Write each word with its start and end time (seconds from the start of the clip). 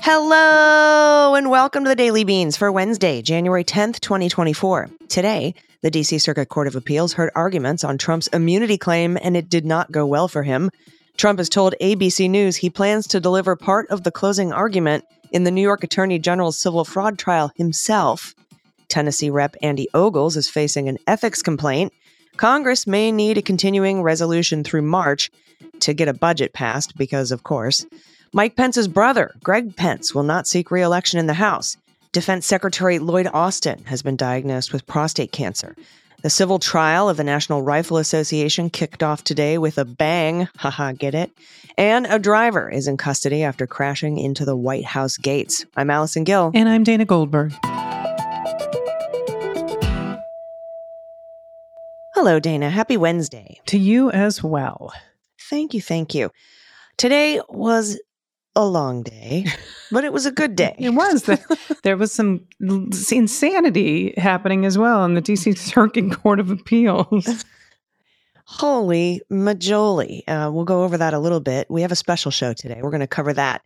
Hello 0.00 1.09
and 1.40 1.48
welcome 1.48 1.84
to 1.84 1.88
the 1.88 1.96
Daily 1.96 2.22
Beans 2.22 2.54
for 2.54 2.70
Wednesday, 2.70 3.22
January 3.22 3.64
10th, 3.64 4.00
2024. 4.00 4.90
Today, 5.08 5.54
the 5.80 5.90
DC 5.90 6.20
Circuit 6.20 6.50
Court 6.50 6.66
of 6.66 6.76
Appeals 6.76 7.14
heard 7.14 7.30
arguments 7.34 7.82
on 7.82 7.96
Trump's 7.96 8.26
immunity 8.26 8.76
claim 8.76 9.16
and 9.22 9.34
it 9.38 9.48
did 9.48 9.64
not 9.64 9.90
go 9.90 10.04
well 10.04 10.28
for 10.28 10.42
him. 10.42 10.70
Trump 11.16 11.38
has 11.38 11.48
told 11.48 11.74
ABC 11.80 12.28
News 12.28 12.56
he 12.56 12.68
plans 12.68 13.06
to 13.06 13.20
deliver 13.20 13.56
part 13.56 13.88
of 13.88 14.04
the 14.04 14.10
closing 14.10 14.52
argument 14.52 15.06
in 15.32 15.44
the 15.44 15.50
New 15.50 15.62
York 15.62 15.82
Attorney 15.82 16.18
General's 16.18 16.58
civil 16.58 16.84
fraud 16.84 17.18
trial 17.18 17.50
himself. 17.56 18.34
Tennessee 18.88 19.30
Rep. 19.30 19.56
Andy 19.62 19.88
Ogles 19.94 20.36
is 20.36 20.46
facing 20.46 20.90
an 20.90 20.98
ethics 21.06 21.40
complaint. 21.40 21.94
Congress 22.36 22.86
may 22.86 23.10
need 23.10 23.38
a 23.38 23.42
continuing 23.42 24.02
resolution 24.02 24.62
through 24.62 24.82
March 24.82 25.30
to 25.80 25.94
get 25.94 26.06
a 26.06 26.12
budget 26.12 26.52
passed 26.52 26.98
because, 26.98 27.32
of 27.32 27.44
course, 27.44 27.86
Mike 28.32 28.54
Pence's 28.54 28.86
brother, 28.86 29.34
Greg 29.42 29.74
Pence, 29.74 30.14
will 30.14 30.22
not 30.22 30.46
seek 30.46 30.70
re 30.70 30.82
election 30.82 31.18
in 31.18 31.26
the 31.26 31.34
House. 31.34 31.76
Defense 32.12 32.46
Secretary 32.46 33.00
Lloyd 33.00 33.26
Austin 33.34 33.82
has 33.86 34.02
been 34.02 34.14
diagnosed 34.14 34.72
with 34.72 34.86
prostate 34.86 35.32
cancer. 35.32 35.74
The 36.22 36.30
civil 36.30 36.60
trial 36.60 37.08
of 37.08 37.16
the 37.16 37.24
National 37.24 37.60
Rifle 37.60 37.96
Association 37.96 38.70
kicked 38.70 39.02
off 39.02 39.24
today 39.24 39.58
with 39.58 39.78
a 39.78 39.84
bang. 39.84 40.48
Haha, 40.58 40.92
get 40.92 41.12
it? 41.12 41.32
And 41.76 42.06
a 42.06 42.20
driver 42.20 42.70
is 42.70 42.86
in 42.86 42.98
custody 42.98 43.42
after 43.42 43.66
crashing 43.66 44.16
into 44.16 44.44
the 44.44 44.56
White 44.56 44.84
House 44.84 45.16
gates. 45.16 45.66
I'm 45.76 45.90
Allison 45.90 46.22
Gill. 46.22 46.52
And 46.54 46.68
I'm 46.68 46.84
Dana 46.84 47.06
Goldberg. 47.06 47.52
Hello, 52.14 52.38
Dana. 52.38 52.70
Happy 52.70 52.96
Wednesday. 52.96 53.60
To 53.66 53.76
you 53.76 54.12
as 54.12 54.40
well. 54.40 54.92
Thank 55.48 55.74
you. 55.74 55.82
Thank 55.82 56.14
you. 56.14 56.30
Today 56.96 57.40
was 57.48 57.98
a 58.56 58.66
long 58.66 59.02
day, 59.02 59.46
but 59.92 60.04
it 60.04 60.12
was 60.12 60.26
a 60.26 60.32
good 60.32 60.56
day. 60.56 60.74
It 60.78 60.90
was. 60.90 61.22
The, 61.22 61.78
there 61.82 61.96
was 61.96 62.12
some 62.12 62.46
insanity 62.60 64.14
happening 64.16 64.64
as 64.64 64.76
well 64.76 65.04
in 65.04 65.14
the 65.14 65.22
DC 65.22 65.56
Circuit 65.74 66.12
Court 66.12 66.40
of 66.40 66.50
Appeals. 66.50 67.44
Holy 68.44 69.22
majoli. 69.30 70.22
Uh, 70.26 70.50
we'll 70.52 70.64
go 70.64 70.82
over 70.82 70.98
that 70.98 71.14
a 71.14 71.20
little 71.20 71.40
bit. 71.40 71.68
We 71.70 71.82
have 71.82 71.92
a 71.92 71.96
special 71.96 72.32
show 72.32 72.52
today. 72.52 72.80
We're 72.82 72.90
going 72.90 73.00
to 73.00 73.06
cover 73.06 73.32
that 73.34 73.62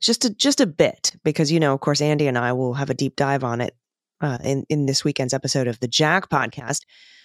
just 0.00 0.24
a, 0.24 0.30
just 0.30 0.60
a 0.60 0.66
bit 0.66 1.16
because, 1.24 1.50
you 1.50 1.60
know, 1.60 1.72
of 1.72 1.80
course, 1.80 2.00
Andy 2.00 2.26
and 2.26 2.38
I 2.38 2.52
will 2.52 2.74
have 2.74 2.90
a 2.90 2.94
deep 2.94 3.16
dive 3.16 3.42
on 3.42 3.60
it 3.60 3.74
uh, 4.20 4.38
in, 4.44 4.64
in 4.68 4.86
this 4.86 5.04
weekend's 5.04 5.34
episode 5.34 5.66
of 5.66 5.80
the 5.80 5.88
Jack 5.88 6.28
podcast. 6.28 6.84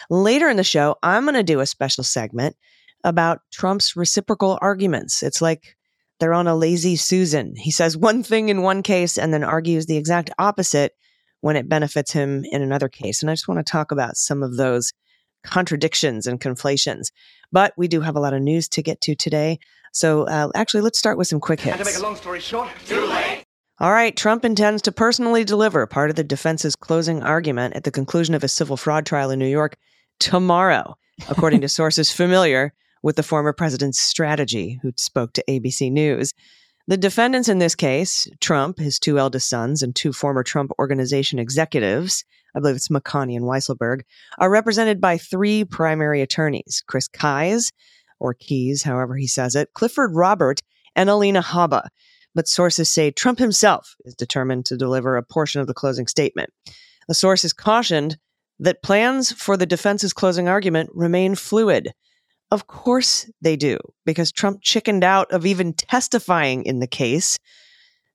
Later 0.10 0.50
in 0.50 0.58
the 0.58 0.64
show, 0.64 0.96
I'm 1.04 1.24
going 1.24 1.36
to 1.36 1.44
do 1.44 1.60
a 1.60 1.66
special 1.66 2.04
segment 2.04 2.56
about 3.04 3.42
Trump's 3.52 3.96
reciprocal 3.96 4.58
arguments. 4.62 5.24
It's 5.24 5.42
like 5.42 5.76
they're 6.20 6.34
on 6.34 6.48
a 6.48 6.56
lazy 6.56 6.96
Susan. 6.96 7.56
He 7.56 7.72
says 7.72 7.98
one 7.98 8.24
thing 8.24 8.50
in 8.50 8.62
one 8.62 8.84
case 8.84 9.18
and 9.18 9.34
then 9.34 9.44
argues 9.44 9.86
the 9.86 9.98
exact 9.98 10.30
opposite 10.38 10.94
when 11.42 11.56
it 11.56 11.68
benefits 11.68 12.12
him 12.12 12.46
in 12.52 12.62
another 12.62 12.88
case. 12.88 13.22
And 13.22 13.30
I 13.30 13.34
just 13.34 13.48
want 13.48 13.66
to 13.66 13.70
talk 13.70 13.92
about 13.92 14.16
some 14.16 14.44
of 14.44 14.56
those 14.56 14.94
contradictions 15.44 16.26
and 16.26 16.40
conflations. 16.40 17.12
But 17.52 17.74
we 17.78 17.88
do 17.88 18.02
have 18.02 18.16
a 18.16 18.20
lot 18.20 18.34
of 18.34 18.42
news 18.42 18.70
to 18.70 18.82
get 18.82 19.02
to 19.02 19.16
today. 19.16 19.60
So 19.92 20.24
uh, 20.24 20.50
actually, 20.56 20.82
let's 20.82 20.98
start 20.98 21.18
with 21.18 21.28
some 21.28 21.40
quick 21.40 21.60
hits. 21.60 21.78
And 21.78 21.86
to 21.86 21.92
make 21.92 22.00
a 22.00 22.04
long 22.04 22.16
story 22.16 22.40
short, 22.40 22.70
too 22.86 23.06
late. 23.06 23.44
All 23.80 23.92
right, 23.92 24.16
Trump 24.16 24.46
intends 24.46 24.82
to 24.84 24.92
personally 24.92 25.44
deliver 25.44 25.86
part 25.88 26.10
of 26.10 26.16
the 26.16 26.24
defense's 26.24 26.76
closing 26.76 27.22
argument 27.22 27.76
at 27.76 27.84
the 27.84 27.92
conclusion 27.92 28.36
of 28.36 28.44
a 28.44 28.48
civil 28.48 28.78
fraud 28.78 29.06
trial 29.06 29.30
in 29.30 29.40
New 29.40 29.48
York 29.48 29.76
tomorrow, 30.20 30.96
according 31.28 31.62
to 31.62 31.70
sources 31.70 32.12
familiar 32.12 32.74
with 33.04 33.18
the 33.18 33.24
former 33.24 33.54
president's 33.54 34.00
strategy, 34.00 34.80
who 34.82 34.92
spoke 34.96 35.34
to 35.34 35.44
ABC 35.48 35.92
News. 35.92 36.34
The 36.88 36.98
defendants 36.98 37.48
in 37.48 37.60
this 37.60 37.76
case, 37.76 38.28
Trump, 38.42 38.80
his 38.80 38.98
two 38.98 39.20
eldest 39.20 39.48
sons, 39.48 39.84
and 39.84 39.96
two 39.96 40.12
former 40.12 40.44
Trump 40.44 40.72
organization 40.80 41.38
executives, 41.38 42.26
I 42.56 42.60
believe 42.60 42.76
it's 42.76 42.90
McConney 42.90 43.36
and 43.36 43.46
Weisselberg, 43.46 44.02
are 44.40 44.50
represented 44.50 45.00
by 45.00 45.18
three 45.18 45.64
primary 45.64 46.22
attorneys 46.22 46.84
Chris 46.88 47.08
Kise, 47.08 47.72
or 48.20 48.34
Keys, 48.34 48.84
however 48.84 49.16
he 49.16 49.28
says 49.28 49.56
it, 49.56 49.70
Clifford 49.74 50.16
Robert, 50.16 50.62
and 50.96 51.10
Alina 51.10 51.42
Habba. 51.42 51.88
But 52.36 52.48
sources 52.48 52.90
say 52.90 53.12
Trump 53.12 53.40
himself 53.40 53.96
is 54.06 54.16
determined 54.16 54.66
to 54.66 54.78
deliver 54.78 55.18
a 55.18 55.24
portion 55.24 55.62
of 55.62 55.68
the 55.68 55.74
closing 55.74 56.08
statement. 56.08 56.50
The 57.08 57.14
source 57.14 57.44
has 57.44 57.54
cautioned 57.54 58.18
that 58.60 58.82
plans 58.82 59.32
for 59.32 59.58
the 59.58 59.66
defense's 59.66 60.14
closing 60.14 60.48
argument 60.48 60.90
remain 60.94 61.36
fluid. 61.36 61.94
Of 62.54 62.68
course 62.68 63.28
they 63.42 63.56
do, 63.56 63.80
because 64.06 64.32
Trump 64.32 64.62
chickened 64.62 65.04
out 65.04 65.32
of 65.32 65.44
even 65.44 65.74
testifying 65.74 66.68
in 66.68 66.82
the 66.82 66.86
case. 66.86 67.40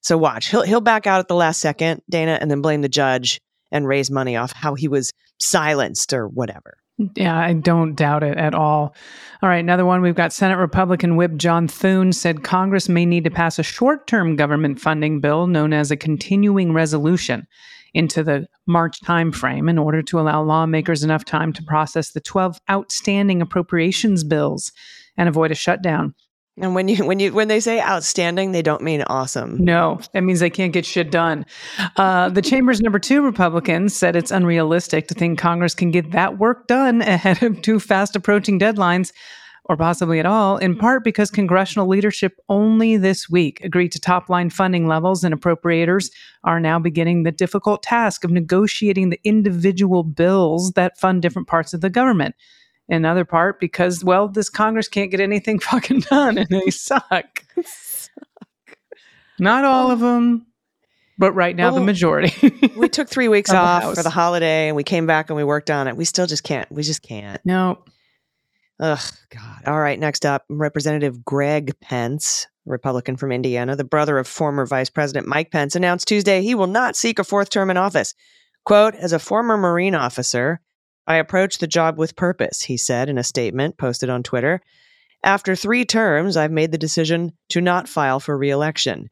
So 0.00 0.16
watch, 0.16 0.50
he'll 0.50 0.62
he'll 0.62 0.80
back 0.80 1.08
out 1.08 1.18
at 1.18 1.26
the 1.26 1.34
last 1.34 1.58
second, 1.58 2.02
Dana, 2.08 2.38
and 2.40 2.48
then 2.48 2.62
blame 2.62 2.82
the 2.82 2.88
judge 2.88 3.40
and 3.72 3.84
raise 3.84 4.12
money 4.12 4.36
off 4.36 4.52
how 4.52 4.76
he 4.76 4.86
was 4.86 5.12
silenced 5.40 6.12
or 6.12 6.28
whatever. 6.28 6.78
Yeah, 7.16 7.36
I 7.36 7.52
don't 7.52 7.96
doubt 7.96 8.22
it 8.22 8.38
at 8.38 8.54
all. 8.54 8.94
All 9.42 9.48
right, 9.48 9.58
another 9.58 9.84
one. 9.84 10.02
We've 10.02 10.14
got 10.14 10.32
Senate 10.32 10.58
Republican 10.58 11.16
Whip 11.16 11.34
John 11.34 11.66
Thune 11.66 12.12
said 12.12 12.44
Congress 12.44 12.88
may 12.88 13.06
need 13.06 13.24
to 13.24 13.30
pass 13.30 13.58
a 13.58 13.64
short 13.64 14.06
term 14.06 14.36
government 14.36 14.78
funding 14.78 15.20
bill 15.20 15.48
known 15.48 15.72
as 15.72 15.90
a 15.90 15.96
continuing 15.96 16.72
resolution 16.72 17.48
into 17.98 18.22
the 18.22 18.46
March 18.64 19.00
timeframe 19.00 19.68
in 19.68 19.76
order 19.76 20.00
to 20.02 20.20
allow 20.20 20.40
lawmakers 20.40 21.02
enough 21.02 21.24
time 21.24 21.52
to 21.52 21.64
process 21.64 22.12
the 22.12 22.20
12 22.20 22.60
outstanding 22.70 23.42
appropriations 23.42 24.22
bills 24.22 24.70
and 25.16 25.28
avoid 25.28 25.50
a 25.50 25.56
shutdown. 25.56 26.14
And 26.60 26.74
when 26.74 26.88
you 26.88 27.04
when 27.04 27.20
you 27.20 27.32
when 27.32 27.48
they 27.48 27.60
say 27.60 27.80
outstanding, 27.80 28.52
they 28.52 28.62
don't 28.62 28.82
mean 28.82 29.02
awesome. 29.02 29.64
No, 29.64 30.00
that 30.12 30.22
means 30.22 30.40
they 30.40 30.50
can't 30.50 30.72
get 30.72 30.86
shit 30.86 31.10
done. 31.10 31.46
Uh, 31.96 32.28
the 32.30 32.42
chamber's 32.42 32.80
number 32.80 32.98
two 32.98 33.22
Republicans 33.22 33.94
said 33.94 34.16
it's 34.16 34.32
unrealistic 34.32 35.06
to 35.08 35.14
think 35.14 35.38
Congress 35.38 35.74
can 35.74 35.90
get 35.90 36.10
that 36.12 36.38
work 36.38 36.66
done 36.66 37.02
ahead 37.02 37.42
of 37.42 37.62
two 37.62 37.78
fast 37.78 38.16
approaching 38.16 38.58
deadlines, 38.58 39.12
or 39.68 39.76
possibly 39.76 40.18
at 40.18 40.26
all. 40.26 40.56
In 40.56 40.72
hmm. 40.72 40.80
part 40.80 41.04
because 41.04 41.30
congressional 41.30 41.86
leadership 41.86 42.38
only 42.48 42.96
this 42.96 43.28
week 43.28 43.60
agreed 43.62 43.92
to 43.92 44.00
top 44.00 44.28
line 44.28 44.50
funding 44.50 44.86
levels, 44.86 45.24
and 45.24 45.34
appropriators 45.34 46.10
are 46.44 46.60
now 46.60 46.78
beginning 46.78 47.22
the 47.22 47.32
difficult 47.32 47.82
task 47.82 48.24
of 48.24 48.30
negotiating 48.30 49.10
the 49.10 49.20
individual 49.24 50.02
bills 50.02 50.72
that 50.72 50.98
fund 50.98 51.22
different 51.22 51.48
parts 51.48 51.74
of 51.74 51.80
the 51.80 51.90
government 51.90 52.34
in 52.88 53.04
other 53.04 53.24
part 53.24 53.60
because 53.60 54.02
well 54.02 54.28
this 54.28 54.48
congress 54.48 54.88
can't 54.88 55.10
get 55.10 55.20
anything 55.20 55.58
fucking 55.58 56.00
done 56.00 56.38
and 56.38 56.48
they 56.48 56.70
suck 56.70 57.44
not 59.38 59.62
all 59.64 59.90
of 59.90 60.00
them 60.00 60.46
but 61.18 61.32
right 61.32 61.56
now 61.56 61.70
the 61.70 61.80
majority 61.80 62.32
we 62.76 62.88
took 62.88 63.08
three 63.08 63.28
weeks 63.28 63.50
Of 63.50 63.56
the 63.56 63.60
off 63.60 63.82
House. 63.82 63.96
for 63.96 64.02
the 64.02 64.10
holiday 64.10 64.68
and 64.68 64.76
we 64.76 64.84
came 64.84 65.06
back 65.06 65.28
and 65.28 65.36
we 65.36 65.44
worked 65.44 65.70
on 65.70 65.88
it. 65.88 65.96
We 65.96 66.04
still 66.04 66.26
just 66.26 66.44
can't. 66.44 66.70
We 66.70 66.84
just 66.84 67.02
can't. 67.02 67.44
no 67.44 67.82
Ugh, 68.80 69.00
God. 69.30 69.62
All 69.66 69.80
right, 69.80 69.98
next 69.98 70.24
up, 70.24 70.44
Representative 70.48 71.24
Greg 71.24 71.78
Pence, 71.80 72.46
Republican 72.64 73.16
from 73.16 73.32
Indiana, 73.32 73.74
the 73.74 73.84
brother 73.84 74.18
of 74.18 74.28
former 74.28 74.66
Vice 74.66 74.90
President 74.90 75.26
Mike 75.26 75.50
Pence, 75.50 75.74
announced 75.74 76.06
Tuesday 76.06 76.42
he 76.42 76.54
will 76.54 76.68
not 76.68 76.94
seek 76.94 77.18
a 77.18 77.24
fourth 77.24 77.50
term 77.50 77.70
in 77.70 77.76
office. 77.76 78.14
Quote, 78.64 78.94
as 78.94 79.12
a 79.12 79.18
former 79.18 79.56
Marine 79.56 79.94
officer, 79.94 80.60
I 81.06 81.16
approach 81.16 81.58
the 81.58 81.66
job 81.66 81.98
with 81.98 82.16
purpose, 82.16 82.62
he 82.62 82.76
said 82.76 83.08
in 83.08 83.18
a 83.18 83.24
statement 83.24 83.78
posted 83.78 84.10
on 84.10 84.22
Twitter. 84.22 84.60
After 85.24 85.56
three 85.56 85.84
terms, 85.84 86.36
I've 86.36 86.52
made 86.52 86.70
the 86.70 86.78
decision 86.78 87.32
to 87.48 87.60
not 87.60 87.88
file 87.88 88.20
for 88.20 88.38
reelection. 88.38 89.10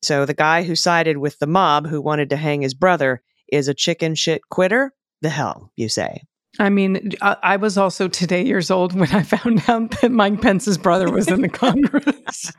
So 0.00 0.24
the 0.24 0.34
guy 0.34 0.62
who 0.62 0.74
sided 0.74 1.18
with 1.18 1.38
the 1.38 1.46
mob 1.46 1.86
who 1.86 2.00
wanted 2.00 2.30
to 2.30 2.36
hang 2.36 2.62
his 2.62 2.74
brother 2.74 3.22
is 3.48 3.68
a 3.68 3.74
chicken 3.74 4.14
shit 4.14 4.48
quitter? 4.48 4.94
The 5.20 5.28
hell, 5.28 5.70
you 5.76 5.88
say. 5.88 6.22
I 6.58 6.68
mean 6.68 7.12
I, 7.20 7.36
I 7.42 7.56
was 7.56 7.78
also 7.78 8.08
today 8.08 8.44
years 8.44 8.70
old 8.70 8.94
when 8.94 9.10
i 9.10 9.22
found 9.34 9.62
out 9.68 10.00
that 10.00 10.10
mike 10.10 10.40
pence's 10.40 10.78
brother 10.78 11.10
was 11.10 11.28
in 11.28 11.42
the 11.42 11.48
congress 11.64 12.52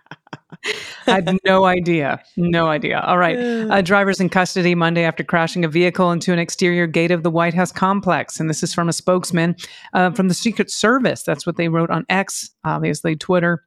I 1.08 1.12
had 1.12 1.40
no 1.46 1.66
idea. 1.66 2.22
No 2.38 2.68
idea. 2.68 3.02
All 3.02 3.18
right. 3.18 3.38
Uh, 3.38 3.82
drivers 3.82 4.20
in 4.20 4.30
custody 4.30 4.76
Monday 4.76 5.04
after 5.04 5.24
crashing 5.24 5.66
a 5.66 5.68
vehicle 5.68 6.12
into 6.12 6.32
an 6.32 6.40
exterior 6.40 6.88
gate 6.88 7.12
of 7.12 7.24
the 7.24 7.32
White 7.32 7.54
House 7.54 7.72
complex. 7.72 8.40
And 8.40 8.50
this 8.50 8.64
is 8.64 8.74
from 8.74 8.90
a 8.90 8.94
spokesman 8.94 9.56
uh, 9.94 10.12
from 10.12 10.28
the 10.28 10.34
Secret 10.34 10.72
Service. 10.72 11.24
That's 11.24 11.46
what 11.46 11.58
they 11.58 11.70
wrote 11.70 11.90
on 11.90 12.06
X, 12.10 12.50
obviously, 12.64 13.16
Twitter. 13.16 13.64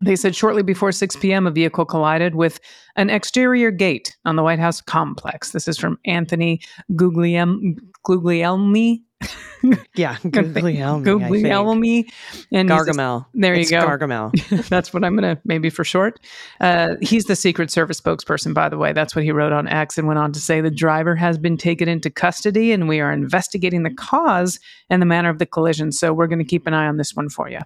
They 0.00 0.14
said 0.14 0.36
shortly 0.36 0.62
before 0.62 0.92
6 0.92 1.16
p.m., 1.16 1.48
a 1.48 1.50
vehicle 1.50 1.84
collided 1.84 2.36
with 2.36 2.60
an 2.94 3.10
exterior 3.10 3.72
gate 3.72 4.16
on 4.24 4.36
the 4.36 4.44
White 4.44 4.60
House 4.60 4.80
complex. 4.80 5.50
This 5.50 5.66
is 5.66 5.76
from 5.76 5.98
Anthony 6.04 6.60
Guglielmi, 6.92 7.76
Guglielmi 8.06 9.02
Yeah, 9.96 10.16
Guglielmi. 10.18 11.00
I. 11.00 11.04
Guglielmi. 11.04 12.10
And 12.52 12.68
Gargamel. 12.68 13.26
There 13.34 13.56
you 13.58 13.68
go. 13.68 13.80
Gargamel. 13.80 14.68
That's 14.68 14.94
what 14.94 15.02
I'm 15.04 15.16
going 15.16 15.34
to 15.36 15.42
maybe 15.44 15.68
for 15.70 15.82
short. 15.82 16.20
Uh, 16.60 16.94
he's 17.00 17.24
the 17.24 17.34
Secret 17.34 17.70
Service 17.70 18.00
spokesperson, 18.00 18.54
by 18.54 18.68
the 18.68 18.78
way. 18.78 18.92
That's 18.92 19.16
what 19.16 19.24
he 19.24 19.32
wrote 19.32 19.52
on 19.52 19.66
X 19.66 19.98
and 19.98 20.06
went 20.06 20.20
on 20.20 20.32
to 20.32 20.40
say 20.40 20.60
the 20.60 20.70
driver 20.70 21.16
has 21.16 21.38
been 21.38 21.56
taken 21.56 21.88
into 21.88 22.10
custody 22.10 22.70
and 22.70 22.86
we 22.88 23.00
are 23.00 23.12
investigating 23.12 23.82
the 23.82 23.92
cause 23.92 24.60
and 24.90 25.02
the 25.02 25.06
manner 25.06 25.28
of 25.30 25.38
the 25.40 25.46
collision. 25.46 25.90
So 25.90 26.12
we're 26.12 26.28
going 26.28 26.38
to 26.38 26.44
keep 26.44 26.68
an 26.68 26.74
eye 26.74 26.86
on 26.86 26.96
this 26.96 27.16
one 27.16 27.28
for 27.28 27.50
you. 27.50 27.58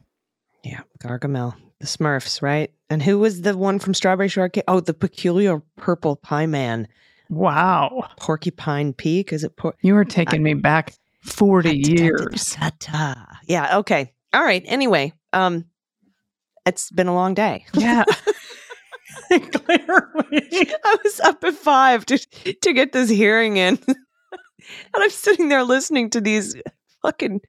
Yeah, 0.64 0.80
Gargamel. 1.02 1.54
The 1.80 1.86
Smurfs, 1.86 2.40
right? 2.40 2.72
And 2.88 3.02
who 3.02 3.18
was 3.18 3.42
the 3.42 3.56
one 3.56 3.78
from 3.78 3.92
Strawberry 3.92 4.28
Shortcake? 4.28 4.64
Oh, 4.68 4.80
the 4.80 4.94
peculiar 4.94 5.60
purple 5.76 6.16
pie 6.16 6.46
man. 6.46 6.88
Wow. 7.28 8.08
Porcupine 8.18 8.92
Peak? 8.92 9.32
Is 9.32 9.42
it? 9.44 9.56
Por- 9.56 9.74
You 9.82 9.96
are 9.96 10.04
taking 10.04 10.42
me 10.42 10.54
back 10.54 10.94
40 11.22 11.76
years. 11.76 12.50
Ta-ta. 12.52 13.38
Yeah. 13.46 13.78
Okay. 13.78 14.12
All 14.32 14.42
right. 14.42 14.62
Anyway, 14.66 15.12
um, 15.32 15.64
it's 16.66 16.90
been 16.90 17.08
a 17.08 17.14
long 17.14 17.34
day. 17.34 17.64
Yeah. 17.74 18.04
Clearly. 19.28 20.68
I 20.84 20.96
was 21.04 21.20
up 21.20 21.42
at 21.44 21.54
five 21.54 22.04
to 22.06 22.18
to 22.18 22.72
get 22.72 22.92
this 22.92 23.08
hearing 23.08 23.56
in, 23.56 23.78
and 23.86 23.96
I'm 24.94 25.10
sitting 25.10 25.48
there 25.48 25.64
listening 25.64 26.10
to 26.10 26.20
these 26.20 26.54
fucking 27.02 27.40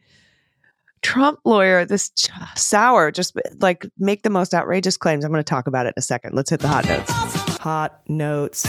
Trump 1.01 1.39
lawyer, 1.45 1.85
this 1.85 2.09
ch- 2.11 2.29
sour, 2.55 3.11
just 3.11 3.37
like 3.59 3.85
make 3.97 4.23
the 4.23 4.29
most 4.29 4.53
outrageous 4.53 4.95
claims. 4.97 5.25
I'm 5.25 5.31
going 5.31 5.43
to 5.43 5.49
talk 5.49 5.67
about 5.67 5.85
it 5.85 5.89
in 5.89 5.93
a 5.97 6.01
second. 6.01 6.35
Let's 6.35 6.49
hit 6.49 6.61
the 6.61 6.67
hot 6.69 6.85
notes. 6.87 7.11
Hot 7.59 8.01
notes. 8.07 8.65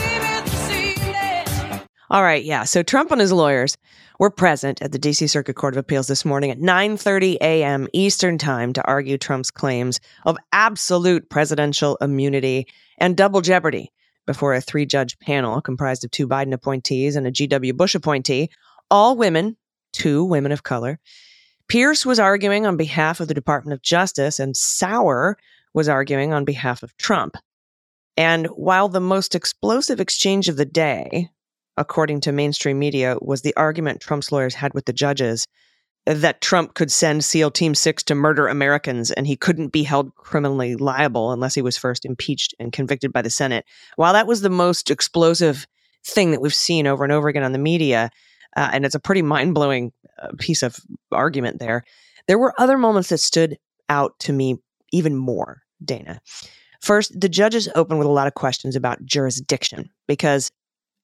All 2.11 2.23
right, 2.23 2.45
yeah. 2.45 2.65
So 2.65 2.83
Trump 2.83 3.11
and 3.13 3.21
his 3.21 3.33
lawyers 3.33 3.77
were 4.19 4.31
present 4.31 4.81
at 4.83 4.93
the 4.93 4.99
DC 4.99 5.29
Circuit 5.29 5.55
Court 5.55 5.75
of 5.75 5.79
Appeals 5.79 6.07
this 6.07 6.25
morning 6.25 6.51
at 6.51 6.59
9:30 6.59 7.37
a.m. 7.41 7.89
Eastern 7.93 8.39
Time 8.39 8.73
to 8.73 8.85
argue 8.87 9.19
Trump's 9.19 9.51
claims 9.51 10.01
of 10.25 10.37
absolute 10.53 11.29
presidential 11.29 11.97
immunity 12.01 12.67
and 12.99 13.17
double 13.17 13.41
jeopardy 13.41 13.93
before 14.27 14.55
a 14.55 14.61
three-judge 14.61 15.19
panel 15.19 15.61
comprised 15.61 16.05
of 16.05 16.11
two 16.11 16.27
Biden 16.27 16.55
appointees 16.55 17.17
and 17.17 17.27
a 17.27 17.33
GW 17.33 17.77
Bush 17.77 17.95
appointee, 17.95 18.51
all 18.91 19.17
women, 19.17 19.57
two 19.93 20.25
women 20.25 20.53
of 20.53 20.63
color. 20.63 20.99
Pearce 21.69 22.05
was 22.05 22.19
arguing 22.19 22.67
on 22.67 22.77
behalf 22.77 23.21
of 23.21 23.29
the 23.29 23.35
Department 23.35 23.75
of 23.75 23.83
Justice 23.83 24.39
and 24.39 24.57
Sauer 24.57 25.37
was 25.73 25.89
arguing 25.89 26.33
on 26.33 26.45
behalf 26.45 26.83
of 26.83 26.97
Trump. 26.97 27.37
And 28.17 28.47
while 28.47 28.89
the 28.89 29.01
most 29.01 29.35
explosive 29.35 30.01
exchange 30.01 30.49
of 30.49 30.57
the 30.57 30.65
day 30.65 31.31
according 31.77 32.21
to 32.23 32.33
mainstream 32.33 32.79
media, 32.79 33.17
was 33.21 33.43
the 33.43 33.57
argument 33.57 34.01
Trump's 34.01 34.31
lawyers 34.31 34.55
had 34.55 34.75
with 34.75 34.85
the 34.85 34.93
judges 34.93 35.47
that 36.07 36.41
Trump 36.41 36.75
could 36.75 36.93
send 36.93 37.25
SEAL 37.25 37.51
Team 37.53 37.75
6 37.75 38.03
to 38.05 38.15
murder 38.15 38.47
Americans 38.47 39.11
and 39.11 39.27
he 39.27 39.37
couldn't 39.37 39.69
be 39.69 39.83
held 39.83 40.15
criminally 40.17 40.77
liable 40.77 41.33
unless 41.33 41.55
he 41.55 41.63
was 41.63 41.79
first 41.79 42.05
impeached 42.05 42.55
and 42.59 42.73
convicted 42.73 43.13
by 43.13 43.23
the 43.23 43.31
Senate. 43.31 43.65
While 43.97 44.13
that 44.13 44.27
was 44.27 44.43
the 44.43 44.51
most 44.51 44.91
explosive 44.91 45.67
thing 46.07 46.31
that 46.33 46.43
we've 46.43 46.55
seen 46.55 46.87
over 46.87 47.05
and 47.05 47.13
over 47.13 47.29
again 47.29 47.43
on 47.43 47.53
the 47.53 47.59
media, 47.59 48.11
uh, 48.57 48.71
and 48.73 48.85
it's 48.85 48.95
a 48.95 49.01
pretty 49.01 49.23
mind 49.23 49.55
blowing 49.55 49.93
uh, 50.23 50.29
piece 50.39 50.63
of 50.63 50.79
argument 51.11 51.59
there, 51.59 51.85
there 52.29 52.39
were 52.39 52.55
other 52.59 52.77
moments 52.77 53.09
that 53.09 53.19
stood 53.19 53.57
out 53.89 54.19
to 54.21 54.33
me 54.33 54.57
even 54.93 55.17
more, 55.17 55.63
Dana. 55.83 56.21
First, 56.81 57.19
the 57.19 57.31
judges 57.31 57.69
opened 57.75 57.99
with 57.99 58.07
a 58.07 58.13
lot 58.13 58.27
of 58.27 58.35
questions 58.35 58.77
about 58.77 59.05
jurisdiction 59.07 59.89
because 60.07 60.51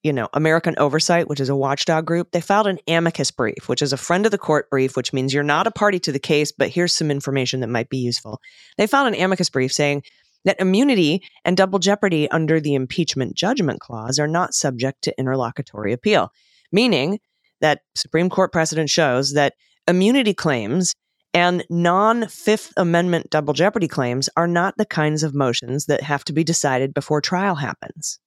you 0.03 0.13
know, 0.13 0.29
American 0.33 0.75
Oversight, 0.79 1.29
which 1.29 1.41
is 1.41 1.49
a 1.49 1.57
watchdog 1.57 2.07
group, 2.07 2.31
they 2.31 2.41
filed 2.41 2.67
an 2.67 2.79
amicus 2.89 3.31
brief, 3.31 3.69
which 3.69 3.83
is 3.83 3.93
a 3.93 3.99
friend 3.99 4.25
of 4.25 4.33
the 4.33 4.39
court 4.39 4.71
brief, 4.71 4.97
which 4.97 5.13
means 5.13 5.35
you're 5.35 5.43
not 5.43 5.67
a 5.67 5.71
party 5.71 5.99
to 6.01 6.13
the 6.13 6.19
case, 6.19 6.53
but 6.53 6.71
here's 6.71 6.95
some 6.95 7.11
information 7.11 7.61
that 7.61 7.69
might 7.69 7.91
be 7.91 7.99
useful. 7.99 8.41
They 8.79 8.87
filed 8.87 9.09
an 9.09 9.21
amicus 9.21 9.51
brief 9.51 9.73
saying 9.73 10.03
that 10.45 10.61
immunity 10.61 11.23
and 11.45 11.57
double 11.57 11.79
jeopardy 11.79 12.31
under 12.31 12.61
the 12.61 12.75
impeachment 12.75 13.35
judgment 13.37 13.81
clause 13.81 14.19
are 14.19 14.29
not 14.29 14.55
subject 14.55 15.03
to 15.03 15.19
interlocutory 15.19 15.93
appeal, 15.93 16.33
meaning 16.73 17.19
that 17.61 17.83
Supreme 17.95 18.31
Court 18.31 18.53
precedent 18.53 18.89
shows 18.89 19.35
that 19.35 19.55
immunity 19.87 20.33
claims 20.33 20.95
and 21.35 21.65
non 21.69 22.27
Fifth 22.27 22.73
Amendment 22.77 23.31
double 23.31 23.53
jeopardy 23.53 23.87
claims 23.87 24.29
are 24.37 24.49
not 24.49 24.77
the 24.79 24.87
kinds 24.87 25.23
of 25.23 25.35
motions 25.35 25.87
that 25.87 26.03
have 26.03 26.25
to 26.25 26.33
be 26.33 26.43
decided 26.43 26.95
before 26.95 27.21
trial 27.21 27.57
happens. 27.57 28.19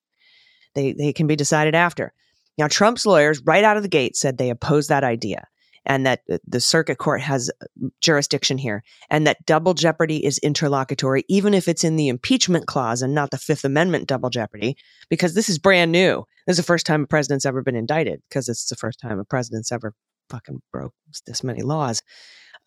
They, 0.75 0.93
they 0.93 1.13
can 1.13 1.27
be 1.27 1.35
decided 1.35 1.75
after. 1.75 2.13
Now, 2.57 2.67
Trump's 2.67 3.05
lawyers, 3.05 3.41
right 3.45 3.63
out 3.63 3.77
of 3.77 3.83
the 3.83 3.89
gate, 3.89 4.15
said 4.15 4.37
they 4.37 4.49
oppose 4.49 4.87
that 4.87 5.03
idea 5.03 5.47
and 5.85 6.05
that 6.05 6.21
the- 6.47 6.59
circuit 6.59 6.97
court 6.97 7.21
has 7.21 7.49
uh, 7.61 7.87
jurisdiction 7.99 8.57
here 8.57 8.83
and 9.09 9.27
that 9.27 9.45
double 9.45 9.73
jeopardy 9.73 10.23
is 10.25 10.37
interlocutory, 10.39 11.25
even 11.27 11.53
if 11.53 11.67
it's 11.67 11.83
in 11.83 11.95
the 11.95 12.07
impeachment 12.07 12.67
clause 12.67 13.01
and 13.01 13.13
not 13.13 13.31
the 13.31 13.37
Fifth 13.37 13.65
Amendment 13.65 14.07
double 14.07 14.29
jeopardy, 14.29 14.77
because 15.09 15.33
this 15.33 15.49
is 15.49 15.59
brand 15.59 15.91
new. 15.91 16.23
This 16.47 16.53
is 16.53 16.57
the 16.57 16.63
first 16.63 16.85
time 16.85 17.03
a 17.03 17.07
president's 17.07 17.45
ever 17.45 17.61
been 17.61 17.75
indicted 17.75 18.21
because 18.29 18.47
it's 18.47 18.67
the 18.67 18.75
first 18.75 18.99
time 18.99 19.19
a 19.19 19.25
president's 19.25 19.71
ever 19.71 19.93
fucking 20.29 20.61
broke 20.71 20.93
this 21.27 21.43
many 21.43 21.61
laws. 21.61 22.01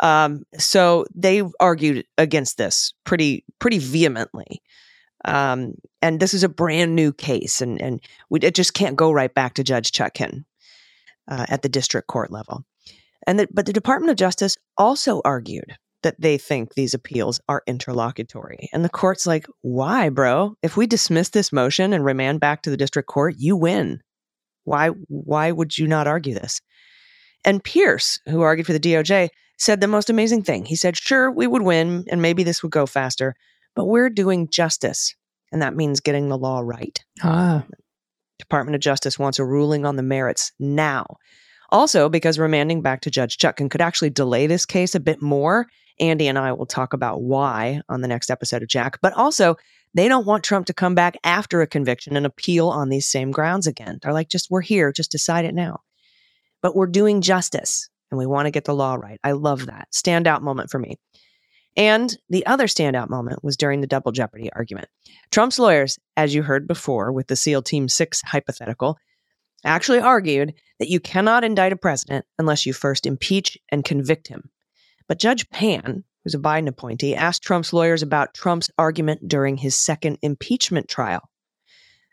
Um, 0.01 0.45
so 0.59 1.07
they 1.15 1.43
argued 1.59 2.05
against 2.19 2.59
this 2.59 2.93
pretty 3.05 3.45
pretty 3.59 3.79
vehemently. 3.79 4.63
Um, 5.27 5.75
and 6.01 6.21
this 6.21 6.33
is 6.33 6.45
a 6.45 6.49
brand 6.49 6.95
new 6.95 7.13
case, 7.13 7.61
and 7.61 7.81
and 7.83 8.01
we, 8.31 8.39
it 8.41 8.55
just 8.55 8.75
can't 8.75 8.97
go 8.97 9.11
right 9.13 9.33
back 9.33 9.55
to 9.55 9.65
Judge 9.65 9.91
Chutkan 9.91 10.45
uh, 11.29 11.47
at 11.49 11.63
the 11.63 11.69
district 11.69 12.07
court 12.07 12.31
level. 12.31 12.65
And 13.27 13.41
the, 13.41 13.49
but 13.53 13.67
the 13.67 13.73
Department 13.73 14.11
of 14.11 14.17
Justice 14.17 14.57
also 14.79 15.21
argued 15.25 15.77
that 16.03 16.21
they 16.21 16.39
think 16.39 16.75
these 16.75 16.95
appeals 16.95 17.41
are 17.49 17.65
interlocutory, 17.67 18.69
and 18.73 18.85
the 18.85 18.89
court's 18.89 19.27
like, 19.27 19.47
"Why, 19.63 20.09
bro? 20.11 20.55
If 20.63 20.77
we 20.77 20.87
dismiss 20.87 21.31
this 21.31 21.53
motion 21.53 21.93
and 21.93 22.05
remand 22.05 22.39
back 22.39 22.63
to 22.63 22.71
the 22.71 22.77
district 22.77 23.09
court, 23.09 23.35
you 23.37 23.57
win. 23.57 24.01
Why? 24.63 24.89
Why 25.09 25.51
would 25.51 25.77
you 25.77 25.89
not 25.89 26.07
argue 26.07 26.35
this?" 26.35 26.61
And 27.45 27.65
Pearce, 27.65 28.21
who 28.29 28.43
argued 28.43 28.67
for 28.67 28.73
the 28.73 28.81
DOJ, 28.81 29.31
said 29.59 29.81
the 29.81 29.89
most 29.89 30.09
amazing 30.09 30.45
thing. 30.45 30.67
He 30.67 30.77
said, 30.77 30.97
"Sure, 30.97 31.33
we 31.33 31.49
would 31.49 31.63
win, 31.63 32.05
and 32.09 32.23
maybe 32.23 32.45
this 32.45 32.63
would 32.63 32.73
go 32.73 32.87
faster." 32.87 33.35
But 33.77 33.85
we're 33.85 34.11
doing 34.11 34.49
justice, 34.49 35.15
and 35.53 35.63
that 35.63 35.77
means 35.77 36.01
getting 36.01 36.29
the 36.29 36.39
law 36.39 36.61
right. 36.61 36.99
Ah, 37.23 37.65
Department 38.39 38.75
of 38.75 38.81
Justice 38.81 39.19
wants 39.19 39.39
a 39.39 39.45
ruling 39.45 39.87
on 39.87 39.97
the 39.97 40.03
merits 40.03 40.51
now. 40.59 41.07
Also, 41.71 42.09
because 42.09 42.39
remanding 42.39 42.83
back 42.83 43.03
to 43.03 43.11
Judge 43.11 43.39
Chutkan 43.39 43.71
could 43.71 43.81
actually 43.81 44.11
delay 44.11 44.47
this 44.47 44.67
case 44.67 44.95
a 44.95 45.01
bit 45.01 45.23
more. 45.23 45.67
Andy 45.99 46.29
and 46.29 46.39
I 46.39 46.53
will 46.53 46.67
talk 46.67 46.93
about 46.93 47.23
why 47.23 47.81
on 47.89 48.03
the 48.03 48.09
next 48.09 48.31
episode 48.31 48.63
of 48.63 48.69
Jack. 48.69 48.99
But 49.01 49.15
also, 49.15 49.57
they 49.95 50.09
don't 50.09 50.27
want 50.27 50.45
Trump 50.45 50.67
to 50.67 50.75
come 50.75 50.95
back 50.95 51.17
after 51.25 51.63
a 51.63 51.67
conviction 51.67 52.17
and 52.17 52.27
appeal 52.27 52.69
on 52.69 52.89
these 52.91 53.07
same 53.07 53.31
grounds 53.31 53.67
again. 53.67 53.99
They're 54.03 54.13
like, 54.13 54.29
just 54.29 54.51
we're 54.51 54.61
here, 54.61 54.93
just 54.93 55.11
decide 55.11 55.45
it 55.45 55.55
now. 55.55 55.81
But 56.61 56.77
we're 56.77 56.87
doing 56.87 57.23
justice 57.23 57.89
and 58.11 58.19
we 58.19 58.27
want 58.27 58.47
to 58.47 58.51
get 58.51 58.65
the 58.65 58.75
law 58.75 58.95
right. 58.95 59.19
I 59.25 59.33
love 59.33 59.67
that. 59.67 59.89
Standout 59.93 60.43
moment 60.43 60.71
for 60.71 60.79
me. 60.79 60.99
And 61.77 62.17
the 62.31 62.47
other 62.47 62.67
standout 62.67 63.11
moment 63.11 63.45
was 63.45 63.57
during 63.57 63.81
the 63.81 63.87
double 63.87 64.13
jeopardy 64.13 64.51
argument. 64.53 64.89
Trump's 65.31 65.59
lawyers, 65.59 65.99
as 66.17 66.35
you 66.35 66.43
heard 66.43 66.67
before 66.67 67.13
with 67.13 67.27
the 67.27 67.37
SEAL 67.37 67.63
Team 67.63 67.89
6 67.89 68.23
hypothetical, 68.23 68.97
actually 69.65 70.01
argued 70.01 70.55
that 70.79 70.89
you 70.89 71.01
cannot 71.01 71.45
indict 71.45 71.73
a 71.73 71.77
president 71.77 72.25
unless 72.39 72.65
you 72.65 72.73
first 72.73 73.05
impeach 73.05 73.59
and 73.71 73.85
convict 73.85 74.29
him. 74.29 74.49
But 75.09 75.19
Judge 75.19 75.49
Pan, 75.51 76.05
who's 76.25 76.35
a 76.35 76.39
Biden 76.39 76.69
appointee, 76.69 77.15
asked 77.15 77.43
Trump's 77.43 77.73
lawyers 77.73 78.03
about 78.03 78.35
Trump's 78.35 78.71
argument 78.79 79.29
during 79.29 79.57
his 79.57 79.77
second 79.77 80.19
impeachment 80.23 80.89
trial. 80.89 81.29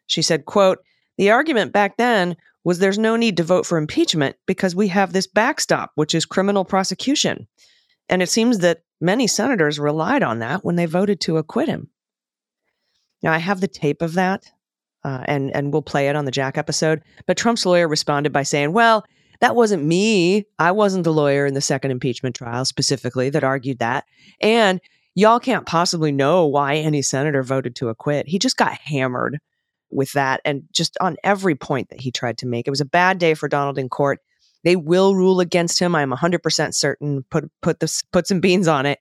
She 0.07 0.21
said, 0.21 0.45
quote, 0.45 0.79
the 1.17 1.31
argument 1.31 1.71
back 1.71 1.97
then 1.97 2.35
was 2.63 2.79
there's 2.79 2.97
no 2.97 3.15
need 3.15 3.37
to 3.37 3.43
vote 3.43 3.65
for 3.65 3.77
impeachment 3.77 4.35
because 4.45 4.75
we 4.75 4.87
have 4.89 5.13
this 5.13 5.27
backstop, 5.27 5.91
which 5.95 6.15
is 6.15 6.25
criminal 6.25 6.65
prosecution. 6.65 7.47
And 8.09 8.21
it 8.21 8.29
seems 8.29 8.59
that 8.59 8.81
many 9.03 9.27
senators 9.27 9.79
relied 9.79 10.23
on 10.23 10.39
that 10.39 10.63
when 10.63 10.77
they 10.77 10.85
voted 10.85 11.19
to 11.21 11.37
acquit 11.37 11.67
him. 11.67 11.89
Now, 13.21 13.33
I 13.33 13.37
have 13.37 13.61
the 13.61 13.67
tape 13.67 14.01
of 14.01 14.13
that, 14.13 14.49
uh, 15.03 15.23
and 15.25 15.53
and 15.55 15.71
we'll 15.71 15.81
play 15.81 16.07
it 16.07 16.15
on 16.15 16.25
the 16.25 16.31
Jack 16.31 16.57
episode. 16.57 17.01
But 17.27 17.37
Trump's 17.37 17.65
lawyer 17.65 17.87
responded 17.87 18.33
by 18.33 18.43
saying, 18.43 18.73
"Well, 18.73 19.05
that 19.41 19.55
wasn't 19.55 19.83
me. 19.83 20.45
I 20.57 20.71
wasn't 20.71 21.03
the 21.03 21.13
lawyer 21.13 21.45
in 21.45 21.53
the 21.53 21.61
second 21.61 21.91
impeachment 21.91 22.35
trial 22.35 22.65
specifically 22.65 23.29
that 23.29 23.43
argued 23.43 23.79
that, 23.79 24.05
and 24.41 24.81
y'all 25.15 25.39
can't 25.39 25.65
possibly 25.65 26.11
know 26.11 26.45
why 26.47 26.75
any 26.75 27.01
senator 27.01 27.43
voted 27.43 27.75
to 27.75 27.89
acquit. 27.89 28.27
He 28.27 28.39
just 28.39 28.57
got 28.57 28.73
hammered 28.73 29.39
with 29.91 30.11
that, 30.13 30.41
and 30.43 30.63
just 30.71 30.97
on 30.99 31.17
every 31.23 31.55
point 31.55 31.89
that 31.89 32.01
he 32.01 32.11
tried 32.11 32.37
to 32.39 32.47
make. 32.47 32.67
It 32.67 32.71
was 32.71 32.81
a 32.81 32.85
bad 32.85 33.19
day 33.19 33.33
for 33.33 33.47
Donald 33.49 33.77
in 33.77 33.89
court." 33.89 34.19
They 34.63 34.75
will 34.75 35.15
rule 35.15 35.39
against 35.39 35.79
him. 35.79 35.95
I'm 35.95 36.11
100% 36.11 36.73
certain. 36.73 37.23
Put 37.29 37.45
put 37.61 37.79
this 37.79 38.01
put 38.11 38.27
some 38.27 38.39
beans 38.39 38.67
on 38.67 38.85
it. 38.85 38.99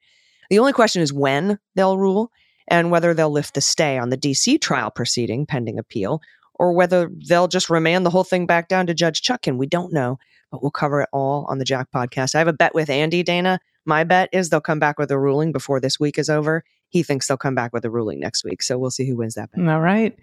The 0.49 0.59
only 0.59 0.73
question 0.73 1.01
is 1.01 1.13
when 1.13 1.57
they'll 1.75 1.97
rule 1.97 2.31
and 2.67 2.91
whether 2.91 3.13
they'll 3.13 3.31
lift 3.31 3.53
the 3.55 3.61
stay 3.61 3.97
on 3.97 4.09
the 4.09 4.17
DC 4.17 4.59
trial 4.61 4.91
proceeding 4.91 5.45
pending 5.45 5.79
appeal 5.79 6.21
or 6.55 6.73
whether 6.73 7.09
they'll 7.27 7.47
just 7.47 7.69
remand 7.69 8.05
the 8.05 8.09
whole 8.09 8.23
thing 8.23 8.45
back 8.45 8.67
down 8.67 8.87
to 8.87 8.93
Judge 8.93 9.21
Chutkan. 9.21 9.57
We 9.57 9.67
don't 9.67 9.91
know. 9.93 10.17
but 10.51 10.61
we'll 10.61 10.71
cover 10.71 11.01
it 11.01 11.09
all 11.11 11.45
on 11.49 11.57
the 11.57 11.65
Jack 11.65 11.87
podcast. 11.93 12.35
I 12.35 12.39
have 12.39 12.47
a 12.47 12.53
bet 12.53 12.75
with 12.75 12.89
Andy, 12.89 13.23
Dana. 13.23 13.59
My 13.85 14.03
bet 14.03 14.29
is 14.31 14.49
they'll 14.49 14.61
come 14.61 14.79
back 14.79 14.97
with 14.97 15.11
a 15.11 15.19
ruling 15.19 15.51
before 15.51 15.79
this 15.79 15.99
week 15.99 16.17
is 16.17 16.29
over. 16.29 16.63
He 16.89 17.01
thinks 17.01 17.27
they'll 17.27 17.37
come 17.37 17.55
back 17.55 17.73
with 17.73 17.83
a 17.85 17.89
ruling 17.89 18.19
next 18.19 18.43
week. 18.43 18.61
So 18.61 18.77
we'll 18.77 18.91
see 18.91 19.07
who 19.07 19.17
wins 19.17 19.33
that 19.33 19.49
bet. 19.51 19.67
All 19.67 19.81
right. 19.81 20.15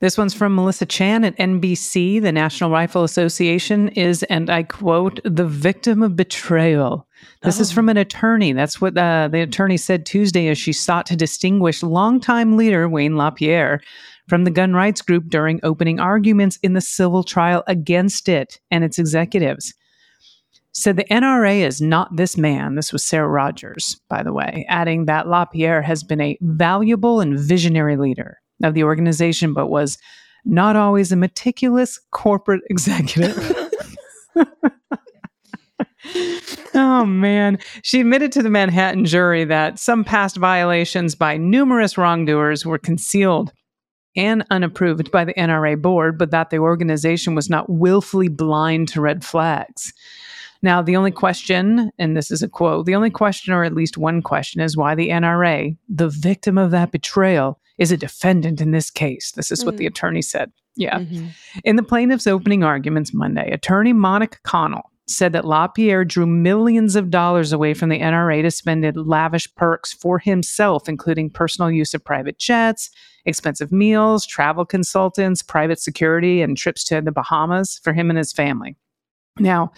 This 0.00 0.18
one's 0.18 0.34
from 0.34 0.54
Melissa 0.54 0.84
Chan 0.84 1.24
at 1.24 1.34
NBC. 1.38 2.20
The 2.20 2.32
National 2.32 2.70
Rifle 2.70 3.02
Association 3.02 3.88
is, 3.90 4.22
and 4.24 4.50
I 4.50 4.62
quote, 4.62 5.20
the 5.24 5.46
victim 5.46 6.02
of 6.02 6.16
betrayal. 6.16 7.06
This 7.42 7.58
is 7.58 7.72
Oh. 7.72 7.74
from 7.76 7.88
an 7.88 7.96
attorney. 7.96 8.52
That's 8.52 8.78
what 8.78 8.96
uh, 8.98 9.28
the 9.28 9.40
attorney 9.40 9.78
said 9.78 10.04
Tuesday 10.04 10.48
as 10.48 10.58
she 10.58 10.72
sought 10.74 11.06
to 11.06 11.16
distinguish 11.16 11.82
longtime 11.82 12.56
leader 12.58 12.88
Wayne 12.90 13.16
LaPierre 13.16 13.80
from 14.28 14.44
the 14.44 14.50
gun 14.50 14.74
rights 14.74 15.00
group 15.00 15.24
during 15.28 15.58
opening 15.62 15.98
arguments 15.98 16.58
in 16.62 16.74
the 16.74 16.82
civil 16.82 17.24
trial 17.24 17.64
against 17.66 18.28
it 18.28 18.60
and 18.70 18.84
its 18.84 18.98
executives. 18.98 19.72
Said 20.72 20.96
the 20.96 21.04
NRA 21.04 21.60
is 21.60 21.80
not 21.80 22.16
this 22.16 22.36
man. 22.36 22.74
This 22.74 22.92
was 22.92 23.04
Sarah 23.04 23.28
Rogers, 23.28 24.00
by 24.08 24.22
the 24.22 24.32
way, 24.32 24.64
adding 24.68 25.06
that 25.06 25.26
LaPierre 25.26 25.82
has 25.82 26.04
been 26.04 26.20
a 26.20 26.38
valuable 26.40 27.20
and 27.20 27.38
visionary 27.38 27.96
leader 27.96 28.38
of 28.62 28.74
the 28.74 28.84
organization, 28.84 29.54
but 29.54 29.68
was 29.68 29.98
not 30.44 30.76
always 30.76 31.10
a 31.10 31.16
meticulous 31.16 31.98
corporate 32.10 32.62
executive. 32.70 33.36
oh 36.74 37.04
man. 37.04 37.58
She 37.82 38.00
admitted 38.00 38.32
to 38.32 38.42
the 38.42 38.50
Manhattan 38.50 39.04
jury 39.04 39.44
that 39.44 39.78
some 39.78 40.04
past 40.04 40.36
violations 40.36 41.14
by 41.14 41.36
numerous 41.36 41.98
wrongdoers 41.98 42.64
were 42.64 42.78
concealed 42.78 43.52
and 44.16 44.44
unapproved 44.50 45.10
by 45.10 45.24
the 45.24 45.34
NRA 45.34 45.80
board, 45.80 46.18
but 46.18 46.30
that 46.30 46.50
the 46.50 46.58
organization 46.58 47.34
was 47.34 47.48
not 47.48 47.70
willfully 47.70 48.28
blind 48.28 48.88
to 48.88 49.00
red 49.00 49.24
flags. 49.24 49.92
Now, 50.60 50.82
the 50.82 50.96
only 50.96 51.10
question, 51.12 51.90
and 51.98 52.16
this 52.16 52.30
is 52.30 52.42
a 52.42 52.48
quote, 52.48 52.86
the 52.86 52.94
only 52.94 53.10
question, 53.10 53.52
or 53.52 53.64
at 53.64 53.74
least 53.74 53.96
one 53.96 54.22
question, 54.22 54.60
is 54.60 54.76
why 54.76 54.94
the 54.94 55.10
NRA, 55.10 55.76
the 55.88 56.08
victim 56.08 56.58
of 56.58 56.70
that 56.72 56.90
betrayal, 56.90 57.60
is 57.78 57.92
a 57.92 57.96
defendant 57.96 58.60
in 58.60 58.72
this 58.72 58.90
case. 58.90 59.32
This 59.32 59.52
is 59.52 59.64
what 59.64 59.76
the 59.76 59.86
attorney 59.86 60.22
said. 60.22 60.50
Yeah. 60.74 60.98
Mhm. 60.98 61.28
In 61.64 61.76
the 61.76 61.82
plaintiff's 61.82 62.26
opening 62.26 62.64
arguments 62.64 63.14
Monday, 63.14 63.50
attorney 63.50 63.92
Monica 63.92 64.38
Connell 64.42 64.90
said 65.06 65.32
that 65.32 65.44
LaPierre 65.44 66.04
drew 66.04 66.26
millions 66.26 66.94
of 66.94 67.10
dollars 67.10 67.52
away 67.52 67.74
from 67.74 67.88
the 67.88 68.00
NRA 68.00 68.42
to 68.42 68.50
spend 68.50 68.84
in 68.84 68.94
lavish 68.94 69.52
perks 69.54 69.92
for 69.92 70.18
himself, 70.18 70.88
including 70.88 71.30
personal 71.30 71.70
use 71.70 71.94
of 71.94 72.04
private 72.04 72.38
jets, 72.38 72.90
expensive 73.24 73.72
meals, 73.72 74.26
travel 74.26 74.66
consultants, 74.66 75.42
private 75.42 75.80
security, 75.80 76.42
and 76.42 76.56
trips 76.56 76.84
to 76.84 77.00
the 77.00 77.12
Bahamas 77.12 77.80
for 77.82 77.92
him 77.92 78.10
and 78.10 78.18
his 78.18 78.32
family. 78.32 78.76
Now, 79.40 79.72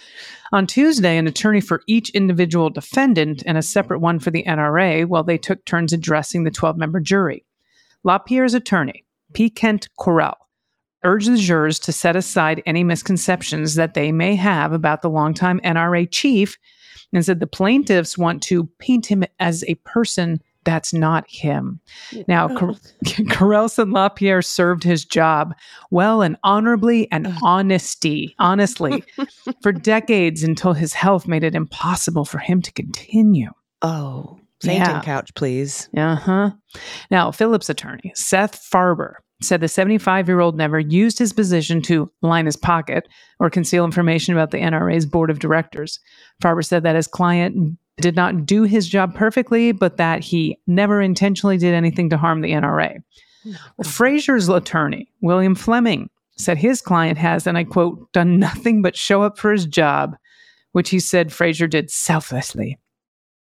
on 0.51 0.67
Tuesday, 0.67 1.17
an 1.17 1.27
attorney 1.27 1.61
for 1.61 1.83
each 1.87 2.09
individual 2.11 2.69
defendant 2.69 3.43
and 3.45 3.57
a 3.57 3.61
separate 3.61 3.99
one 3.99 4.19
for 4.19 4.31
the 4.31 4.43
NRA, 4.43 5.07
well, 5.07 5.23
they 5.23 5.37
took 5.37 5.63
turns 5.65 5.93
addressing 5.93 6.43
the 6.43 6.51
12 6.51 6.77
member 6.77 6.99
jury. 6.99 7.45
LaPierre's 8.03 8.53
attorney, 8.53 9.05
P. 9.33 9.49
Kent 9.49 9.89
Correll, 9.99 10.35
urged 11.03 11.31
the 11.31 11.37
jurors 11.37 11.79
to 11.79 11.91
set 11.91 12.15
aside 12.15 12.63
any 12.65 12.83
misconceptions 12.83 13.75
that 13.75 13.93
they 13.93 14.11
may 14.11 14.35
have 14.35 14.73
about 14.73 15.01
the 15.01 15.09
longtime 15.09 15.59
NRA 15.61 16.07
chief 16.09 16.57
and 17.13 17.25
said 17.25 17.39
the 17.39 17.47
plaintiffs 17.47 18.17
want 18.17 18.41
to 18.43 18.65
paint 18.79 19.05
him 19.05 19.23
as 19.39 19.63
a 19.67 19.75
person 19.75 20.41
that's 20.63 20.93
not 20.93 21.25
him. 21.29 21.79
Now, 22.27 22.47
Cor- 22.47 22.75
Correll 23.05 23.69
said 23.69 23.89
LaPierre 23.89 24.41
served 24.41 24.83
his 24.83 25.03
job 25.05 25.53
well 25.89 26.21
and 26.21 26.37
honorably 26.43 27.11
and 27.11 27.33
honesty, 27.43 28.35
honestly, 28.39 29.03
for 29.61 29.71
decades 29.71 30.43
until 30.43 30.73
his 30.73 30.93
health 30.93 31.27
made 31.27 31.43
it 31.43 31.55
impossible 31.55 32.25
for 32.25 32.37
him 32.39 32.61
to 32.61 32.71
continue. 32.73 33.49
Oh, 33.81 34.39
fainting 34.61 34.81
Yeah. 34.81 35.01
couch, 35.01 35.33
please. 35.35 35.89
Uh 35.97 36.15
huh. 36.15 36.51
Now, 37.09 37.31
Phillips' 37.31 37.69
attorney, 37.69 38.11
Seth 38.15 38.61
Farber, 38.71 39.15
said 39.41 39.59
the 39.61 39.67
75 39.67 40.27
year 40.27 40.39
old 40.39 40.55
never 40.55 40.79
used 40.79 41.17
his 41.17 41.33
position 41.33 41.81
to 41.81 42.11
line 42.21 42.45
his 42.45 42.55
pocket 42.57 43.07
or 43.39 43.49
conceal 43.49 43.83
information 43.83 44.35
about 44.35 44.51
the 44.51 44.59
NRA's 44.59 45.07
board 45.07 45.31
of 45.31 45.39
directors. 45.39 45.99
Farber 46.43 46.63
said 46.63 46.83
that 46.83 46.95
his 46.95 47.07
client 47.07 47.79
did 48.01 48.15
not 48.15 48.45
do 48.45 48.63
his 48.63 48.87
job 48.87 49.15
perfectly, 49.15 49.71
but 49.71 49.97
that 49.97 50.21
he 50.23 50.57
never 50.67 51.01
intentionally 51.01 51.57
did 51.57 51.73
anything 51.73 52.09
to 52.09 52.17
harm 52.17 52.41
the 52.41 52.51
NRA. 52.51 53.01
Well, 53.45 53.55
hmm. 53.77 53.83
Frazier's 53.83 54.49
attorney, 54.49 55.09
William 55.21 55.55
Fleming, 55.55 56.09
said 56.37 56.57
his 56.57 56.81
client 56.81 57.17
has, 57.17 57.47
and 57.47 57.57
I 57.57 57.63
quote, 57.63 58.11
done 58.13 58.39
nothing 58.39 58.81
but 58.81 58.97
show 58.97 59.21
up 59.23 59.37
for 59.37 59.51
his 59.51 59.65
job, 59.65 60.15
which 60.71 60.89
he 60.89 60.99
said 60.99 61.31
Frazier 61.31 61.67
did 61.67 61.89
selflessly. 61.91 62.77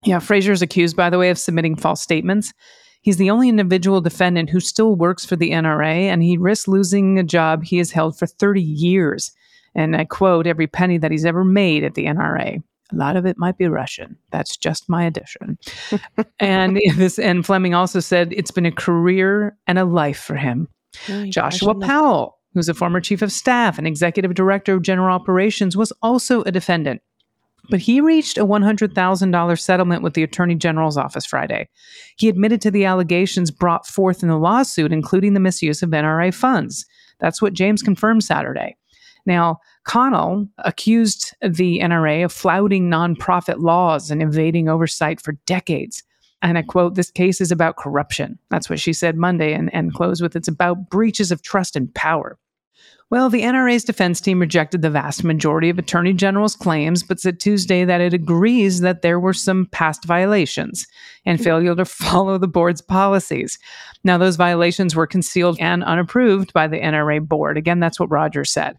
Yeah, 0.06 0.20
Frazier 0.20 0.54
is 0.54 0.62
accused, 0.62 0.96
by 0.96 1.10
the 1.10 1.18
way, 1.18 1.30
of 1.30 1.38
submitting 1.38 1.76
false 1.76 2.02
statements. 2.02 2.54
He's 3.02 3.18
the 3.18 3.30
only 3.30 3.50
individual 3.50 4.02
defendant 4.02 4.50
who 4.50 4.60
still 4.60 4.96
works 4.96 5.26
for 5.26 5.36
the 5.36 5.52
NRA, 5.52 6.04
and 6.08 6.24
he 6.24 6.38
risks 6.38 6.68
losing 6.68 7.18
a 7.18 7.24
job 7.24 7.64
he 7.64 7.78
has 7.78 7.92
held 7.92 8.18
for 8.18 8.28
30 8.28 8.62
years. 8.62 9.32
And 9.76 9.96
I 9.96 10.06
quote, 10.06 10.48
every 10.48 10.68
penny 10.68 10.98
that 10.98 11.12
he's 11.12 11.26
ever 11.26 11.44
made 11.44 11.84
at 11.84 11.96
the 11.96 12.06
NRA. 12.06 12.62
A 12.92 12.96
lot 12.96 13.16
of 13.16 13.26
it 13.26 13.38
might 13.38 13.58
be 13.58 13.68
Russian. 13.68 14.18
That's 14.32 14.58
just 14.58 14.90
my 14.90 15.04
addition. 15.06 15.58
and 16.40 16.80
this, 16.96 17.20
and 17.20 17.46
Fleming 17.46 17.74
also 17.74 18.00
said 18.00 18.34
it's 18.34 18.52
been 18.52 18.66
a 18.66 18.72
career 18.72 19.58
and 19.68 19.78
a 19.78 19.86
life 19.86 20.20
for 20.20 20.36
him. 20.36 20.68
Joshua 21.30 21.76
Powell, 21.76 22.40
who's 22.54 22.70
a 22.70 22.74
former 22.74 23.00
chief 23.00 23.22
of 23.22 23.32
staff 23.32 23.78
and 23.78 23.86
executive 23.86 24.34
director 24.34 24.74
of 24.74 24.82
general 24.82 25.14
operations, 25.14 25.78
was 25.78 25.94
also 26.02 26.42
a 26.44 26.52
defendant. 26.52 27.02
But 27.70 27.80
he 27.80 28.02
reached 28.02 28.40
a 28.40 28.46
$100,000 28.46 29.60
settlement 29.60 30.02
with 30.02 30.16
the 30.16 30.24
Attorney 30.24 30.56
General's 30.56 30.98
office 30.98 31.26
Friday. 31.26 31.70
He 32.18 32.28
admitted 32.28 32.62
to 32.62 32.72
the 32.72 32.86
allegations 32.86 33.52
brought 33.52 33.86
forth 33.86 34.24
in 34.24 34.30
the 34.30 34.38
lawsuit, 34.38 34.92
including 34.92 35.36
the 35.36 35.40
misuse 35.40 35.84
of 35.84 35.92
NRA 35.92 36.34
funds. 36.34 36.88
That's 37.20 37.42
what 37.42 37.54
James 37.54 37.84
confirmed 37.84 38.24
Saturday. 38.24 38.76
Now, 39.26 39.60
Connell 39.90 40.48
accused 40.60 41.34
the 41.42 41.80
NRA 41.80 42.24
of 42.24 42.32
flouting 42.32 42.92
nonprofit 42.92 43.60
laws 43.60 44.12
and 44.12 44.22
evading 44.22 44.70
oversight 44.70 45.20
for 45.20 45.32
decades. 45.48 46.04
And 46.44 46.60
I 46.60 46.62
quote, 46.62 46.94
this 46.94 47.10
case 47.10 47.42
is 47.42 47.52
about 47.52 47.78
corruption. 47.78 48.38
That's 48.52 48.70
what 48.70 48.80
she 48.80 48.94
said 48.94 49.18
Monday 49.18 49.52
and, 49.52 49.74
and 49.74 49.92
closed 49.92 50.22
with 50.22 50.36
it's 50.36 50.48
about 50.48 50.92
breaches 50.92 51.32
of 51.32 51.42
trust 51.42 51.76
and 51.76 51.92
power. 51.96 52.38
Well, 53.10 53.32
the 53.32 53.42
NRA's 53.42 53.84
defense 53.84 54.22
team 54.22 54.40
rejected 54.40 54.84
the 54.84 54.92
vast 54.92 55.24
majority 55.24 55.72
of 55.72 55.80
Attorney 55.80 56.14
General's 56.14 56.56
claims, 56.56 57.02
but 57.02 57.20
said 57.20 57.40
Tuesday 57.40 57.84
that 57.84 58.00
it 58.00 58.14
agrees 58.14 58.82
that 58.82 59.02
there 59.02 59.20
were 59.20 59.34
some 59.34 59.66
past 59.72 60.06
violations 60.06 60.86
and 61.26 61.44
failure 61.44 61.74
to 61.74 61.86
follow 61.86 62.38
the 62.38 62.48
board's 62.48 62.82
policies. 62.82 63.58
Now, 64.04 64.20
those 64.20 64.36
violations 64.36 64.96
were 64.96 65.08
concealed 65.08 65.58
and 65.60 65.84
unapproved 65.84 66.54
by 66.54 66.68
the 66.68 66.80
NRA 66.80 67.28
board. 67.28 67.58
Again, 67.58 67.80
that's 67.80 68.00
what 68.00 68.12
Rogers 68.12 68.52
said. 68.52 68.78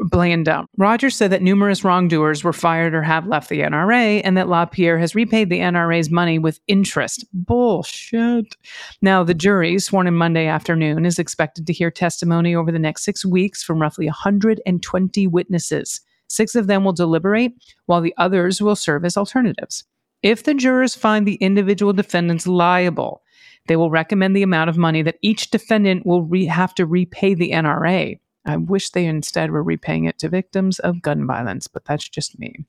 Bland 0.00 0.44
down. 0.44 0.66
Rogers 0.76 1.16
said 1.16 1.30
that 1.30 1.42
numerous 1.42 1.84
wrongdoers 1.84 2.42
were 2.42 2.52
fired 2.52 2.94
or 2.94 3.02
have 3.02 3.26
left 3.26 3.48
the 3.48 3.60
NRA, 3.60 4.20
and 4.24 4.36
that 4.36 4.48
LaPierre 4.48 4.98
has 4.98 5.14
repaid 5.14 5.50
the 5.50 5.60
NRA's 5.60 6.10
money 6.10 6.38
with 6.38 6.60
interest. 6.66 7.24
Bullshit. 7.32 8.56
Now, 9.00 9.22
the 9.22 9.34
jury, 9.34 9.78
sworn 9.78 10.06
in 10.06 10.14
Monday 10.14 10.46
afternoon, 10.46 11.04
is 11.04 11.18
expected 11.18 11.66
to 11.66 11.72
hear 11.72 11.90
testimony 11.90 12.54
over 12.54 12.72
the 12.72 12.78
next 12.78 13.04
six 13.04 13.24
weeks 13.24 13.62
from 13.62 13.80
roughly 13.80 14.06
120 14.06 15.26
witnesses. 15.26 16.00
Six 16.28 16.54
of 16.54 16.66
them 16.66 16.84
will 16.84 16.92
deliberate, 16.92 17.52
while 17.86 18.00
the 18.00 18.14
others 18.16 18.62
will 18.62 18.76
serve 18.76 19.04
as 19.04 19.16
alternatives. 19.16 19.84
If 20.22 20.44
the 20.44 20.54
jurors 20.54 20.94
find 20.94 21.26
the 21.26 21.34
individual 21.34 21.92
defendants 21.92 22.46
liable, 22.46 23.22
they 23.66 23.76
will 23.76 23.90
recommend 23.90 24.34
the 24.34 24.42
amount 24.42 24.70
of 24.70 24.78
money 24.78 25.02
that 25.02 25.18
each 25.22 25.50
defendant 25.50 26.06
will 26.06 26.22
re- 26.22 26.46
have 26.46 26.74
to 26.76 26.86
repay 26.86 27.34
the 27.34 27.50
NRA. 27.50 28.18
I 28.44 28.56
wish 28.56 28.90
they 28.90 29.06
instead 29.06 29.50
were 29.50 29.62
repaying 29.62 30.04
it 30.04 30.18
to 30.18 30.28
victims 30.28 30.78
of 30.80 31.02
gun 31.02 31.26
violence, 31.26 31.68
but 31.68 31.84
that's 31.84 32.08
just 32.08 32.38
me. 32.38 32.64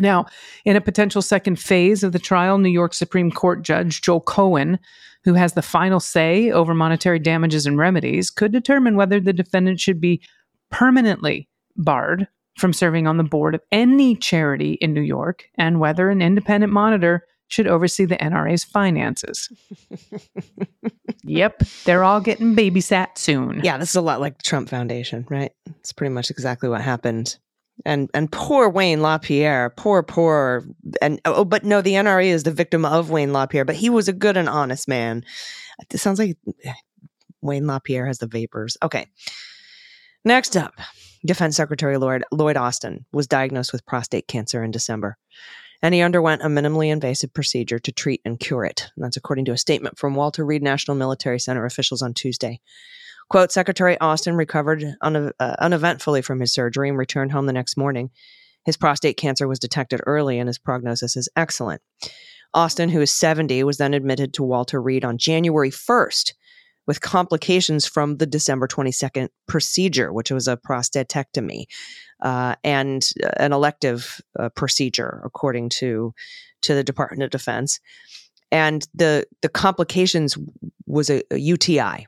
Now, 0.00 0.26
in 0.64 0.74
a 0.74 0.80
potential 0.80 1.22
second 1.22 1.56
phase 1.56 2.02
of 2.02 2.12
the 2.12 2.18
trial, 2.18 2.58
New 2.58 2.70
York 2.70 2.94
Supreme 2.94 3.30
Court 3.30 3.62
Judge 3.62 4.00
Joel 4.00 4.20
Cohen, 4.20 4.78
who 5.24 5.34
has 5.34 5.52
the 5.52 5.62
final 5.62 6.00
say 6.00 6.50
over 6.50 6.74
monetary 6.74 7.18
damages 7.18 7.66
and 7.66 7.78
remedies, 7.78 8.30
could 8.30 8.52
determine 8.52 8.96
whether 8.96 9.20
the 9.20 9.32
defendant 9.32 9.78
should 9.80 10.00
be 10.00 10.20
permanently 10.70 11.48
barred 11.76 12.26
from 12.56 12.72
serving 12.72 13.06
on 13.06 13.16
the 13.16 13.24
board 13.24 13.54
of 13.54 13.62
any 13.70 14.16
charity 14.16 14.72
in 14.80 14.92
New 14.92 15.02
York 15.02 15.44
and 15.56 15.78
whether 15.78 16.10
an 16.10 16.20
independent 16.20 16.72
monitor 16.72 17.24
should 17.52 17.66
oversee 17.66 18.06
the 18.06 18.16
NRA's 18.16 18.64
finances. 18.64 19.50
yep, 21.22 21.62
they're 21.84 22.02
all 22.02 22.20
getting 22.20 22.56
babysat 22.56 23.18
soon. 23.18 23.60
Yeah, 23.62 23.76
this 23.76 23.90
is 23.90 23.96
a 23.96 24.00
lot 24.00 24.20
like 24.20 24.38
the 24.38 24.42
Trump 24.42 24.70
Foundation, 24.70 25.26
right? 25.28 25.52
It's 25.80 25.92
pretty 25.92 26.14
much 26.14 26.30
exactly 26.30 26.70
what 26.70 26.80
happened. 26.80 27.36
And 27.84 28.08
and 28.14 28.32
poor 28.32 28.70
Wayne 28.70 29.02
LaPierre, 29.02 29.70
poor 29.76 30.02
poor 30.02 30.64
and 31.02 31.20
oh, 31.26 31.44
but 31.44 31.64
no, 31.64 31.82
the 31.82 31.92
NRA 31.92 32.26
is 32.26 32.44
the 32.44 32.52
victim 32.52 32.84
of 32.84 33.10
Wayne 33.10 33.32
LaPierre, 33.32 33.64
but 33.64 33.76
he 33.76 33.90
was 33.90 34.08
a 34.08 34.12
good 34.12 34.36
and 34.36 34.48
honest 34.48 34.88
man. 34.88 35.22
It 35.90 35.98
sounds 35.98 36.18
like 36.18 36.36
Wayne 37.42 37.66
LaPierre 37.66 38.06
has 38.06 38.18
the 38.18 38.26
vapors. 38.26 38.78
Okay. 38.82 39.06
Next 40.24 40.56
up, 40.56 40.74
Defense 41.26 41.56
Secretary 41.56 41.98
Lloyd, 41.98 42.24
Lloyd 42.30 42.56
Austin 42.56 43.04
was 43.12 43.26
diagnosed 43.26 43.72
with 43.72 43.84
prostate 43.84 44.28
cancer 44.28 44.62
in 44.62 44.70
December, 44.70 45.18
and 45.82 45.94
he 45.94 46.00
underwent 46.00 46.42
a 46.42 46.46
minimally 46.46 46.90
invasive 46.90 47.34
procedure 47.34 47.78
to 47.80 47.92
treat 47.92 48.20
and 48.24 48.38
cure 48.38 48.64
it. 48.64 48.90
And 48.96 49.04
that's 49.04 49.16
according 49.16 49.46
to 49.46 49.52
a 49.52 49.58
statement 49.58 49.98
from 49.98 50.14
Walter 50.14 50.44
Reed 50.44 50.62
National 50.62 50.96
Military 50.96 51.40
Center 51.40 51.64
officials 51.64 52.02
on 52.02 52.14
Tuesday. 52.14 52.60
Quote 53.28 53.50
Secretary 53.50 53.98
Austin 53.98 54.36
recovered 54.36 54.84
une- 55.02 55.32
uh, 55.40 55.56
uneventfully 55.58 56.22
from 56.22 56.40
his 56.40 56.52
surgery 56.52 56.88
and 56.88 56.98
returned 56.98 57.32
home 57.32 57.46
the 57.46 57.52
next 57.52 57.76
morning. 57.76 58.10
His 58.64 58.76
prostate 58.76 59.16
cancer 59.16 59.48
was 59.48 59.58
detected 59.58 60.00
early, 60.06 60.38
and 60.38 60.48
his 60.48 60.58
prognosis 60.58 61.16
is 61.16 61.28
excellent. 61.34 61.82
Austin, 62.54 62.90
who 62.90 63.00
is 63.00 63.10
70, 63.10 63.64
was 63.64 63.78
then 63.78 63.94
admitted 63.94 64.34
to 64.34 64.42
Walter 64.42 64.80
Reed 64.80 65.04
on 65.04 65.18
January 65.18 65.70
1st 65.70 66.34
with 66.86 67.00
complications 67.00 67.86
from 67.86 68.16
the 68.16 68.26
December 68.26 68.66
22nd 68.66 69.28
procedure, 69.46 70.12
which 70.12 70.30
was 70.30 70.48
a 70.48 70.56
prostatectomy 70.56 71.64
uh, 72.22 72.54
and 72.64 73.08
an 73.38 73.52
elective 73.52 74.20
uh, 74.38 74.48
procedure, 74.50 75.20
according 75.24 75.68
to 75.68 76.14
to 76.62 76.74
the 76.74 76.84
Department 76.84 77.22
of 77.22 77.30
Defense. 77.30 77.80
And 78.50 78.86
the 78.94 79.26
the 79.42 79.48
complications 79.48 80.36
was 80.86 81.10
a, 81.10 81.22
a 81.30 81.38
UTI. 81.38 82.06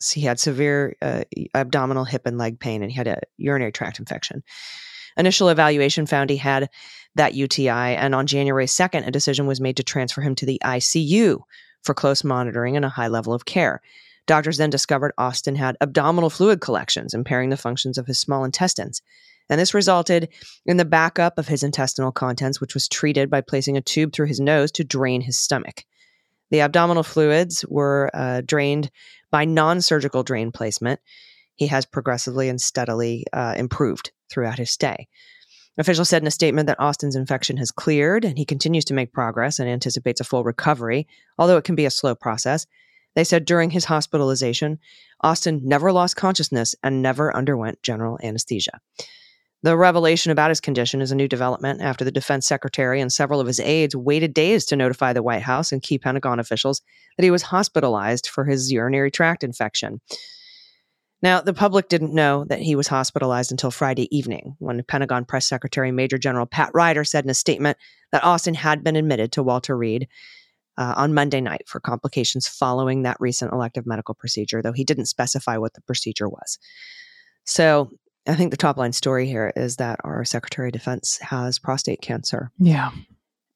So 0.00 0.20
he 0.20 0.26
had 0.26 0.38
severe 0.38 0.94
uh, 1.02 1.24
abdominal, 1.54 2.04
hip, 2.04 2.22
and 2.24 2.38
leg 2.38 2.60
pain, 2.60 2.82
and 2.82 2.90
he 2.90 2.96
had 2.96 3.08
a 3.08 3.20
urinary 3.36 3.72
tract 3.72 3.98
infection. 3.98 4.44
Initial 5.16 5.48
evaluation 5.48 6.06
found 6.06 6.30
he 6.30 6.36
had 6.36 6.70
that 7.16 7.34
UTI, 7.34 7.68
and 7.68 8.14
on 8.14 8.28
January 8.28 8.66
2nd, 8.66 9.06
a 9.06 9.10
decision 9.10 9.46
was 9.46 9.60
made 9.60 9.76
to 9.78 9.82
transfer 9.82 10.20
him 10.20 10.36
to 10.36 10.46
the 10.46 10.60
ICU 10.64 11.40
for 11.82 11.94
close 11.94 12.24
monitoring 12.24 12.76
and 12.76 12.84
a 12.84 12.90
high 12.90 13.08
level 13.08 13.32
of 13.32 13.44
care. 13.44 13.80
Doctors 14.26 14.58
then 14.58 14.70
discovered 14.70 15.12
Austin 15.16 15.56
had 15.56 15.76
abdominal 15.80 16.30
fluid 16.30 16.60
collections, 16.60 17.14
impairing 17.14 17.48
the 17.48 17.56
functions 17.56 17.96
of 17.96 18.06
his 18.06 18.18
small 18.18 18.44
intestines. 18.44 19.00
And 19.48 19.58
this 19.58 19.72
resulted 19.72 20.28
in 20.66 20.76
the 20.76 20.84
backup 20.84 21.38
of 21.38 21.48
his 21.48 21.62
intestinal 21.62 22.12
contents, 22.12 22.60
which 22.60 22.74
was 22.74 22.88
treated 22.88 23.30
by 23.30 23.40
placing 23.40 23.76
a 23.76 23.80
tube 23.80 24.12
through 24.12 24.26
his 24.26 24.40
nose 24.40 24.70
to 24.72 24.84
drain 24.84 25.22
his 25.22 25.38
stomach. 25.38 25.84
The 26.50 26.60
abdominal 26.60 27.02
fluids 27.02 27.64
were 27.68 28.10
uh, 28.12 28.42
drained 28.44 28.90
by 29.30 29.44
non 29.44 29.80
surgical 29.80 30.22
drain 30.22 30.52
placement. 30.52 31.00
He 31.56 31.66
has 31.68 31.86
progressively 31.86 32.48
and 32.48 32.60
steadily 32.60 33.24
uh, 33.32 33.54
improved 33.56 34.12
throughout 34.30 34.58
his 34.58 34.70
stay. 34.70 35.08
Officials 35.78 36.08
said 36.08 36.22
in 36.22 36.28
a 36.28 36.32
statement 36.32 36.66
that 36.66 36.80
Austin's 36.80 37.14
infection 37.14 37.56
has 37.56 37.70
cleared 37.70 38.24
and 38.24 38.36
he 38.36 38.44
continues 38.44 38.84
to 38.86 38.94
make 38.94 39.12
progress 39.12 39.60
and 39.60 39.68
anticipates 39.68 40.20
a 40.20 40.24
full 40.24 40.42
recovery, 40.42 41.06
although 41.38 41.56
it 41.56 41.64
can 41.64 41.76
be 41.76 41.86
a 41.86 41.90
slow 41.90 42.16
process. 42.16 42.66
They 43.14 43.22
said 43.22 43.44
during 43.44 43.70
his 43.70 43.84
hospitalization, 43.84 44.80
Austin 45.22 45.60
never 45.64 45.92
lost 45.92 46.16
consciousness 46.16 46.74
and 46.82 47.00
never 47.00 47.34
underwent 47.34 47.82
general 47.82 48.18
anesthesia. 48.22 48.80
The 49.62 49.76
revelation 49.76 50.30
about 50.30 50.50
his 50.50 50.60
condition 50.60 51.00
is 51.00 51.10
a 51.10 51.16
new 51.16 51.26
development 51.26 51.80
after 51.80 52.04
the 52.04 52.12
defense 52.12 52.46
secretary 52.46 53.00
and 53.00 53.12
several 53.12 53.40
of 53.40 53.46
his 53.46 53.58
aides 53.58 53.96
waited 53.96 54.34
days 54.34 54.64
to 54.66 54.76
notify 54.76 55.12
the 55.12 55.22
White 55.22 55.42
House 55.42 55.72
and 55.72 55.82
key 55.82 55.98
Pentagon 55.98 56.38
officials 56.38 56.80
that 57.16 57.24
he 57.24 57.30
was 57.30 57.42
hospitalized 57.42 58.28
for 58.28 58.44
his 58.44 58.70
urinary 58.70 59.10
tract 59.10 59.42
infection. 59.42 60.00
Now, 61.20 61.40
the 61.40 61.54
public 61.54 61.88
didn't 61.88 62.14
know 62.14 62.44
that 62.44 62.60
he 62.60 62.76
was 62.76 62.86
hospitalized 62.86 63.50
until 63.50 63.70
Friday 63.70 64.14
evening 64.16 64.54
when 64.58 64.82
Pentagon 64.84 65.24
Press 65.24 65.48
Secretary 65.48 65.90
Major 65.90 66.18
General 66.18 66.46
Pat 66.46 66.70
Ryder 66.74 67.04
said 67.04 67.24
in 67.24 67.30
a 67.30 67.34
statement 67.34 67.76
that 68.12 68.24
Austin 68.24 68.54
had 68.54 68.84
been 68.84 68.96
admitted 68.96 69.32
to 69.32 69.42
Walter 69.42 69.76
Reed 69.76 70.06
uh, 70.76 70.94
on 70.96 71.12
Monday 71.14 71.40
night 71.40 71.62
for 71.66 71.80
complications 71.80 72.46
following 72.46 73.02
that 73.02 73.16
recent 73.18 73.52
elective 73.52 73.84
medical 73.84 74.14
procedure, 74.14 74.62
though 74.62 74.72
he 74.72 74.84
didn't 74.84 75.06
specify 75.06 75.56
what 75.56 75.74
the 75.74 75.80
procedure 75.82 76.28
was. 76.28 76.58
So 77.44 77.90
I 78.28 78.34
think 78.34 78.52
the 78.52 78.56
top 78.56 78.76
line 78.76 78.92
story 78.92 79.26
here 79.26 79.52
is 79.56 79.76
that 79.76 79.98
our 80.04 80.24
Secretary 80.24 80.68
of 80.68 80.72
Defense 80.72 81.18
has 81.20 81.58
prostate 81.58 82.00
cancer. 82.00 82.52
Yeah. 82.58 82.90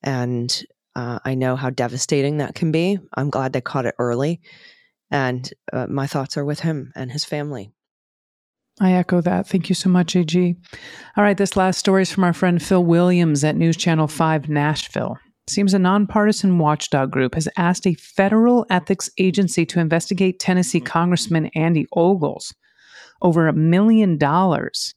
And 0.03 0.65
uh, 0.97 1.21
I 1.25 1.37
know 1.37 1.55
how 1.55 1.71
devastating 1.71 2.39
that 2.39 2.55
can 2.57 2.73
be. 2.73 2.99
I'm 3.15 3.31
glad 3.31 3.53
they 3.53 3.61
caught 3.61 3.87
it 3.87 3.95
early. 3.99 4.41
And 5.13 5.49
uh, 5.73 5.87
my 5.89 6.07
thoughts 6.07 6.37
are 6.39 6.45
with 6.45 6.61
him 6.61 6.91
and 6.97 7.13
his 7.13 7.25
family. 7.25 7.71
I 8.81 8.95
echo 8.95 9.21
that. 9.21 9.47
Thank 9.47 9.69
you 9.69 9.75
so 9.75 9.91
much, 9.91 10.17
AG. 10.17 10.57
All 11.17 11.23
right, 11.23 11.37
this 11.37 11.57
last 11.57 11.79
story 11.79 12.03
is 12.03 12.11
from 12.11 12.25
our 12.25 12.33
friend 12.33 12.61
Phil 12.61 12.83
Williams 12.83 13.45
at 13.45 13.55
News 13.55 13.77
Channel 13.77 14.09
5 14.09 14.49
Nashville. 14.49 15.19
Seems 15.49 15.75
a 15.75 15.79
nonpartisan 15.79 16.59
watchdog 16.59 17.11
group 17.11 17.35
has 17.35 17.49
asked 17.59 17.87
a 17.87 17.95
federal 17.95 18.65
ethics 18.71 19.11
agency 19.19 19.67
to 19.67 19.81
investigate 19.81 20.41
Tennessee 20.41 20.81
Congressman 20.81 21.47
Andy 21.55 21.87
Ogles 21.93 22.55
over 23.21 23.47
a 23.47 23.53
million 23.53 24.17
dollars 24.17 24.95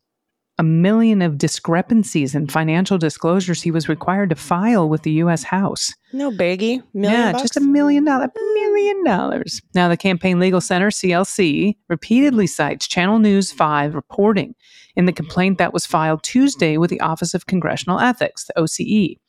a 0.58 0.64
million 0.64 1.22
of 1.22 1.38
discrepancies 1.38 2.34
in 2.34 2.48
financial 2.48 2.98
disclosures 2.98 3.62
he 3.62 3.72
was 3.72 3.90
required 3.90 4.30
to 4.30 4.36
file 4.36 4.88
with 4.88 5.04
the 5.04 5.12
U.S. 5.12 5.44
House. 5.44 5.94
No 6.14 6.32
biggie. 6.32 6.82
Million 6.94 7.20
yeah, 7.20 7.32
bucks? 7.34 7.42
just 7.42 7.58
a 7.58 7.62
million 7.62 8.06
dollars. 8.06 8.30
Million 8.54 9.04
dollars. 9.04 9.62
Now, 9.74 9.90
the 9.90 9.98
Campaign 9.98 10.40
Legal 10.40 10.62
Center, 10.62 10.90
CLC, 10.90 11.76
repeatedly 11.90 12.48
cites 12.48 12.88
Channel 12.88 13.20
News 13.20 13.52
5 13.52 13.96
reporting 13.96 14.56
in 14.96 15.06
the 15.06 15.14
complaint 15.14 15.58
that 15.58 15.74
was 15.74 15.86
filed 15.86 16.24
Tuesday 16.24 16.78
with 16.78 16.90
the 16.90 17.02
Office 17.02 17.34
of 17.34 17.48
Congressional 17.48 18.00
Ethics, 18.00 18.46
the 18.46 18.54
OCE, 18.58 19.20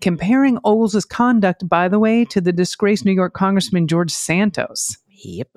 comparing 0.00 0.58
Ogles' 0.64 1.04
conduct, 1.04 1.68
by 1.68 1.88
the 1.88 1.98
way, 1.98 2.24
to 2.24 2.40
the 2.40 2.52
disgraced 2.52 3.04
New 3.04 3.12
York 3.12 3.34
Congressman 3.34 3.86
George 3.86 4.10
Santos. 4.10 4.96
Yep. 5.08 5.48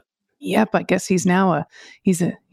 Yep, 0.44 0.76
I 0.76 0.84
guess 0.84 1.08
he's 1.08 1.26
now 1.26 1.54
a 1.54 1.68
he's 2.02 2.22
a 2.22 2.34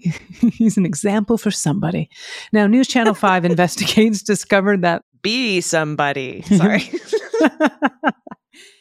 he's 0.52 0.76
an 0.76 0.86
example 0.86 1.36
for 1.36 1.50
somebody. 1.50 2.08
Now, 2.52 2.66
News 2.66 2.86
Channel 2.86 3.14
5 3.14 3.44
investigates 3.44 4.22
discovered 4.22 4.82
that 4.82 5.02
Be 5.22 5.60
somebody. 5.60 6.42
Sorry. 6.56 6.88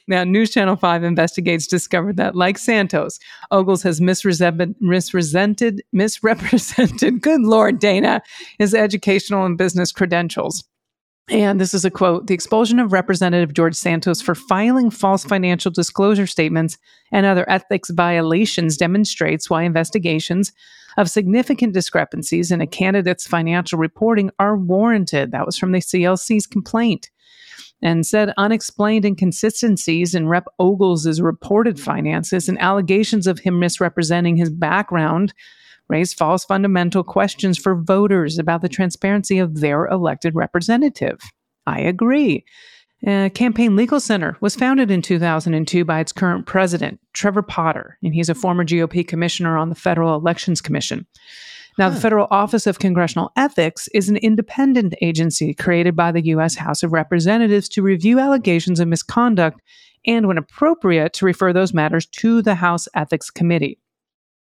Now, 0.07 0.23
News 0.23 0.49
Channel 0.49 0.75
5 0.75 1.03
investigates 1.03 1.67
discovered 1.67 2.17
that, 2.17 2.35
like 2.35 2.57
Santos, 2.57 3.19
Ogles 3.51 3.83
has 3.83 4.01
misrepresented, 4.01 4.73
misrepresented, 4.81 5.83
misrepresented, 5.93 7.21
good 7.21 7.41
Lord, 7.41 7.77
Dana, 7.77 8.23
his 8.57 8.73
educational 8.73 9.45
and 9.45 9.55
business 9.55 9.91
credentials. 9.91 10.63
And 11.31 11.61
this 11.61 11.75
is 11.75 11.85
a 11.85 11.91
quote 11.91 12.25
The 12.25 12.33
expulsion 12.33 12.79
of 12.79 12.91
Representative 12.91 13.53
George 13.53 13.75
Santos 13.75 14.21
for 14.21 14.33
filing 14.33 14.89
false 14.89 15.23
financial 15.23 15.69
disclosure 15.69 16.25
statements 16.25 16.77
and 17.11 17.25
other 17.25 17.47
ethics 17.49 17.91
violations 17.91 18.77
demonstrates 18.77 19.49
why 19.49 19.63
investigations 19.63 20.51
of 20.97 21.09
significant 21.09 21.73
discrepancies 21.73 22.51
in 22.51 22.61
a 22.61 22.67
candidate's 22.67 23.27
financial 23.27 23.77
reporting 23.77 24.31
are 24.39 24.57
warranted. 24.57 25.31
That 25.31 25.45
was 25.45 25.57
from 25.57 25.71
the 25.71 25.79
CLC's 25.79 26.47
complaint. 26.47 27.11
And 27.81 28.05
said 28.05 28.33
unexplained 28.35 29.05
inconsistencies 29.05 30.13
in 30.13 30.27
Rep. 30.27 30.47
Ogles' 30.57 31.21
reported 31.21 31.79
finances 31.79 32.49
and 32.49 32.59
allegations 32.59 33.27
of 33.27 33.39
him 33.39 33.59
misrepresenting 33.59 34.35
his 34.35 34.49
background 34.49 35.33
raise 35.89 36.13
false 36.13 36.45
fundamental 36.45 37.03
questions 37.03 37.57
for 37.57 37.75
voters 37.75 38.37
about 38.37 38.61
the 38.61 38.69
transparency 38.69 39.39
of 39.39 39.59
their 39.59 39.87
elected 39.87 40.35
representative. 40.35 41.19
I 41.65 41.79
agree. 41.81 42.45
Uh, 43.05 43.29
Campaign 43.29 43.75
Legal 43.75 43.99
Center 43.99 44.35
was 44.41 44.55
founded 44.55 44.91
in 44.91 45.01
2002 45.01 45.85
by 45.85 45.99
its 45.99 46.11
current 46.11 46.45
president, 46.45 46.99
Trevor 47.13 47.41
Potter, 47.41 47.97
and 48.03 48.13
he's 48.13 48.29
a 48.29 48.35
former 48.35 48.65
GOP 48.65 49.07
commissioner 49.07 49.57
on 49.57 49.69
the 49.69 49.75
Federal 49.75 50.15
Elections 50.15 50.59
Commission. 50.59 51.05
Now, 51.77 51.89
the 51.89 51.99
Federal 51.99 52.27
Office 52.29 52.67
of 52.67 52.79
Congressional 52.79 53.31
Ethics 53.37 53.87
is 53.93 54.09
an 54.09 54.17
independent 54.17 54.95
agency 55.01 55.53
created 55.53 55.95
by 55.95 56.11
the 56.11 56.25
U.S. 56.25 56.55
House 56.55 56.83
of 56.83 56.91
Representatives 56.91 57.69
to 57.69 57.81
review 57.81 58.19
allegations 58.19 58.81
of 58.81 58.89
misconduct 58.89 59.61
and, 60.05 60.27
when 60.27 60.37
appropriate, 60.37 61.13
to 61.13 61.25
refer 61.25 61.53
those 61.53 61.73
matters 61.73 62.05
to 62.05 62.41
the 62.41 62.55
House 62.55 62.89
Ethics 62.95 63.29
Committee. 63.29 63.79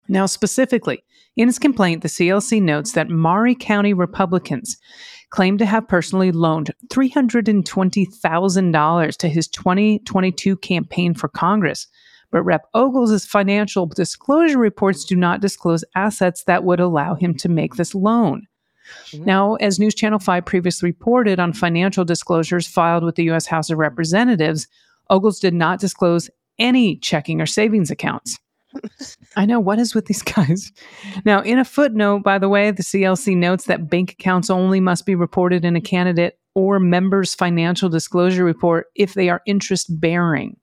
Now, 0.09 0.25
specifically, 0.25 1.03
in 1.35 1.47
his 1.47 1.59
complaint, 1.59 2.01
the 2.01 2.07
CLC 2.07 2.61
notes 2.61 2.93
that 2.93 3.09
Maury 3.09 3.55
County 3.55 3.93
Republicans 3.93 4.77
claim 5.29 5.57
to 5.57 5.65
have 5.65 5.87
personally 5.87 6.31
loaned 6.31 6.73
$320,000 6.89 9.17
to 9.17 9.27
his 9.27 9.47
2022 9.47 10.57
campaign 10.57 11.13
for 11.13 11.27
Congress. 11.27 11.87
But 12.31 12.43
Rep. 12.43 12.65
Ogles' 12.73 13.25
financial 13.25 13.85
disclosure 13.85 14.57
reports 14.57 15.05
do 15.05 15.15
not 15.15 15.41
disclose 15.41 15.83
assets 15.95 16.43
that 16.45 16.63
would 16.63 16.79
allow 16.79 17.15
him 17.15 17.33
to 17.35 17.49
make 17.49 17.75
this 17.75 17.95
loan. 17.95 18.43
Mhm. 19.11 19.25
Now, 19.25 19.55
as 19.55 19.79
News 19.79 19.95
Channel 19.95 20.19
5 20.19 20.45
previously 20.45 20.89
reported 20.89 21.39
on 21.39 21.53
financial 21.53 22.05
disclosures 22.05 22.67
filed 22.67 23.03
with 23.03 23.15
the 23.15 23.25
U.S. 23.25 23.47
House 23.47 23.69
of 23.69 23.77
Representatives, 23.77 24.67
Ogles 25.09 25.39
did 25.39 25.53
not 25.53 25.79
disclose 25.79 26.29
any 26.59 26.97
checking 26.97 27.41
or 27.41 27.45
savings 27.45 27.91
accounts. 27.91 28.37
I 29.35 29.45
know 29.45 29.59
what 29.59 29.79
is 29.79 29.93
with 29.93 30.05
these 30.05 30.21
guys. 30.35 30.71
Now, 31.25 31.41
in 31.41 31.59
a 31.59 31.65
footnote, 31.65 32.23
by 32.23 32.39
the 32.39 32.49
way, 32.49 32.71
the 32.71 32.83
CLC 32.83 33.35
notes 33.35 33.65
that 33.65 33.89
bank 33.89 34.13
accounts 34.13 34.49
only 34.49 34.79
must 34.79 35.05
be 35.05 35.15
reported 35.15 35.65
in 35.65 35.75
a 35.75 35.81
candidate 35.81 36.39
or 36.55 36.79
member's 36.79 37.35
financial 37.35 37.89
disclosure 37.89 38.43
report 38.43 38.87
if 38.95 39.13
they 39.13 39.29
are 39.29 39.41
interest 39.45 39.87
bearing. 39.99 40.57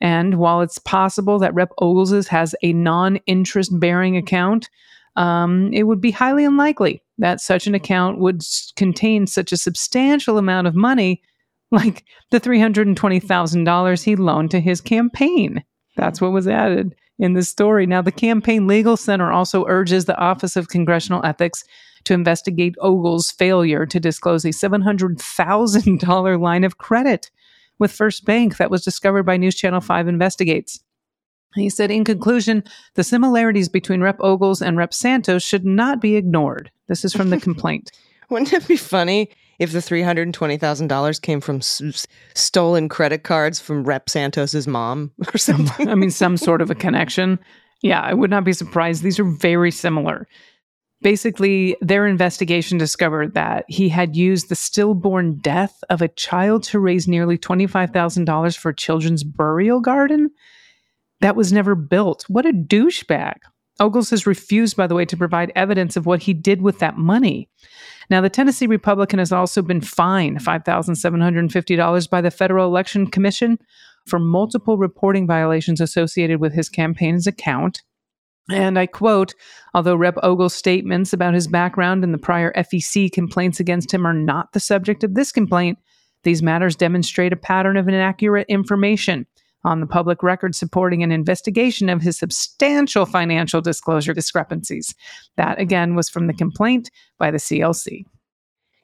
And 0.00 0.34
while 0.34 0.60
it's 0.60 0.78
possible 0.78 1.38
that 1.38 1.54
Rep. 1.54 1.70
Ogles 1.78 2.28
has 2.28 2.54
a 2.62 2.72
non 2.72 3.16
interest 3.26 3.70
bearing 3.80 4.16
account, 4.16 4.68
um, 5.16 5.72
it 5.72 5.84
would 5.84 6.00
be 6.00 6.10
highly 6.10 6.44
unlikely 6.44 7.02
that 7.18 7.40
such 7.40 7.66
an 7.66 7.74
account 7.74 8.18
would 8.18 8.42
s- 8.42 8.72
contain 8.76 9.26
such 9.26 9.52
a 9.52 9.56
substantial 9.56 10.36
amount 10.36 10.66
of 10.66 10.74
money, 10.74 11.22
like 11.70 12.04
the 12.32 12.40
$320,000 12.40 14.02
he 14.02 14.16
loaned 14.16 14.50
to 14.50 14.60
his 14.60 14.80
campaign. 14.80 15.64
That's 15.96 16.20
what 16.20 16.32
was 16.32 16.48
added 16.48 16.94
in 17.18 17.34
this 17.34 17.48
story. 17.48 17.86
Now, 17.86 18.02
the 18.02 18.12
Campaign 18.12 18.66
Legal 18.66 18.96
Center 18.96 19.30
also 19.30 19.64
urges 19.66 20.04
the 20.04 20.18
Office 20.18 20.56
of 20.56 20.68
Congressional 20.68 21.24
Ethics 21.24 21.64
to 22.04 22.14
investigate 22.14 22.74
Ogle's 22.80 23.30
failure 23.30 23.86
to 23.86 24.00
disclose 24.00 24.44
a 24.44 24.48
$700,000 24.48 26.40
line 26.40 26.64
of 26.64 26.78
credit 26.78 27.30
with 27.78 27.92
First 27.92 28.24
Bank 28.24 28.56
that 28.58 28.70
was 28.70 28.84
discovered 28.84 29.24
by 29.24 29.36
News 29.36 29.54
Channel 29.54 29.80
5 29.80 30.08
Investigates. 30.08 30.80
He 31.54 31.70
said, 31.70 31.90
in 31.90 32.04
conclusion, 32.04 32.64
the 32.94 33.04
similarities 33.04 33.68
between 33.68 34.00
Rep. 34.00 34.16
Ogles 34.20 34.60
and 34.60 34.76
Rep. 34.76 34.92
Santos 34.92 35.42
should 35.42 35.64
not 35.64 36.00
be 36.00 36.16
ignored. 36.16 36.70
This 36.88 37.04
is 37.04 37.14
from 37.14 37.30
the 37.30 37.36
complaint. 37.40 37.92
Wouldn't 38.28 38.52
it 38.52 38.66
be 38.66 38.76
funny 38.76 39.30
if 39.58 39.72
the 39.72 39.82
three 39.82 40.02
hundred 40.02 40.22
and 40.22 40.34
twenty 40.34 40.56
thousand 40.56 40.88
dollars 40.88 41.18
came 41.18 41.40
from 41.40 41.56
s- 41.56 42.06
stolen 42.34 42.88
credit 42.88 43.22
cards 43.22 43.60
from 43.60 43.84
Rep 43.84 44.08
Santos's 44.08 44.66
mom 44.66 45.12
or 45.34 45.38
something? 45.38 45.88
I 45.88 45.94
mean, 45.94 46.10
some 46.10 46.36
sort 46.36 46.62
of 46.62 46.70
a 46.70 46.74
connection. 46.74 47.38
Yeah, 47.82 48.00
I 48.00 48.14
would 48.14 48.30
not 48.30 48.44
be 48.44 48.52
surprised. 48.52 49.02
These 49.02 49.20
are 49.20 49.24
very 49.24 49.70
similar. 49.70 50.26
Basically, 51.02 51.76
their 51.82 52.06
investigation 52.06 52.78
discovered 52.78 53.34
that 53.34 53.66
he 53.68 53.90
had 53.90 54.16
used 54.16 54.48
the 54.48 54.54
stillborn 54.54 55.36
death 55.36 55.84
of 55.90 56.00
a 56.00 56.08
child 56.08 56.62
to 56.64 56.78
raise 56.80 57.06
nearly 57.06 57.36
$25,000 57.36 58.56
for 58.56 58.70
a 58.70 58.74
children's 58.74 59.22
burial 59.22 59.80
garden 59.80 60.30
that 61.20 61.36
was 61.36 61.52
never 61.52 61.74
built. 61.74 62.24
What 62.28 62.46
a 62.46 62.52
douchebag. 62.52 63.34
Ogles 63.80 64.10
has 64.10 64.26
refused, 64.26 64.76
by 64.76 64.86
the 64.86 64.94
way, 64.94 65.04
to 65.04 65.16
provide 65.16 65.52
evidence 65.54 65.96
of 65.96 66.06
what 66.06 66.22
he 66.22 66.32
did 66.32 66.62
with 66.62 66.78
that 66.78 66.96
money. 66.96 67.48
Now, 68.10 68.20
the 68.20 68.30
Tennessee 68.30 68.66
Republican 68.66 69.18
has 69.18 69.32
also 69.32 69.62
been 69.62 69.80
fined 69.80 70.38
$5,750 70.38 72.10
by 72.10 72.20
the 72.20 72.30
Federal 72.30 72.66
Election 72.66 73.06
Commission 73.06 73.58
for 74.06 74.18
multiple 74.18 74.76
reporting 74.76 75.26
violations 75.26 75.80
associated 75.80 76.40
with 76.40 76.52
his 76.52 76.68
campaign's 76.68 77.26
account. 77.26 77.82
And 78.50 78.78
I 78.78 78.86
quote, 78.86 79.34
although 79.72 79.96
Rep. 79.96 80.16
Ogle's 80.22 80.54
statements 80.54 81.14
about 81.14 81.32
his 81.32 81.48
background 81.48 82.04
and 82.04 82.12
the 82.12 82.18
prior 82.18 82.52
FEC 82.52 83.10
complaints 83.10 83.58
against 83.58 83.92
him 83.92 84.06
are 84.06 84.12
not 84.12 84.52
the 84.52 84.60
subject 84.60 85.02
of 85.02 85.14
this 85.14 85.32
complaint, 85.32 85.78
these 86.24 86.42
matters 86.42 86.76
demonstrate 86.76 87.32
a 87.32 87.36
pattern 87.36 87.76
of 87.76 87.88
inaccurate 87.88 88.46
information 88.48 89.26
on 89.64 89.80
the 89.80 89.86
public 89.86 90.22
record 90.22 90.54
supporting 90.54 91.02
an 91.02 91.12
investigation 91.12 91.88
of 91.88 92.02
his 92.02 92.18
substantial 92.18 93.06
financial 93.06 93.60
disclosure 93.60 94.14
discrepancies. 94.14 94.94
That 95.36 95.58
again 95.60 95.94
was 95.94 96.08
from 96.08 96.26
the 96.26 96.34
complaint 96.34 96.90
by 97.18 97.30
the 97.30 97.38
CLC. 97.38 98.04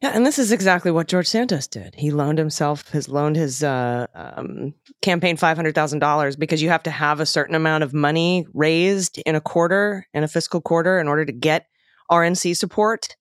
Yeah, 0.03 0.12
and 0.14 0.25
this 0.25 0.38
is 0.38 0.51
exactly 0.51 0.90
what 0.90 1.09
George 1.09 1.27
Santos 1.27 1.66
did. 1.66 1.95
He 1.95 2.11
loaned 2.11 2.38
himself, 2.38 2.88
has 2.93 3.07
loaned 3.07 3.37
his 3.37 3.62
uh, 3.62 4.07
um, 4.14 4.73
campaign 5.03 5.37
five 5.37 5.59
hundred 5.59 5.75
thousand 5.75 5.99
dollars 5.99 6.37
because 6.37 6.62
you 6.62 6.71
have 6.71 6.83
to 6.85 6.90
have 6.90 7.21
a 7.21 7.27
certain 7.27 7.55
amount 7.55 7.85
of 7.85 7.93
money 7.93 8.47
raised 8.55 9.19
in 9.27 9.35
a 9.35 9.43
quarter, 9.43 10.07
in 10.14 10.25
a 10.25 10.29
fiscal 10.29 10.62
quarter, 10.62 10.99
in 10.99 11.07
order 11.07 11.27
to 11.27 11.33
get 11.33 11.66
RNC 12.11 12.57
support 12.57 13.14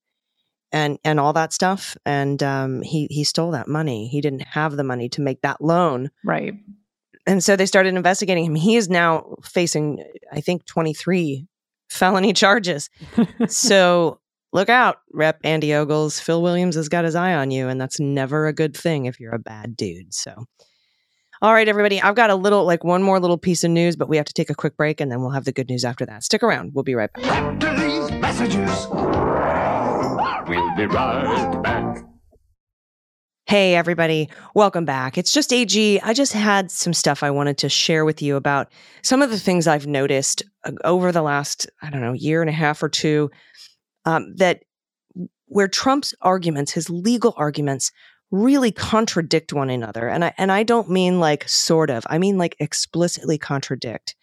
and 0.71 0.97
and 1.03 1.19
all 1.19 1.33
that 1.33 1.51
stuff. 1.51 1.97
And 2.05 2.41
um, 2.41 2.81
he 2.81 3.07
he 3.09 3.25
stole 3.25 3.51
that 3.51 3.67
money. 3.67 4.07
He 4.07 4.21
didn't 4.21 4.43
have 4.47 4.77
the 4.77 4.83
money 4.85 5.09
to 5.09 5.21
make 5.21 5.41
that 5.41 5.59
loan, 5.59 6.11
Right. 6.23 6.53
And 7.29 7.43
so 7.43 7.55
they 7.55 7.67
started 7.67 7.93
investigating 7.93 8.43
him. 8.43 8.55
He 8.55 8.75
is 8.75 8.89
now 8.89 9.35
facing, 9.43 10.03
I 10.33 10.41
think, 10.41 10.65
twenty 10.65 10.95
three 10.95 11.45
felony 11.87 12.33
charges. 12.33 12.89
so 13.47 14.19
look 14.51 14.67
out, 14.67 14.97
Rep. 15.13 15.39
Andy 15.43 15.71
Ogles. 15.75 16.19
Phil 16.19 16.41
Williams 16.41 16.73
has 16.73 16.89
got 16.89 17.05
his 17.05 17.13
eye 17.13 17.35
on 17.35 17.51
you, 17.51 17.67
and 17.67 17.79
that's 17.79 17.99
never 17.99 18.47
a 18.47 18.53
good 18.53 18.75
thing 18.75 19.05
if 19.05 19.19
you're 19.19 19.35
a 19.35 19.39
bad 19.39 19.77
dude. 19.77 20.11
So, 20.11 20.45
all 21.39 21.53
right, 21.53 21.67
everybody, 21.67 22.01
I've 22.01 22.15
got 22.15 22.31
a 22.31 22.35
little, 22.35 22.65
like 22.65 22.83
one 22.83 23.03
more 23.03 23.19
little 23.19 23.37
piece 23.37 23.63
of 23.63 23.69
news, 23.69 23.95
but 23.95 24.09
we 24.09 24.17
have 24.17 24.25
to 24.25 24.33
take 24.33 24.49
a 24.49 24.55
quick 24.55 24.75
break, 24.75 24.99
and 24.99 25.11
then 25.11 25.21
we'll 25.21 25.29
have 25.29 25.45
the 25.45 25.51
good 25.51 25.69
news 25.69 25.85
after 25.85 26.07
that. 26.07 26.23
Stick 26.23 26.41
around. 26.41 26.71
We'll 26.73 26.83
be 26.83 26.95
right 26.95 27.13
back. 27.13 27.25
After 27.25 27.77
these 27.77 28.09
messages, 28.19 28.87
we'll 30.47 30.75
be 30.75 30.87
right 30.87 31.61
back. 31.61 32.08
Hey, 33.49 33.73
everybody. 33.73 34.29
Welcome 34.53 34.85
back. 34.85 35.17
It's 35.17 35.31
just 35.31 35.51
AG. 35.51 35.99
I 36.01 36.13
just 36.13 36.33
had 36.33 36.69
some 36.69 36.93
stuff 36.93 37.23
I 37.23 37.31
wanted 37.31 37.57
to 37.57 37.67
share 37.67 38.05
with 38.05 38.21
you 38.21 38.35
about 38.35 38.71
some 39.01 39.23
of 39.23 39.31
the 39.31 39.39
things 39.39 39.65
I've 39.65 39.87
noticed 39.87 40.43
uh, 40.65 40.73
over 40.83 41.11
the 41.11 41.23
last, 41.23 41.67
I 41.81 41.89
don't 41.89 42.01
know, 42.01 42.13
year 42.13 42.41
and 42.41 42.49
a 42.49 42.53
half 42.53 42.83
or 42.83 42.89
two 42.89 43.31
um, 44.05 44.35
that 44.35 44.61
where 45.47 45.67
Trump's 45.67 46.13
arguments, 46.21 46.73
his 46.73 46.91
legal 46.91 47.33
arguments, 47.37 47.91
really 48.29 48.71
contradict 48.71 49.51
one 49.51 49.71
another. 49.71 50.07
And 50.07 50.25
I, 50.25 50.33
and 50.37 50.51
I 50.51 50.61
don't 50.61 50.91
mean 50.91 51.19
like 51.19 51.49
sort 51.49 51.89
of, 51.89 52.05
I 52.07 52.19
mean 52.19 52.37
like 52.37 52.55
explicitly 52.59 53.39
contradict 53.39 54.15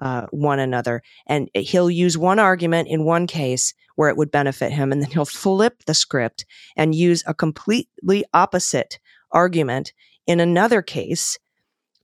uh, 0.00 0.26
one 0.30 0.58
another. 0.58 1.02
And 1.26 1.48
he'll 1.54 1.90
use 1.90 2.16
one 2.16 2.38
argument 2.38 2.88
in 2.88 3.04
one 3.04 3.26
case 3.26 3.74
where 3.96 4.08
it 4.08 4.16
would 4.16 4.30
benefit 4.30 4.72
him, 4.72 4.90
and 4.90 5.02
then 5.02 5.10
he'll 5.10 5.24
flip 5.24 5.84
the 5.86 5.94
script 5.94 6.46
and 6.76 6.94
use 6.94 7.22
a 7.26 7.34
completely 7.34 8.24
opposite 8.32 8.98
argument 9.30 9.92
in 10.26 10.40
another 10.40 10.82
case 10.82 11.38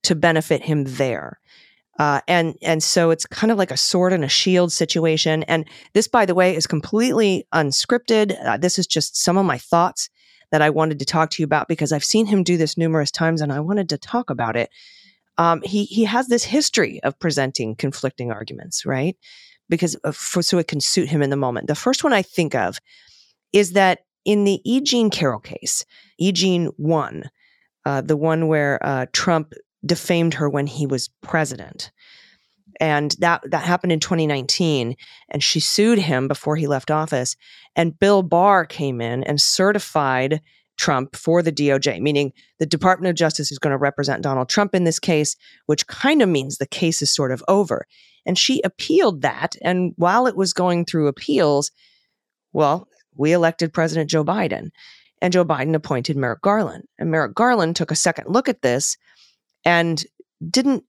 to 0.03 0.14
benefit 0.14 0.62
him 0.62 0.85
there. 0.85 1.40
Uh, 1.98 2.20
and 2.29 2.57
and 2.62 2.83
so 2.83 3.11
it's 3.11 3.27
kind 3.27 3.51
of 3.51 3.59
like 3.59 3.72
a 3.72 3.77
sword 3.77 4.12
and 4.12 4.24
a 4.24 4.29
shield 4.29 4.70
situation. 4.70 5.42
And 5.44 5.64
this, 5.94 6.07
by 6.07 6.27
the 6.27 6.35
way, 6.35 6.55
is 6.55 6.66
completely 6.66 7.46
unscripted. 7.53 8.37
Uh, 8.44 8.57
this 8.57 8.79
is 8.79 8.87
just 8.87 9.16
some 9.16 9.37
of 9.37 9.44
my 9.44 9.59
thoughts 9.59 10.09
that 10.53 10.62
I 10.62 10.70
wanted 10.70 11.01
to 11.01 11.05
talk 11.05 11.31
to 11.31 11.42
you 11.42 11.44
about 11.44 11.68
because 11.68 11.92
I've 11.92 12.05
seen 12.05 12.27
him 12.27 12.44
do 12.44 12.57
this 12.57 12.79
numerous 12.79 13.11
times, 13.11 13.40
and 13.40 13.53
I 13.53 13.61
wanted 13.61 13.88
to 13.88 13.98
talk 13.98 14.31
about 14.31 14.57
it. 14.57 14.70
Um, 15.38 15.62
he 15.62 15.85
he 15.85 16.05
has 16.05 16.29
this 16.29 16.44
history 16.44 17.01
of 17.03 17.18
presenting 17.18 17.77
conflicting 17.77 18.31
arguments, 18.31 18.85
right? 18.85 19.16
Because 19.68 19.96
for, 20.12 20.42
so 20.42 20.59
it 20.59 20.68
can 20.68 20.81
suit 20.81 21.09
him 21.09 21.22
in 21.22 21.31
the 21.31 21.37
moment. 21.37 21.68
The 21.68 21.74
first 21.74 22.05
one 22.05 22.12
I 22.12 22.22
think 22.22 22.55
of 22.55 22.79
is 23.53 23.72
that 23.72 24.01
in 24.24 24.44
the 24.44 24.61
E. 24.64 24.81
Jean 24.81 25.11
Carroll 25.11 25.40
case, 25.40 25.85
E. 26.18 26.33
Jean 26.33 26.70
won, 26.77 27.31
uh, 27.85 28.01
the 28.01 28.16
one 28.16 28.46
where 28.48 28.79
uh, 28.85 29.07
Trump 29.12 29.55
defamed 29.85 30.35
her 30.35 30.48
when 30.48 30.66
he 30.66 30.87
was 30.87 31.09
president. 31.22 31.90
And 32.81 33.14
that, 33.18 33.42
that 33.51 33.64
happened 33.64 33.92
in 33.92 34.01
2019. 34.01 34.96
And 35.31 35.42
she 35.42 35.61
sued 35.61 35.98
him 35.98 36.29
before 36.29 36.57
he 36.57 36.66
left 36.66 36.90
office. 36.90 37.37
And 37.74 37.98
Bill 37.98 38.22
Barr 38.22 38.66
came 38.66 39.01
in 39.01 39.24
and 39.24 39.40
certified 39.40 40.40
Trump 40.79 41.17
for 41.17 41.43
the 41.43 41.53
DOJ, 41.53 42.01
meaning 42.01 42.33
the 42.59 42.67
Department 42.67 43.11
of 43.11 43.17
Justice 43.17 43.53
is 43.53 43.59
going 43.59 43.73
to 43.73 43.79
represent 43.79 44.23
Donald 44.23 44.49
Trump 44.49 44.75
in 44.75 44.85
this 44.85 44.99
case, 44.99 45.37
which 45.67 45.87
kind 45.87 46.23
of 46.23 46.29
means 46.29 46.57
the 46.57 46.67
case 46.67 47.03
is 47.03 47.14
sort 47.14 47.33
of 47.33 47.45
over. 47.49 47.87
And 48.25 48.38
she 48.38 48.62
appealed 48.62 49.23
that. 49.23 49.57
And 49.62 49.93
while 49.97 50.27
it 50.27 50.37
was 50.37 50.53
going 50.53 50.85
through 50.85 51.09
appeals, 51.09 51.71
well, 52.53 52.88
we 53.17 53.33
elected 53.33 53.73
President 53.73 54.09
Joe 54.09 54.25
Biden. 54.25 54.71
And 55.21 55.33
Joe 55.33 55.45
Biden 55.45 55.75
appointed 55.75 56.17
Merrick 56.17 56.43
Garland. 56.43 56.85
And 56.99 57.11
Merrick 57.11 57.35
Garland 57.35 57.77
took 57.77 57.91
a 57.91 57.97
second 57.97 58.29
look 58.29 58.49
at 58.49 58.62
this 58.62 58.97
and 59.64 60.03
didn't 60.49 60.85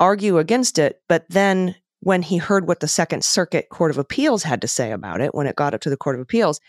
argue 0.00 0.38
against 0.38 0.78
it. 0.78 1.02
But 1.08 1.26
then 1.28 1.74
when 2.00 2.22
he 2.22 2.38
heard 2.38 2.66
what 2.66 2.80
the 2.80 2.88
Second 2.88 3.24
Circuit 3.24 3.68
Court 3.70 3.90
of 3.90 3.98
Appeals 3.98 4.42
had 4.44 4.62
to 4.62 4.68
say 4.68 4.92
about 4.92 5.20
it, 5.20 5.34
when 5.34 5.46
it 5.46 5.56
got 5.56 5.74
up 5.74 5.80
to 5.82 5.90
the 5.90 5.96
Court 5.96 6.16
of 6.16 6.22
Appeals, 6.22 6.60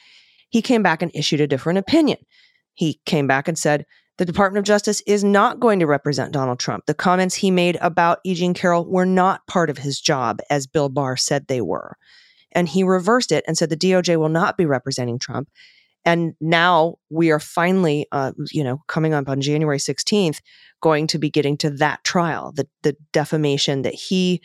he 0.49 0.61
came 0.61 0.83
back 0.83 1.01
and 1.01 1.11
issued 1.13 1.41
a 1.41 1.47
different 1.47 1.79
opinion. 1.79 2.17
He 2.79 3.01
came 3.05 3.27
back 3.27 3.49
and 3.49 3.57
said, 3.57 3.85
the 4.19 4.25
Department 4.25 4.59
of 4.59 4.65
Justice 4.65 5.01
is 5.05 5.21
not 5.21 5.59
going 5.59 5.81
to 5.81 5.85
represent 5.85 6.31
Donald 6.31 6.59
Trump. 6.59 6.85
The 6.85 6.93
comments 6.93 7.35
he 7.35 7.51
made 7.51 7.77
about 7.81 8.19
E. 8.23 8.33
Jean 8.33 8.53
Carroll 8.53 8.89
were 8.89 9.05
not 9.05 9.45
part 9.47 9.69
of 9.69 9.77
his 9.77 9.99
job, 9.99 10.39
as 10.49 10.65
Bill 10.65 10.87
Barr 10.87 11.17
said 11.17 11.47
they 11.47 11.59
were. 11.59 11.97
And 12.53 12.69
he 12.69 12.83
reversed 12.83 13.33
it 13.33 13.43
and 13.45 13.57
said 13.57 13.69
the 13.69 13.75
DOJ 13.75 14.17
will 14.17 14.29
not 14.29 14.57
be 14.57 14.65
representing 14.65 15.19
Trump. 15.19 15.49
And 16.05 16.35
now 16.39 16.95
we 17.09 17.31
are 17.31 17.39
finally, 17.41 18.07
uh, 18.13 18.31
you 18.49 18.63
know, 18.63 18.81
coming 18.87 19.13
up 19.13 19.27
on 19.27 19.41
January 19.41 19.77
16th, 19.77 20.39
going 20.81 21.05
to 21.07 21.19
be 21.19 21.29
getting 21.29 21.57
to 21.57 21.69
that 21.71 22.01
trial, 22.05 22.53
the, 22.53 22.65
the 22.83 22.95
defamation 23.11 23.81
that 23.81 23.93
he 23.93 24.41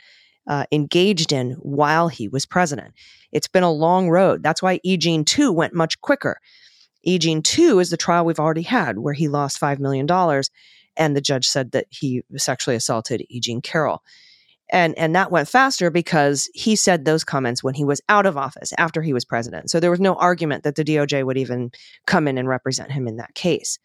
uh, 0.48 0.64
engaged 0.72 1.32
in 1.32 1.52
while 1.60 2.08
he 2.08 2.26
was 2.26 2.46
president. 2.46 2.94
It's 3.30 3.46
been 3.46 3.62
a 3.62 3.70
long 3.70 4.10
road. 4.10 4.42
That's 4.42 4.60
why 4.60 4.80
E. 4.82 4.96
Jean 4.96 5.24
2 5.24 5.52
went 5.52 5.72
much 5.72 6.00
quicker. 6.00 6.40
E. 7.04 7.18
Jean 7.18 7.42
2 7.42 7.78
is 7.78 7.90
the 7.90 7.96
trial 7.96 8.24
we've 8.24 8.40
already 8.40 8.62
had 8.62 8.98
where 8.98 9.14
he 9.14 9.28
lost 9.28 9.60
$5 9.60 9.78
million 9.78 10.06
and 10.96 11.16
the 11.16 11.20
judge 11.20 11.46
said 11.46 11.72
that 11.72 11.86
he 11.90 12.22
sexually 12.36 12.76
assaulted 12.76 13.24
E. 13.28 13.40
Jean 13.40 13.60
Carroll. 13.60 14.02
And, 14.72 14.96
and 14.98 15.14
that 15.14 15.30
went 15.30 15.48
faster 15.48 15.90
because 15.90 16.48
he 16.54 16.74
said 16.74 17.04
those 17.04 17.22
comments 17.22 17.62
when 17.62 17.74
he 17.74 17.84
was 17.84 18.00
out 18.08 18.26
of 18.26 18.36
office 18.36 18.72
after 18.78 19.02
he 19.02 19.12
was 19.12 19.24
president. 19.24 19.70
So 19.70 19.78
there 19.78 19.90
was 19.90 20.00
no 20.00 20.14
argument 20.14 20.64
that 20.64 20.74
the 20.74 20.84
DOJ 20.84 21.24
would 21.24 21.36
even 21.36 21.70
come 22.06 22.26
in 22.26 22.38
and 22.38 22.48
represent 22.48 22.90
him 22.90 23.06
in 23.06 23.16
that 23.16 23.34
case. 23.34 23.78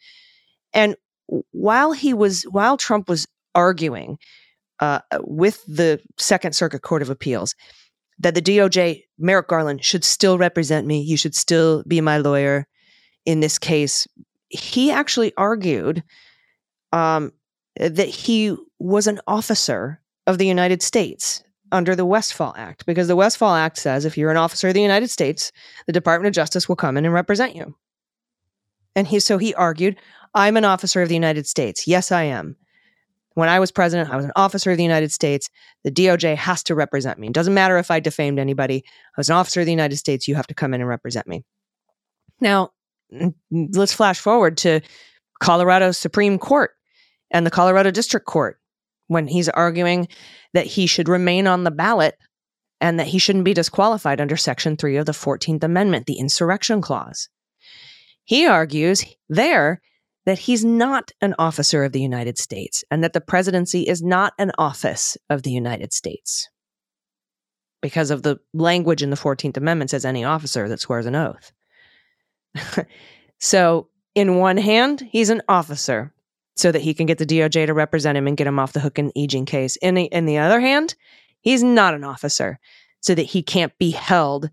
And 0.74 0.96
while 1.52 1.92
he 1.92 2.14
was, 2.14 2.44
while 2.44 2.78
Trump 2.78 3.10
was 3.10 3.28
arguing 3.54 4.18
uh, 4.80 5.00
with 5.20 5.64
the 5.68 6.02
Second 6.18 6.54
Circuit 6.54 6.82
Court 6.82 7.02
of 7.02 7.10
Appeals, 7.10 7.56
that 8.20 8.36
the 8.36 8.42
DOJ, 8.42 9.04
Merrick 9.18 9.48
Garland, 9.48 9.84
should 9.84 10.04
still 10.04 10.38
represent 10.38 10.88
me. 10.88 11.02
You 11.02 11.18
should 11.18 11.36
still 11.36 11.84
be 11.88 12.02
my 12.02 12.18
lawyer 12.18 12.68
in 13.26 13.40
this 13.40 13.58
case. 13.58 14.08
He 14.50 14.92
actually 14.92 15.34
argued 15.38 16.04
um, 16.92 17.32
that 17.76 18.10
he 18.10 18.56
was 18.80 19.08
an 19.08 19.20
officer 19.28 20.02
of 20.28 20.38
the 20.38 20.48
United 20.48 20.82
States 20.82 21.44
under 21.72 21.96
the 21.96 22.06
Westfall 22.06 22.54
Act, 22.58 22.86
because 22.86 23.08
the 23.08 23.16
Westfall 23.16 23.54
Act 23.54 23.78
says 23.78 24.04
if 24.04 24.18
you're 24.18 24.32
an 24.32 24.38
officer 24.38 24.70
of 24.70 24.74
the 24.74 24.82
United 24.82 25.10
States, 25.10 25.52
the 25.86 25.94
Department 25.94 26.28
of 26.28 26.34
Justice 26.34 26.68
will 26.68 26.76
come 26.76 26.98
in 26.98 27.06
and 27.06 27.14
represent 27.14 27.56
you. 27.56 27.76
And 28.96 29.08
he 29.08 29.20
so 29.20 29.38
he 29.38 29.54
argued, 29.54 29.98
I'm 30.34 30.58
an 30.58 30.66
officer 30.66 31.02
of 31.02 31.10
the 31.10 31.16
United 31.16 31.48
States. 31.48 31.88
Yes, 31.88 32.12
I 32.12 32.24
am. 32.24 32.56
When 33.36 33.50
I 33.50 33.60
was 33.60 33.72
president, 33.72 34.10
I 34.10 34.16
was 34.16 34.26
an 34.26 34.32
officer 34.36 34.72
of 34.72 34.78
the 34.78 34.84
United 34.84 35.12
States. 35.12 35.50
The 35.84 35.92
DOJ 35.92 36.36
has 36.36 36.64
to 36.64 36.76
represent 36.76 37.20
me. 37.20 37.28
It 37.28 37.34
doesn't 37.34 37.54
matter 37.54 37.78
if 37.78 37.92
I 37.92 38.00
defamed 38.00 38.40
anybody. 38.40 38.84
I 38.86 39.20
was 39.20 39.30
an 39.30 39.36
officer 39.36 39.60
of 39.60 39.66
the 39.66 39.72
United 39.72 39.98
States. 39.98 40.28
You 40.28 40.36
have 40.36 40.48
to 40.48 40.56
come 40.56 40.74
in 40.74 40.82
and 40.82 40.90
represent 40.90 41.28
me. 41.28 41.46
Now, 42.42 42.72
let's 43.52 43.93
flash 43.93 44.19
forward 44.19 44.58
to 44.58 44.82
Colorado 45.39 45.91
Supreme 45.91 46.38
Court 46.38 46.72
and 47.32 47.45
the 47.45 47.52
Colorado 47.52 47.91
District 47.91 48.26
Court 48.26 48.60
when 49.08 49.28
he's 49.28 49.50
arguing 49.50 50.08
that 50.54 50.65
he 50.65 50.88
should 50.88 51.10
remain 51.10 51.48
on 51.48 51.63
the 51.63 51.72
ballot 51.72 52.15
and 52.82 53.00
that 53.00 53.08
he 53.08 53.19
shouldn't 53.19 53.45
be 53.45 53.54
disqualified 53.54 54.22
under 54.22 54.38
Section 54.38 54.78
3 54.78 54.98
of 54.98 55.06
the 55.06 55.12
14th 55.12 55.63
Amendment, 55.63 56.06
the 56.06 56.19
Insurrection 56.19 56.82
Clause. 56.82 57.30
He 58.24 58.45
argues 58.45 59.04
there 59.28 59.82
that 60.26 60.39
he's 60.39 60.63
not 60.63 61.12
an 61.22 61.34
officer 61.39 61.84
of 61.84 61.91
the 61.91 62.02
United 62.02 62.38
States 62.38 62.84
and 62.91 63.04
that 63.04 63.13
the 63.13 63.22
presidency 63.22 63.88
is 63.88 64.04
not 64.04 64.34
an 64.38 64.52
office 64.58 65.17
of 65.30 65.43
the 65.43 65.52
United 65.52 65.91
States 65.91 66.48
because 67.82 68.12
of 68.12 68.24
the 68.24 68.38
language 68.54 69.02
in 69.02 69.10
the 69.10 69.15
14th 69.15 69.58
Amendment 69.58 69.89
says 69.89 70.06
any 70.06 70.24
officer 70.24 70.67
that 70.69 70.80
swears 70.80 71.06
an 71.06 71.15
oath. 71.15 71.52
So, 73.40 73.90
in 74.16 74.38
one 74.38 74.58
hand, 74.58 75.08
he's 75.10 75.30
an 75.30 75.42
officer 75.48 76.14
so 76.56 76.72
that 76.72 76.82
he 76.82 76.94
can 76.94 77.06
get 77.06 77.18
the 77.18 77.26
DOJ 77.26 77.68
to 77.68 77.74
represent 77.74 78.18
him 78.18 78.28
and 78.28 78.36
get 78.36 78.48
him 78.48 78.60
off 78.60 78.74
the 78.74 78.80
hook 78.80 79.00
in 79.00 79.08
the 79.08 79.14
Aging 79.16 79.46
case. 79.46 79.78
In 79.78 79.96
the, 79.96 80.04
in 80.06 80.26
the 80.26 80.38
other 80.38 80.60
hand, 80.60 80.96
he's 81.42 81.64
not 81.64 81.94
an 81.94 82.04
officer 82.04 82.60
so 83.02 83.16
that 83.16 83.24
he 83.24 83.42
can't 83.42 83.78
be 83.78 83.92
held 83.92 84.50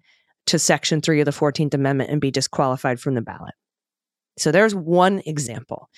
to 0.47 0.59
Section 0.59 1.01
3 1.01 1.21
of 1.21 1.25
the 1.25 1.33
14th 1.33 1.75
Amendment 1.75 2.11
and 2.11 2.21
be 2.21 2.31
disqualified 2.31 3.01
from 3.01 3.15
the 3.15 3.23
ballot. 3.23 3.55
So 4.39 4.53
there's 4.53 4.75
one 4.75 5.23
example, 5.27 5.89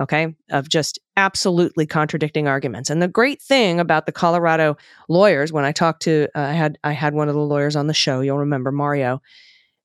okay, 0.00 0.34
of 0.50 0.68
just 0.68 0.98
absolutely 1.16 1.86
contradicting 1.86 2.46
arguments. 2.46 2.90
And 2.90 3.00
the 3.00 3.08
great 3.08 3.40
thing 3.40 3.80
about 3.80 4.06
the 4.06 4.12
Colorado 4.12 4.76
lawyers, 5.08 5.52
when 5.52 5.64
I 5.64 5.72
talked 5.72 6.02
to, 6.02 6.28
uh, 6.34 6.40
I 6.40 6.52
had 6.52 6.78
I 6.84 6.92
had 6.92 7.14
one 7.14 7.28
of 7.28 7.34
the 7.34 7.40
lawyers 7.40 7.76
on 7.76 7.86
the 7.86 7.94
show. 7.94 8.20
You'll 8.20 8.38
remember 8.38 8.72
Mario, 8.72 9.22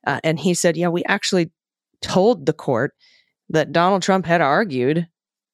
uh, 0.06 0.20
and 0.24 0.39
he 0.39 0.54
said, 0.54 0.78
"Yeah, 0.78 0.89
we 0.89 1.04
actually 1.06 1.52
told 2.02 2.46
the 2.46 2.54
court 2.54 2.94
that 3.50 3.72
Donald 3.72 4.02
Trump 4.02 4.26
had 4.26 4.42
argued." 4.42 5.08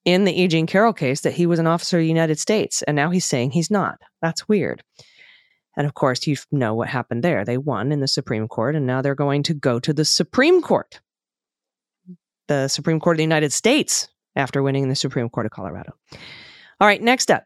In 0.06 0.24
the 0.24 0.42
E. 0.42 0.48
Jean 0.48 0.66
Carroll 0.66 0.94
case, 0.94 1.22
that 1.22 1.34
he 1.34 1.46
was 1.46 1.60
an 1.60 1.68
officer 1.68 1.98
of 1.98 2.02
the 2.02 2.08
United 2.08 2.40
States, 2.40 2.82
and 2.84 2.96
now 2.96 3.12
he's 3.12 3.26
saying 3.26 3.52
he's 3.52 3.70
not. 3.70 4.00
That's 4.22 4.48
weird. 4.48 4.82
And 5.78 5.86
of 5.86 5.94
course, 5.94 6.26
you 6.26 6.38
know 6.52 6.74
what 6.74 6.88
happened 6.88 7.22
there. 7.22 7.44
They 7.44 7.58
won 7.58 7.92
in 7.92 8.00
the 8.00 8.08
Supreme 8.08 8.48
Court, 8.48 8.76
and 8.76 8.88
now 8.88 9.02
they're 9.02 9.14
going 9.14 9.44
to 9.44 9.54
go 9.54 9.78
to 9.80 9.94
the 9.94 10.06
Supreme 10.06 10.62
Court 10.62 11.02
the 12.50 12.68
Supreme 12.68 13.00
Court 13.00 13.16
of 13.16 13.18
the 13.20 13.24
United 13.24 13.54
States 13.54 14.10
after 14.36 14.62
winning 14.62 14.90
the 14.90 14.96
Supreme 14.96 15.30
Court 15.30 15.46
of 15.46 15.54
Colorado. 15.54 15.94
All 16.82 16.88
right, 16.88 17.02
next 17.02 17.32
up. 17.32 17.46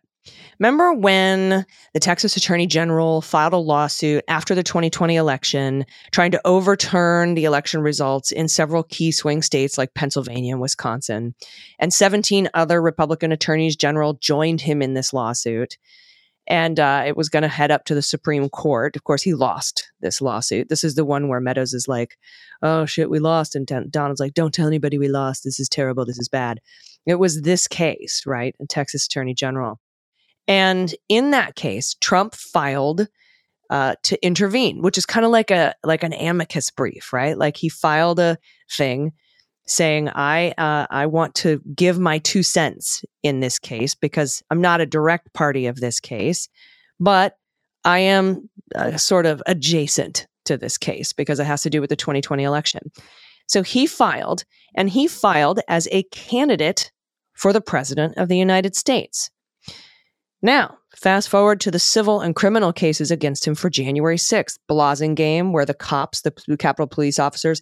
Remember 0.59 0.93
when 0.93 1.65
the 1.93 1.99
Texas 1.99 2.37
Attorney 2.37 2.67
General 2.67 3.21
filed 3.21 3.53
a 3.53 3.57
lawsuit 3.57 4.23
after 4.27 4.55
the 4.55 4.63
2020 4.63 5.15
election 5.15 5.85
trying 6.11 6.31
to 6.31 6.41
overturn 6.45 7.33
the 7.35 7.45
election 7.45 7.81
results 7.81 8.31
in 8.31 8.47
several 8.47 8.83
key 8.83 9.11
swing 9.11 9.41
states 9.41 9.77
like 9.77 9.93
Pennsylvania 9.93 10.53
and 10.53 10.61
Wisconsin? 10.61 11.35
And 11.79 11.93
17 11.93 12.49
other 12.53 12.81
Republican 12.81 13.31
attorneys 13.31 13.75
general 13.75 14.13
joined 14.13 14.61
him 14.61 14.81
in 14.81 14.93
this 14.93 15.13
lawsuit 15.13 15.77
and 16.47 16.79
uh, 16.79 17.03
it 17.05 17.15
was 17.15 17.29
going 17.29 17.43
to 17.43 17.47
head 17.47 17.71
up 17.71 17.85
to 17.85 17.95
the 17.95 18.01
Supreme 18.01 18.49
Court. 18.49 18.95
Of 18.95 19.03
course, 19.03 19.21
he 19.21 19.33
lost 19.33 19.91
this 20.01 20.21
lawsuit. 20.21 20.69
This 20.69 20.83
is 20.83 20.95
the 20.95 21.05
one 21.05 21.29
where 21.29 21.39
Meadows 21.39 21.73
is 21.73 21.87
like, 21.87 22.17
"Oh 22.61 22.85
shit, 22.85 23.09
we 23.09 23.19
lost," 23.19 23.55
and 23.55 23.65
Donald's 23.89 24.19
like, 24.19 24.33
"Don't 24.33 24.53
tell 24.53 24.67
anybody 24.67 24.97
we 24.97 25.07
lost. 25.07 25.43
This 25.43 25.59
is 25.59 25.69
terrible. 25.69 26.05
This 26.05 26.19
is 26.19 26.29
bad." 26.29 26.59
It 27.05 27.15
was 27.15 27.41
this 27.41 27.67
case, 27.67 28.23
right? 28.25 28.55
A 28.61 28.65
Texas 28.65 29.05
Attorney 29.05 29.33
General, 29.33 29.79
and 30.47 30.93
in 31.09 31.31
that 31.31 31.55
case, 31.55 31.95
Trump 32.01 32.35
filed 32.35 33.07
uh, 33.69 33.95
to 34.03 34.23
intervene, 34.25 34.81
which 34.81 34.97
is 34.97 35.05
kind 35.05 35.25
of 35.25 35.31
like 35.31 35.51
a 35.51 35.73
like 35.83 36.03
an 36.03 36.13
amicus 36.13 36.69
brief, 36.69 37.13
right? 37.13 37.37
Like 37.37 37.57
he 37.57 37.69
filed 37.69 38.19
a 38.19 38.37
thing 38.71 39.13
saying 39.65 40.09
I 40.09 40.51
uh, 40.57 40.87
I 40.89 41.05
want 41.05 41.35
to 41.35 41.61
give 41.75 41.99
my 41.99 42.19
two 42.19 42.43
cents 42.43 43.03
in 43.23 43.39
this 43.39 43.57
case 43.59 43.95
because 43.95 44.43
I'm 44.49 44.61
not 44.61 44.81
a 44.81 44.85
direct 44.85 45.33
party 45.33 45.65
of 45.65 45.77
this 45.77 45.99
case, 45.99 46.49
but 46.99 47.37
I 47.85 47.99
am 47.99 48.49
uh, 48.75 48.97
sort 48.97 49.25
of 49.25 49.41
adjacent 49.45 50.27
to 50.45 50.57
this 50.57 50.77
case 50.77 51.13
because 51.13 51.39
it 51.39 51.45
has 51.45 51.61
to 51.63 51.69
do 51.69 51.81
with 51.81 51.89
the 51.89 51.95
2020 51.95 52.43
election. 52.43 52.91
So 53.47 53.61
he 53.61 53.87
filed, 53.87 54.45
and 54.75 54.89
he 54.89 55.07
filed 55.07 55.59
as 55.67 55.87
a 55.91 56.03
candidate 56.03 56.91
for 57.33 57.51
the 57.51 57.61
president 57.61 58.17
of 58.17 58.29
the 58.29 58.37
United 58.37 58.75
States. 58.75 59.29
Now, 60.45 60.77
fast 60.93 61.29
forward 61.29 61.61
to 61.61 61.71
the 61.71 61.79
civil 61.79 62.19
and 62.19 62.35
criminal 62.35 62.73
cases 62.73 63.11
against 63.11 63.47
him 63.47 63.55
for 63.55 63.69
January 63.69 64.17
6th, 64.17 64.59
Blassingame, 64.69 65.53
where 65.53 65.65
the 65.65 65.73
cops, 65.73 66.21
the 66.21 66.33
Capitol 66.59 66.85
police 66.85 67.17
officers, 67.17 67.61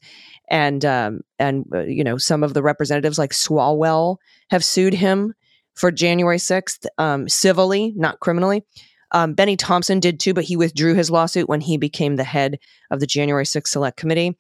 and 0.50 0.84
um, 0.84 1.22
and 1.38 1.64
uh, 1.74 1.82
you 1.82 2.04
know 2.04 2.18
some 2.18 2.42
of 2.42 2.56
the 2.56 2.64
representatives 2.64 3.20
like 3.20 3.34
Swalwell 3.34 4.18
have 4.50 4.64
sued 4.64 4.96
him 4.96 5.36
for 5.76 5.92
January 5.92 6.38
6th 6.38 6.88
um, 6.98 7.30
civilly, 7.30 7.94
not 7.96 8.20
criminally. 8.20 8.66
Um, 9.12 9.34
Bennie 9.36 9.58
Thompson 9.58 10.00
did 10.00 10.20
too, 10.20 10.34
but 10.34 10.46
he 10.46 10.58
withdrew 10.58 10.96
his 10.96 11.12
lawsuit 11.12 11.48
when 11.48 11.62
he 11.62 11.78
became 11.78 12.16
the 12.16 12.24
head 12.24 12.58
of 12.90 13.00
the 13.00 13.08
January 13.08 13.46
6th 13.46 13.68
Select 13.68 13.96
Committee. 13.96 14.38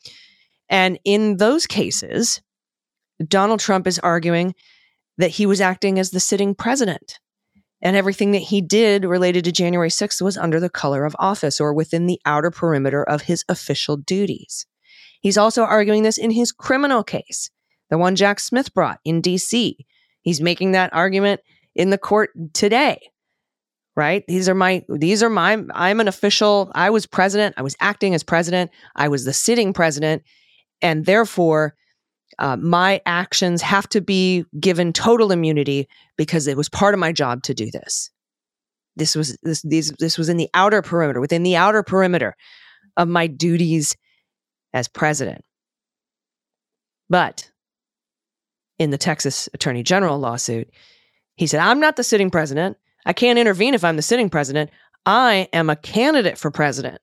And 0.67 0.97
in 1.05 1.37
those 1.37 1.67
cases, 1.67 2.41
Donald 3.27 3.59
Trump 3.59 3.85
is 3.85 3.99
arguing 3.99 4.55
that 5.19 5.29
he 5.29 5.45
was 5.45 5.61
acting 5.61 5.99
as 5.99 6.09
the 6.09 6.19
sitting 6.19 6.55
president 6.55 7.19
and 7.81 7.95
everything 7.95 8.31
that 8.31 8.39
he 8.39 8.61
did 8.61 9.05
related 9.05 9.43
to 9.45 9.51
January 9.51 9.89
6th 9.89 10.21
was 10.21 10.37
under 10.37 10.59
the 10.59 10.69
color 10.69 11.05
of 11.05 11.15
office 11.19 11.59
or 11.59 11.73
within 11.73 12.05
the 12.05 12.19
outer 12.25 12.51
perimeter 12.51 13.03
of 13.03 13.23
his 13.23 13.43
official 13.49 13.97
duties. 13.97 14.65
He's 15.21 15.37
also 15.37 15.63
arguing 15.63 16.03
this 16.03 16.17
in 16.17 16.31
his 16.31 16.51
criminal 16.51 17.03
case, 17.03 17.49
the 17.89 17.97
one 17.97 18.15
Jack 18.15 18.39
Smith 18.39 18.73
brought 18.73 18.99
in 19.03 19.21
DC. 19.21 19.75
He's 20.21 20.41
making 20.41 20.71
that 20.71 20.93
argument 20.93 21.41
in 21.75 21.89
the 21.89 21.97
court 21.97 22.31
today. 22.53 22.99
Right? 23.95 24.23
These 24.25 24.47
are 24.47 24.55
my 24.55 24.85
these 24.87 25.21
are 25.21 25.29
my 25.29 25.61
I'm 25.73 25.99
an 25.99 26.07
official. 26.07 26.71
I 26.73 26.89
was 26.89 27.05
president. 27.05 27.55
I 27.57 27.61
was 27.61 27.75
acting 27.81 28.15
as 28.15 28.23
president. 28.23 28.71
I 28.95 29.09
was 29.09 29.25
the 29.25 29.33
sitting 29.33 29.73
president 29.73 30.23
and 30.81 31.05
therefore 31.05 31.75
uh, 32.41 32.57
my 32.57 32.99
actions 33.05 33.61
have 33.61 33.87
to 33.87 34.01
be 34.01 34.43
given 34.59 34.91
total 34.91 35.31
immunity 35.31 35.87
because 36.17 36.47
it 36.47 36.57
was 36.57 36.67
part 36.69 36.95
of 36.95 36.99
my 36.99 37.11
job 37.11 37.43
to 37.43 37.53
do 37.53 37.69
this. 37.69 38.09
This 38.95 39.15
was 39.15 39.37
this 39.43 39.61
these 39.61 39.91
this 39.99 40.17
was 40.17 40.27
in 40.27 40.37
the 40.37 40.49
outer 40.55 40.81
perimeter, 40.81 41.21
within 41.21 41.43
the 41.43 41.55
outer 41.55 41.83
perimeter 41.83 42.35
of 42.97 43.07
my 43.07 43.27
duties 43.27 43.95
as 44.73 44.87
president. 44.87 45.45
But 47.09 47.51
in 48.79 48.89
the 48.89 48.97
Texas 48.97 49.47
Attorney 49.53 49.83
General 49.83 50.17
lawsuit, 50.17 50.67
he 51.35 51.45
said, 51.45 51.59
I'm 51.59 51.79
not 51.79 51.95
the 51.95 52.03
sitting 52.03 52.31
president. 52.31 52.75
I 53.05 53.13
can't 53.13 53.37
intervene 53.37 53.75
if 53.75 53.83
I'm 53.83 53.97
the 53.97 54.01
sitting 54.01 54.31
president. 54.31 54.71
I 55.05 55.47
am 55.53 55.69
a 55.69 55.75
candidate 55.75 56.39
for 56.39 56.49
president 56.49 57.01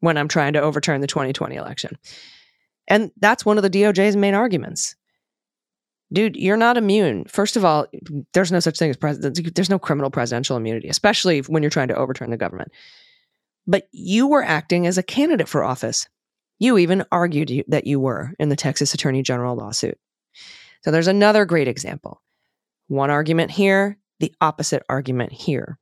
when 0.00 0.18
I'm 0.18 0.28
trying 0.28 0.54
to 0.54 0.60
overturn 0.60 1.00
the 1.00 1.06
2020 1.06 1.54
election. 1.54 1.96
And 2.90 3.12
that's 3.20 3.46
one 3.46 3.56
of 3.56 3.62
the 3.62 3.70
DOJ's 3.70 4.16
main 4.16 4.34
arguments. 4.34 4.96
Dude, 6.12 6.34
you're 6.34 6.56
not 6.56 6.76
immune. 6.76 7.24
First 7.26 7.56
of 7.56 7.64
all, 7.64 7.86
there's 8.34 8.50
no 8.50 8.58
such 8.58 8.78
thing 8.78 8.90
as 8.90 8.96
president. 8.96 9.54
There's 9.54 9.70
no 9.70 9.78
criminal 9.78 10.10
presidential 10.10 10.56
immunity, 10.56 10.88
especially 10.88 11.40
when 11.42 11.62
you're 11.62 11.70
trying 11.70 11.88
to 11.88 11.96
overturn 11.96 12.30
the 12.30 12.36
government. 12.36 12.72
But 13.64 13.86
you 13.92 14.26
were 14.26 14.42
acting 14.42 14.88
as 14.88 14.98
a 14.98 15.04
candidate 15.04 15.48
for 15.48 15.62
office. 15.62 16.08
You 16.58 16.78
even 16.78 17.04
argued 17.12 17.64
that 17.68 17.86
you 17.86 18.00
were 18.00 18.32
in 18.40 18.48
the 18.48 18.56
Texas 18.56 18.92
Attorney 18.92 19.22
General 19.22 19.54
lawsuit. 19.54 19.98
So 20.82 20.90
there's 20.90 21.06
another 21.06 21.44
great 21.44 21.68
example. 21.68 22.20
One 22.88 23.10
argument 23.10 23.52
here, 23.52 23.96
the 24.18 24.34
opposite 24.40 24.82
argument 24.88 25.32
here. 25.32 25.78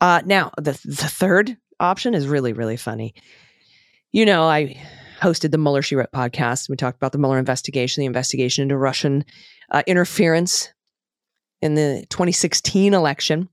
Uh, 0.00 0.22
now, 0.24 0.52
the, 0.56 0.72
the 0.84 1.08
third 1.08 1.58
option 1.78 2.14
is 2.14 2.26
really, 2.26 2.54
really 2.54 2.76
funny. 2.78 3.14
You 4.10 4.24
know, 4.24 4.44
I 4.44 4.80
hosted 5.20 5.50
the 5.50 5.58
Mueller 5.58 5.82
She 5.82 5.96
Wrote 5.96 6.12
podcast. 6.12 6.68
We 6.68 6.76
talked 6.76 6.96
about 6.96 7.12
the 7.12 7.18
Mueller 7.18 7.38
investigation, 7.38 8.00
the 8.02 8.06
investigation 8.06 8.62
into 8.62 8.76
Russian 8.76 9.24
uh, 9.70 9.82
interference 9.86 10.72
in 11.60 11.74
the 11.74 12.06
2016 12.10 12.94
election. 12.94 13.48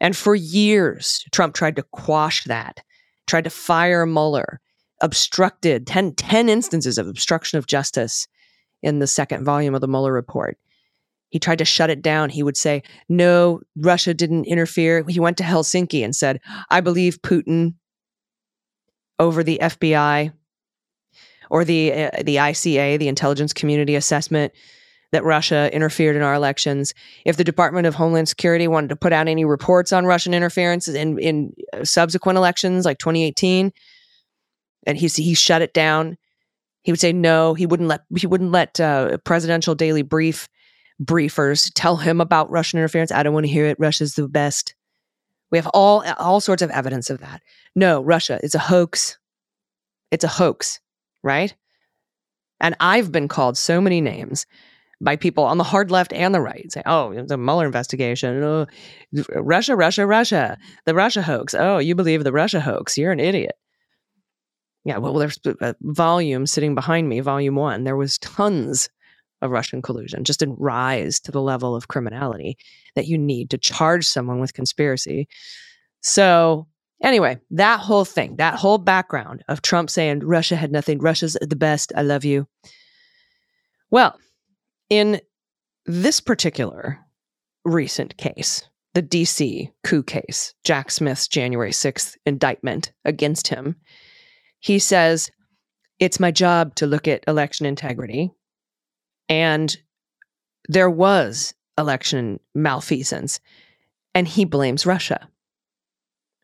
And 0.00 0.16
for 0.16 0.34
years, 0.34 1.24
Trump 1.32 1.54
tried 1.54 1.76
to 1.76 1.82
quash 1.82 2.44
that, 2.44 2.82
tried 3.26 3.44
to 3.44 3.50
fire 3.50 4.06
Mueller, 4.06 4.60
obstructed 5.00 5.86
10, 5.86 6.14
10 6.14 6.48
instances 6.48 6.98
of 6.98 7.08
obstruction 7.08 7.58
of 7.58 7.66
justice 7.66 8.26
in 8.82 8.98
the 8.98 9.06
second 9.06 9.44
volume 9.44 9.74
of 9.74 9.80
the 9.80 9.88
Mueller 9.88 10.12
report. 10.12 10.58
He 11.30 11.38
tried 11.38 11.58
to 11.58 11.64
shut 11.64 11.90
it 11.90 12.00
down. 12.00 12.30
He 12.30 12.42
would 12.42 12.56
say, 12.56 12.82
no, 13.08 13.60
Russia 13.76 14.14
didn't 14.14 14.46
interfere. 14.46 15.04
He 15.06 15.20
went 15.20 15.36
to 15.38 15.44
Helsinki 15.44 16.02
and 16.02 16.16
said, 16.16 16.40
I 16.70 16.80
believe 16.80 17.20
Putin 17.22 17.74
over 19.18 19.42
the 19.42 19.58
FBI 19.60 20.32
or 21.50 21.64
the 21.64 21.92
uh, 21.92 22.10
the 22.22 22.36
ICA, 22.36 22.98
the 22.98 23.08
Intelligence 23.08 23.52
Community 23.52 23.94
Assessment 23.94 24.52
that 25.10 25.24
Russia 25.24 25.70
interfered 25.72 26.16
in 26.16 26.22
our 26.22 26.34
elections. 26.34 26.92
If 27.24 27.38
the 27.38 27.44
Department 27.44 27.86
of 27.86 27.94
Homeland 27.94 28.28
Security 28.28 28.68
wanted 28.68 28.88
to 28.88 28.96
put 28.96 29.12
out 29.12 29.26
any 29.26 29.44
reports 29.44 29.92
on 29.92 30.06
Russian 30.06 30.34
interference 30.34 30.88
in 30.88 31.18
in 31.18 31.52
uh, 31.72 31.84
subsequent 31.84 32.36
elections 32.36 32.84
like 32.84 32.98
2018 32.98 33.72
and 34.88 34.96
he 34.96 35.06
he 35.06 35.34
shut 35.34 35.62
it 35.62 35.74
down. 35.74 36.16
He 36.82 36.92
would 36.92 37.00
say 37.00 37.12
no, 37.12 37.54
he 37.54 37.66
wouldn't 37.66 37.88
let 37.88 38.02
he 38.16 38.26
wouldn't 38.26 38.50
let 38.50 38.80
uh, 38.80 39.18
presidential 39.18 39.74
daily 39.74 40.02
brief 40.02 40.48
briefers 41.02 41.70
tell 41.74 41.96
him 41.96 42.20
about 42.20 42.50
Russian 42.50 42.78
interference. 42.78 43.12
I 43.12 43.22
don't 43.22 43.34
want 43.34 43.46
to 43.46 43.52
hear 43.52 43.66
it. 43.66 43.78
Russia's 43.78 44.14
the 44.14 44.28
best. 44.28 44.74
We 45.50 45.58
have 45.58 45.68
all 45.68 46.02
all 46.18 46.40
sorts 46.40 46.62
of 46.62 46.70
evidence 46.70 47.10
of 47.10 47.20
that. 47.20 47.42
No, 47.76 48.02
Russia 48.02 48.40
is 48.42 48.54
a 48.54 48.58
hoax. 48.58 49.18
It's 50.10 50.24
a 50.24 50.28
hoax, 50.28 50.80
right? 51.28 51.54
And 52.58 52.74
I've 52.80 53.12
been 53.12 53.28
called 53.28 53.56
so 53.58 53.80
many 53.80 54.00
names 54.00 54.46
by 55.00 55.14
people 55.14 55.44
on 55.44 55.58
the 55.58 55.64
hard 55.64 55.90
left 55.90 56.12
and 56.12 56.34
the 56.34 56.40
right 56.40 56.72
say, 56.72 56.82
oh, 56.86 57.12
a 57.12 57.36
Mueller 57.36 57.66
investigation. 57.66 58.42
Oh, 58.42 58.66
Russia, 59.36 59.76
Russia, 59.76 60.06
Russia, 60.06 60.58
the 60.86 60.94
Russia 60.94 61.22
hoax. 61.22 61.54
Oh, 61.54 61.78
you 61.78 61.94
believe 61.94 62.24
the 62.24 62.32
Russia 62.32 62.60
hoax. 62.60 62.96
You're 62.96 63.12
an 63.12 63.20
idiot. 63.20 63.56
Yeah, 64.84 64.96
well, 64.96 65.12
there's 65.12 65.38
a 65.44 65.54
uh, 65.60 65.72
volume 65.82 66.46
sitting 66.46 66.74
behind 66.74 67.08
me, 67.08 67.20
volume 67.20 67.56
one. 67.56 67.84
There 67.84 67.96
was 67.96 68.16
tons 68.18 68.88
of 69.42 69.50
Russian 69.50 69.82
collusion, 69.82 70.24
just 70.24 70.40
didn't 70.40 70.58
rise 70.58 71.20
to 71.20 71.30
the 71.30 71.42
level 71.42 71.76
of 71.76 71.88
criminality 71.88 72.56
that 72.96 73.06
you 73.06 73.18
need 73.18 73.50
to 73.50 73.58
charge 73.58 74.06
someone 74.06 74.40
with 74.40 74.54
conspiracy. 74.54 75.28
So, 76.00 76.66
anyway, 77.02 77.38
that 77.50 77.80
whole 77.80 78.04
thing, 78.04 78.36
that 78.36 78.54
whole 78.54 78.78
background 78.78 79.44
of 79.48 79.62
Trump 79.62 79.90
saying 79.90 80.20
Russia 80.20 80.56
had 80.56 80.72
nothing, 80.72 80.98
Russia's 80.98 81.36
the 81.40 81.56
best, 81.56 81.92
I 81.96 82.02
love 82.02 82.24
you. 82.24 82.46
Well, 83.90 84.18
in 84.90 85.20
this 85.86 86.20
particular 86.20 86.98
recent 87.64 88.16
case, 88.16 88.68
the 88.94 89.02
DC 89.02 89.70
coup 89.84 90.02
case, 90.02 90.54
Jack 90.64 90.90
Smith's 90.90 91.28
January 91.28 91.70
6th 91.70 92.16
indictment 92.26 92.92
against 93.04 93.48
him, 93.48 93.76
he 94.60 94.78
says, 94.78 95.30
It's 95.98 96.20
my 96.20 96.30
job 96.30 96.74
to 96.76 96.86
look 96.86 97.06
at 97.06 97.24
election 97.28 97.66
integrity. 97.66 98.32
And 99.28 99.76
there 100.68 100.90
was 100.90 101.54
election 101.76 102.40
malfeasance. 102.54 103.40
And 104.14 104.26
he 104.26 104.44
blames 104.44 104.84
Russia. 104.84 105.28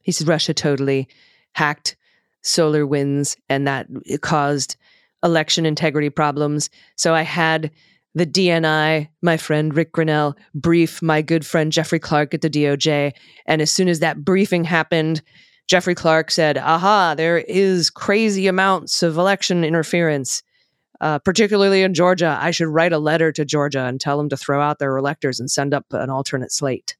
He 0.05 0.12
says 0.12 0.27
Russia 0.27 0.55
totally 0.55 1.09
hacked 1.53 1.97
SolarWinds 2.45 3.37
and 3.49 3.67
that 3.67 3.88
caused 4.21 4.77
election 5.25 5.67
integrity 5.67 6.11
problems. 6.11 6.71
So 6.97 7.14
I 7.14 7.23
had 7.23 7.71
the 8.14 8.27
DNI, 8.27 9.09
my 9.23 9.37
friend 9.37 9.75
Ric 9.75 9.93
Grenell, 9.93 10.37
brief 10.55 11.03
my 11.03 11.21
good 11.21 11.45
friend 11.45 11.73
Jeffrey 11.73 11.99
Clark 11.99 12.33
at 12.33 12.43
the 12.43 12.51
DOJ. 12.51 13.12
And 13.47 13.61
as 13.61 13.73
soon 13.73 13.88
as 13.88 13.99
that 14.01 14.25
briefing 14.25 14.62
happened, 14.62 15.23
Jeffrey 15.67 15.95
Clark 15.95 16.31
said, 16.31 16.59
aha, 16.59 17.14
there 17.17 17.38
is 17.38 17.90
crazy 17.90 18.47
amounts 18.47 19.03
of 19.03 19.17
election 19.17 19.64
interference, 19.64 20.43
uh, 21.01 21.19
particularly 21.21 21.83
in 21.83 21.95
Georgia. 21.95 22.38
I 22.40 22.51
should 22.51 22.69
write 22.69 22.93
a 22.93 22.99
letter 22.99 23.33
to 23.33 23.45
Georgia 23.45 23.87
and 23.87 24.01
tell 24.01 24.19
them 24.19 24.29
to 24.29 24.37
throw 24.37 24.61
out 24.61 24.79
their 24.79 24.97
electors 24.97 25.40
and 25.40 25.51
send 25.51 25.75
up 25.75 25.87
an 25.90 26.11
alternate 26.11 26.53
slate. 26.53 26.97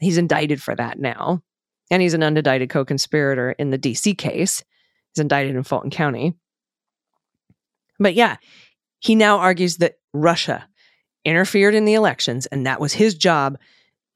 He's 0.00 0.18
indicted 0.18 0.60
for 0.60 0.74
that 0.74 0.98
now. 0.98 1.42
And 1.90 2.02
he's 2.02 2.14
an 2.14 2.22
unindicted 2.22 2.70
co 2.70 2.84
conspirator 2.84 3.52
in 3.52 3.70
the 3.70 3.78
DC 3.78 4.16
case. 4.16 4.62
He's 5.14 5.20
indicted 5.20 5.54
in 5.54 5.62
Fulton 5.62 5.90
County. 5.90 6.34
But 7.98 8.14
yeah, 8.14 8.36
he 9.00 9.14
now 9.14 9.38
argues 9.38 9.76
that 9.76 9.94
Russia 10.12 10.66
interfered 11.24 11.74
in 11.74 11.84
the 11.84 11.94
elections, 11.94 12.46
and 12.46 12.66
that 12.66 12.80
was 12.80 12.92
his 12.92 13.14
job 13.14 13.58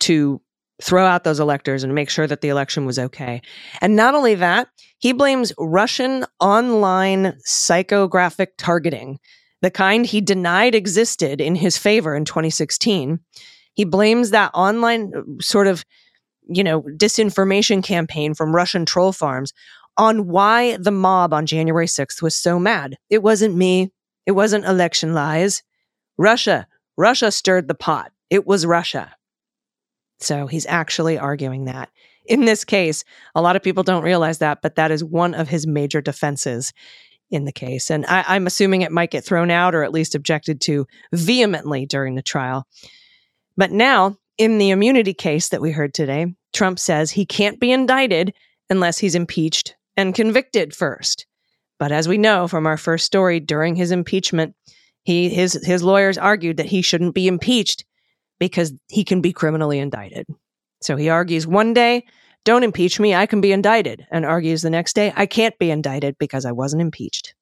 to 0.00 0.40
throw 0.82 1.04
out 1.04 1.24
those 1.24 1.40
electors 1.40 1.82
and 1.82 1.94
make 1.94 2.10
sure 2.10 2.26
that 2.26 2.40
the 2.40 2.48
election 2.48 2.86
was 2.86 2.98
okay. 2.98 3.42
And 3.80 3.96
not 3.96 4.14
only 4.14 4.34
that, 4.36 4.68
he 4.98 5.12
blames 5.12 5.52
Russian 5.58 6.24
online 6.40 7.36
psychographic 7.46 8.48
targeting, 8.58 9.18
the 9.60 9.70
kind 9.70 10.06
he 10.06 10.20
denied 10.20 10.74
existed 10.74 11.40
in 11.40 11.56
his 11.56 11.76
favor 11.76 12.14
in 12.14 12.24
2016. 12.24 13.18
He 13.74 13.84
blames 13.84 14.30
that 14.30 14.52
online 14.54 15.12
uh, 15.16 15.22
sort 15.40 15.66
of, 15.66 15.84
you 16.48 16.64
know, 16.64 16.82
disinformation 16.82 17.82
campaign 17.82 18.34
from 18.34 18.54
Russian 18.54 18.84
troll 18.84 19.12
farms 19.12 19.52
on 19.96 20.28
why 20.28 20.76
the 20.76 20.90
mob 20.90 21.32
on 21.32 21.46
January 21.46 21.86
6th 21.86 22.22
was 22.22 22.34
so 22.34 22.58
mad. 22.58 22.96
It 23.10 23.22
wasn't 23.22 23.54
me. 23.54 23.92
It 24.26 24.32
wasn't 24.32 24.64
election 24.64 25.14
lies. 25.14 25.62
Russia, 26.16 26.66
Russia 26.96 27.30
stirred 27.30 27.68
the 27.68 27.74
pot. 27.74 28.12
It 28.30 28.46
was 28.46 28.66
Russia. 28.66 29.14
So 30.20 30.46
he's 30.46 30.66
actually 30.66 31.18
arguing 31.18 31.66
that. 31.66 31.90
In 32.26 32.44
this 32.44 32.64
case, 32.64 33.04
a 33.34 33.40
lot 33.40 33.56
of 33.56 33.62
people 33.62 33.82
don't 33.82 34.02
realize 34.02 34.38
that, 34.38 34.60
but 34.62 34.74
that 34.76 34.90
is 34.90 35.02
one 35.02 35.34
of 35.34 35.48
his 35.48 35.66
major 35.66 36.00
defenses 36.00 36.72
in 37.30 37.44
the 37.44 37.52
case. 37.52 37.90
And 37.90 38.04
I, 38.06 38.36
am 38.36 38.46
assuming 38.46 38.82
it 38.82 38.92
might 38.92 39.10
get 39.10 39.24
thrown 39.24 39.50
out 39.50 39.74
or 39.74 39.82
at 39.82 39.92
least 39.92 40.14
objected 40.14 40.60
to 40.62 40.86
vehemently 41.12 41.86
during 41.86 42.14
the 42.14 42.22
trial. 42.22 42.66
But 43.56 43.70
now, 43.70 44.16
in 44.36 44.58
the 44.58 44.70
immunity 44.70 45.14
case 45.14 45.48
that 45.50 45.60
we 45.60 45.72
heard 45.72 45.92
today, 45.92 46.34
Trump 46.58 46.80
says 46.80 47.12
he 47.12 47.24
can't 47.24 47.60
be 47.60 47.70
indicted 47.70 48.34
unless 48.68 48.98
he's 48.98 49.14
impeached 49.14 49.76
and 49.96 50.12
convicted 50.12 50.74
first. 50.74 51.24
But 51.78 51.92
as 51.92 52.08
we 52.08 52.18
know 52.18 52.48
from 52.48 52.66
our 52.66 52.76
first 52.76 53.06
story 53.06 53.38
during 53.38 53.76
his 53.76 53.92
impeachment, 53.92 54.56
he 55.04 55.28
his 55.28 55.52
his 55.64 55.84
lawyers 55.84 56.18
argued 56.18 56.56
that 56.56 56.66
he 56.66 56.82
shouldn't 56.82 57.14
be 57.14 57.28
impeached 57.28 57.84
because 58.40 58.72
he 58.88 59.04
can 59.04 59.20
be 59.20 59.32
criminally 59.32 59.78
indicted. 59.78 60.26
So 60.82 60.96
he 60.96 61.08
argues 61.08 61.46
one 61.46 61.74
day, 61.74 62.04
don't 62.44 62.64
impeach 62.64 62.98
me, 62.98 63.14
I 63.14 63.26
can 63.26 63.40
be 63.40 63.52
indicted, 63.52 64.04
and 64.10 64.26
argues 64.26 64.62
the 64.62 64.70
next 64.70 64.94
day, 64.94 65.12
I 65.14 65.26
can't 65.26 65.56
be 65.60 65.70
indicted 65.70 66.16
because 66.18 66.44
I 66.44 66.50
wasn't 66.50 66.82
impeached. 66.82 67.34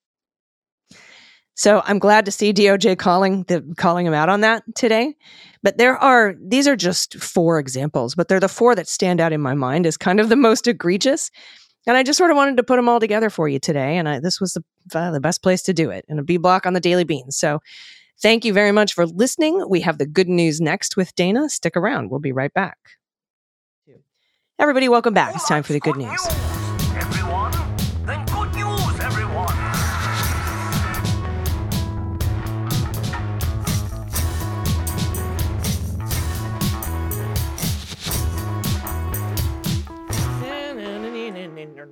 So 1.57 1.83
I'm 1.85 1.99
glad 1.99 2.25
to 2.27 2.31
see 2.31 2.53
DOJ 2.53 2.99
calling 2.99 3.43
the 3.45 3.63
calling 3.77 4.07
him 4.07 4.15
out 4.15 4.29
on 4.29 4.43
that 4.43 4.63
today. 4.75 5.17
But 5.63 5.79
there 5.79 5.97
are 5.97 6.35
these 6.41 6.69
are 6.69 6.77
just 6.77 7.17
four 7.17 7.59
examples, 7.59 8.15
but 8.15 8.29
they're 8.29 8.41
the 8.41 8.49
four 8.49 8.75
that 8.75 8.89
stand 8.89 9.21
out 9.21 9.33
in 9.33 9.41
my 9.41 9.55
mind 9.55 9.87
as 9.87 9.97
kind 9.97 10.21
of 10.21 10.29
the 10.29 10.37
most 10.37 10.69
egregious. 10.69 11.31
And 11.87 11.97
I 11.97 12.03
just 12.03 12.19
sort 12.19 12.31
of 12.31 12.37
wanted 12.37 12.57
to 12.57 12.63
put 12.63 12.77
them 12.77 12.89
all 12.89 13.01
together 13.01 13.31
for 13.31 13.49
you 13.49 13.59
today, 13.59 13.97
and 13.97 14.09
I, 14.09 14.21
this 14.21 14.41
was 14.41 14.53
the 14.53 14.99
uh, 14.99 15.11
the 15.11 15.21
best 15.21 15.43
place 15.43 15.63
to 15.63 15.73
do 15.73 15.91
it 15.91 16.05
in 16.09 16.19
a 16.19 16.23
B 16.23 16.37
block 16.37 16.67
on 16.67 16.73
the 16.73 16.81
Daily 16.81 17.05
Beans. 17.05 17.37
So 17.37 17.61
Thank 18.19 18.45
you 18.45 18.53
very 18.53 18.73
much 18.73 18.95
for 18.95 19.07
listening. 19.07 19.63
We 19.69 19.81
have 19.83 19.99
the 19.99 20.07
good 20.07 20.29
news 20.29 20.61
next 20.61 20.97
with 20.97 21.15
Dana. 21.15 21.49
Stick 21.51 21.77
around. 21.77 22.11
We'll 22.11 22.21
be 22.21 22.33
right 22.33 22.53
back. 22.53 22.79
Everybody, 24.59 24.89
welcome 24.89 25.13
back. 25.13 25.35
It's 25.35 25.47
time 25.47 25.63
for 25.63 25.75
the 25.75 25.81
good 25.81 25.97
news. 25.97 26.56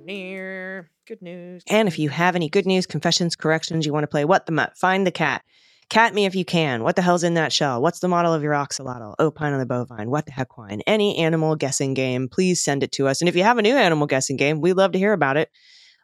Good 0.05 1.21
news. 1.21 1.63
And 1.69 1.87
if 1.87 1.97
you 1.97 2.09
have 2.09 2.35
any 2.35 2.49
good 2.49 2.65
news, 2.65 2.85
confessions, 2.85 3.35
corrections, 3.35 3.85
you 3.85 3.93
want 3.93 4.03
to 4.03 4.07
play 4.07 4.25
What 4.25 4.45
the 4.45 4.51
Mutt, 4.51 4.77
find 4.77 5.05
the 5.05 5.11
cat. 5.11 5.43
Cat 5.89 6.13
me 6.13 6.25
if 6.25 6.35
you 6.35 6.45
can. 6.45 6.83
What 6.83 6.95
the 6.95 7.01
hell's 7.01 7.23
in 7.23 7.35
that 7.35 7.53
shell? 7.53 7.81
What's 7.81 7.99
the 7.99 8.07
model 8.07 8.33
of 8.33 8.41
your 8.41 8.53
axolotl? 8.53 9.15
Opine 9.19 9.53
on 9.53 9.59
the 9.59 9.65
bovine. 9.65 10.09
What 10.09 10.25
the 10.25 10.31
heck 10.31 10.57
wine? 10.57 10.81
Any 10.87 11.17
animal 11.17 11.55
guessing 11.55 11.93
game, 11.93 12.27
please 12.27 12.63
send 12.63 12.81
it 12.83 12.91
to 12.93 13.07
us. 13.07 13.21
And 13.21 13.29
if 13.29 13.35
you 13.35 13.43
have 13.43 13.59
a 13.59 13.61
new 13.61 13.75
animal 13.75 14.07
guessing 14.07 14.35
game, 14.35 14.61
we'd 14.61 14.73
love 14.73 14.93
to 14.93 14.99
hear 14.99 15.13
about 15.13 15.37
it. 15.37 15.49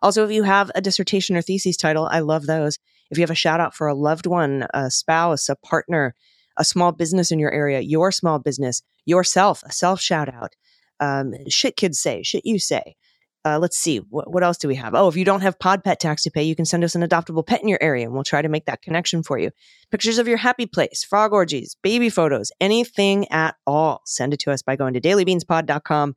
Also, 0.04 0.24
if 0.24 0.32
you 0.32 0.44
have 0.44 0.72
a 0.76 0.82
dissertation 0.82 1.36
or 1.36 1.42
thesis 1.42 1.78
title, 1.78 2.08
I 2.12 2.20
love 2.20 2.46
those. 2.46 2.78
If 3.10 3.18
you 3.18 3.24
have 3.24 3.32
a 3.32 3.36
shout 3.36 3.60
out 3.60 3.76
for 3.76 3.88
a 3.88 3.96
loved 3.96 4.26
one, 4.26 4.68
a 4.74 4.90
spouse, 4.92 5.50
a 5.50 5.56
partner, 5.56 6.16
a 6.58 6.66
small 6.66 6.92
business 6.92 7.32
in 7.32 7.40
your 7.40 7.52
area, 7.52 7.80
your 7.82 8.12
small 8.12 8.40
business, 8.40 8.82
yourself, 9.06 9.64
a 9.64 9.72
self 9.72 10.00
shout 10.00 10.32
out, 10.32 10.56
um, 11.00 11.34
shit 11.50 11.76
kids 11.76 12.00
say, 12.00 12.24
shit 12.24 12.46
you 12.46 12.60
say, 12.60 12.96
Uh, 13.44 13.58
let's 13.58 13.78
see. 13.78 13.98
What, 13.98 14.32
what 14.32 14.44
else 14.44 14.58
do 14.58 14.68
we 14.68 14.76
have? 14.76 14.94
Oh, 14.94 15.08
if 15.08 15.16
you 15.16 15.26
don't 15.26 15.42
have 15.42 15.58
pod 15.58 15.84
pet 15.84 16.00
tax 16.00 16.22
to 16.24 16.32
pay, 16.32 16.44
you 16.44 16.56
can 16.56 16.66
send 16.66 16.84
us 16.84 16.94
an 16.94 17.02
adoptable 17.02 17.46
pet 17.46 17.62
in 17.62 17.68
your 17.68 17.82
area 17.82 18.06
and 18.06 18.14
we'll 18.14 18.24
try 18.24 18.42
to 18.42 18.50
make 18.50 18.66
that 18.66 18.82
connection 18.84 19.24
for 19.24 19.40
you. 19.40 19.50
Pictures 19.90 20.20
of 20.20 20.28
your 20.28 20.38
happy 20.38 20.68
place, 20.68 21.04
frog 21.04 21.34
orgies, 21.34 21.76
baby 21.82 22.10
photos, 22.10 22.52
anything 22.62 23.28
at 23.32 23.56
all. 23.66 24.02
Send 24.06 24.34
it 24.34 24.40
to 24.42 24.52
us 24.52 24.62
by 24.62 24.76
going 24.76 24.94
to 24.94 25.02
dailybeanspod.com 25.02 26.16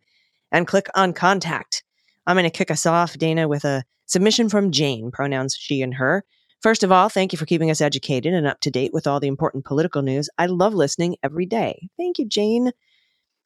and 0.52 0.66
click 0.66 0.86
on 0.94 1.14
contact. 1.14 1.82
I'm 2.26 2.36
going 2.36 2.44
to 2.44 2.50
kick 2.50 2.70
us 2.70 2.86
off, 2.86 3.16
Dana, 3.16 3.48
with 3.48 3.64
a 3.64 3.84
submission 4.06 4.48
from 4.48 4.70
Jane, 4.70 5.10
pronouns 5.10 5.56
she 5.58 5.82
and 5.82 5.94
her. 5.94 6.24
First 6.62 6.82
of 6.82 6.90
all, 6.90 7.08
thank 7.10 7.32
you 7.32 7.38
for 7.38 7.44
keeping 7.44 7.70
us 7.70 7.82
educated 7.82 8.32
and 8.32 8.46
up 8.46 8.60
to 8.60 8.70
date 8.70 8.92
with 8.94 9.06
all 9.06 9.20
the 9.20 9.28
important 9.28 9.66
political 9.66 10.00
news. 10.00 10.30
I 10.38 10.46
love 10.46 10.72
listening 10.72 11.16
every 11.22 11.44
day. 11.44 11.88
Thank 11.98 12.18
you, 12.18 12.26
Jane. 12.26 12.72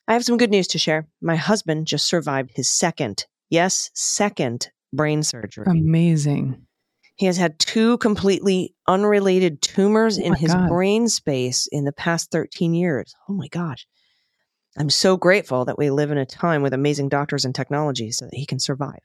I 0.07 0.13
have 0.13 0.25
some 0.25 0.37
good 0.37 0.51
news 0.51 0.69
to 0.69 0.79
share. 0.79 1.09
My 1.21 1.35
husband 1.37 1.87
just 1.87 2.07
survived 2.07 2.53
his 2.55 2.71
second, 2.71 3.27
yes, 3.51 3.91
second 3.95 4.71
brain 4.93 5.23
surgery. 5.23 5.67
Amazing. 5.69 6.67
He 7.17 7.27
has 7.27 7.37
had 7.37 7.59
two 7.59 7.99
completely 7.99 8.75
unrelated 8.87 9.61
tumors 9.61 10.19
oh 10.19 10.23
in 10.23 10.35
his 10.35 10.55
God. 10.55 10.69
brain 10.69 11.09
space 11.09 11.69
in 11.71 11.85
the 11.85 11.93
past 11.93 12.31
13 12.31 12.75
years. 12.75 13.15
Oh 13.29 13.33
my 13.33 13.49
gosh. 13.49 13.87
I'm 14.77 14.91
so 14.91 15.17
grateful 15.17 15.65
that 15.65 15.79
we 15.79 15.91
live 15.91 16.13
in 16.13 16.19
a 16.19 16.25
time 16.25 16.63
with 16.63 16.73
amazing 16.73 17.09
doctors 17.09 17.45
and 17.45 17.53
technology 17.55 18.13
so 18.13 18.27
that 18.27 18.37
he 18.37 18.47
can 18.47 18.61
survive. 18.61 19.01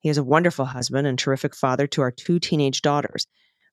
He 0.00 0.08
is 0.08 0.16
a 0.16 0.24
wonderful 0.24 0.64
husband 0.64 1.06
and 1.06 1.18
terrific 1.18 1.54
father 1.54 1.86
to 1.88 2.00
our 2.00 2.10
two 2.10 2.38
teenage 2.38 2.80
daughters. 2.80 3.26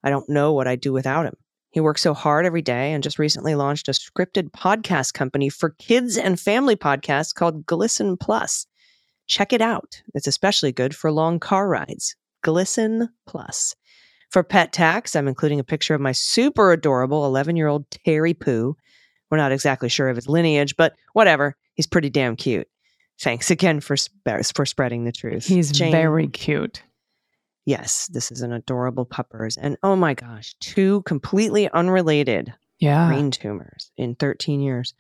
I 0.03 0.09
don't 0.09 0.29
know 0.29 0.51
what 0.51 0.67
I'd 0.67 0.81
do 0.81 0.91
without 0.91 1.25
him. 1.25 1.35
He 1.71 1.79
works 1.79 2.01
so 2.01 2.13
hard 2.13 2.45
every 2.45 2.61
day 2.61 2.93
and 2.93 3.03
just 3.03 3.19
recently 3.19 3.55
launched 3.55 3.87
a 3.87 3.91
scripted 3.91 4.51
podcast 4.51 5.13
company 5.13 5.49
for 5.49 5.75
kids 5.77 6.17
and 6.17 6.39
family 6.39 6.75
podcasts 6.75 7.33
called 7.33 7.65
Glisten 7.65 8.17
Plus. 8.17 8.65
Check 9.27 9.53
it 9.53 9.61
out. 9.61 10.01
It's 10.13 10.27
especially 10.27 10.71
good 10.71 10.95
for 10.95 11.11
long 11.11 11.39
car 11.39 11.67
rides. 11.67 12.15
Glisten 12.43 13.09
Plus. 13.25 13.75
For 14.29 14.43
pet 14.43 14.73
tax, 14.73 15.15
I'm 15.15 15.27
including 15.27 15.59
a 15.59 15.63
picture 15.63 15.95
of 15.95 16.01
my 16.01 16.11
super 16.11 16.71
adorable 16.71 17.25
11 17.25 17.55
year 17.55 17.67
old 17.67 17.89
Terry 17.89 18.33
Poo. 18.33 18.75
We're 19.31 19.37
not 19.37 19.51
exactly 19.51 19.89
sure 19.89 20.09
of 20.09 20.15
his 20.15 20.27
lineage, 20.29 20.75
but 20.75 20.93
whatever. 21.13 21.55
He's 21.73 21.87
pretty 21.87 22.09
damn 22.09 22.35
cute. 22.35 22.67
Thanks 23.19 23.49
again 23.49 23.79
for 23.79 23.95
sp- 23.97 24.11
for 24.53 24.65
spreading 24.65 25.05
the 25.05 25.11
truth. 25.11 25.45
He's 25.45 25.71
Jane, 25.71 25.91
very 25.91 26.27
cute. 26.27 26.83
yes. 27.65 28.07
This 28.07 28.31
is 28.31 28.41
an 28.41 28.51
adorable 28.51 29.05
puppers, 29.05 29.57
and 29.57 29.77
oh 29.83 29.95
my 29.95 30.13
gosh, 30.13 30.53
two 30.59 31.01
completely 31.03 31.69
unrelated 31.69 32.53
Yeah. 32.79 33.07
brain 33.07 33.31
tumors 33.31 33.91
in 33.97 34.15
13 34.15 34.59
years. 34.59 34.93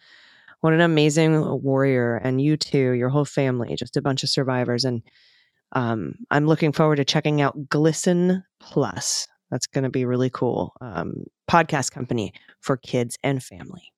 What 0.61 0.73
an 0.73 0.81
amazing 0.81 1.61
warrior. 1.63 2.15
And 2.17 2.41
you 2.41 2.57
too, 2.57 2.91
your 2.91 3.09
whole 3.09 3.25
family, 3.25 3.75
just 3.75 3.97
a 3.97 4.01
bunch 4.01 4.23
of 4.23 4.29
survivors. 4.29 4.83
And 4.83 5.01
um, 5.73 6.15
I'm 6.31 6.47
looking 6.47 6.71
forward 6.71 6.97
to 6.97 7.05
checking 7.05 7.41
out 7.41 7.69
Glisten 7.69 8.43
Plus. 8.59 9.27
That's 9.51 9.67
going 9.67 9.83
to 9.83 9.89
be 9.89 10.05
really 10.05 10.29
cool. 10.29 10.73
Um, 10.81 11.25
podcast 11.49 11.91
company 11.91 12.33
for 12.61 12.77
kids 12.77 13.17
and 13.23 13.43
family. 13.43 13.91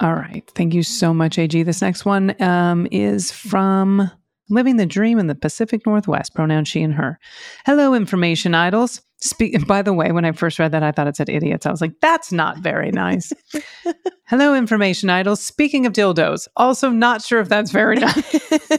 All 0.00 0.14
right. 0.14 0.48
Thank 0.54 0.74
you 0.74 0.82
so 0.82 1.14
much, 1.14 1.38
AG. 1.38 1.62
This 1.62 1.82
next 1.82 2.04
one 2.04 2.40
um, 2.42 2.86
is 2.90 3.30
from 3.30 4.10
Living 4.50 4.76
the 4.76 4.86
Dream 4.86 5.18
in 5.18 5.28
the 5.28 5.34
Pacific 5.34 5.86
Northwest, 5.86 6.34
pronoun 6.34 6.64
she 6.64 6.82
and 6.82 6.94
her. 6.94 7.18
Hello, 7.64 7.94
information 7.94 8.54
idols. 8.54 9.00
Speak, 9.18 9.66
by 9.66 9.82
the 9.82 9.94
way, 9.94 10.12
when 10.12 10.24
I 10.24 10.32
first 10.32 10.58
read 10.58 10.72
that, 10.72 10.82
I 10.82 10.92
thought 10.92 11.06
it 11.06 11.16
said 11.16 11.28
idiots. 11.28 11.64
I 11.64 11.70
was 11.70 11.80
like, 11.80 12.00
that's 12.00 12.32
not 12.32 12.58
very 12.58 12.90
nice. 12.90 13.32
Hello, 14.26 14.54
information 14.54 15.10
idols. 15.10 15.42
Speaking 15.42 15.84
of 15.84 15.92
dildos, 15.92 16.48
also 16.56 16.88
not 16.88 17.22
sure 17.22 17.40
if 17.40 17.48
that's 17.50 17.70
very 17.70 17.96
nice. 17.96 18.78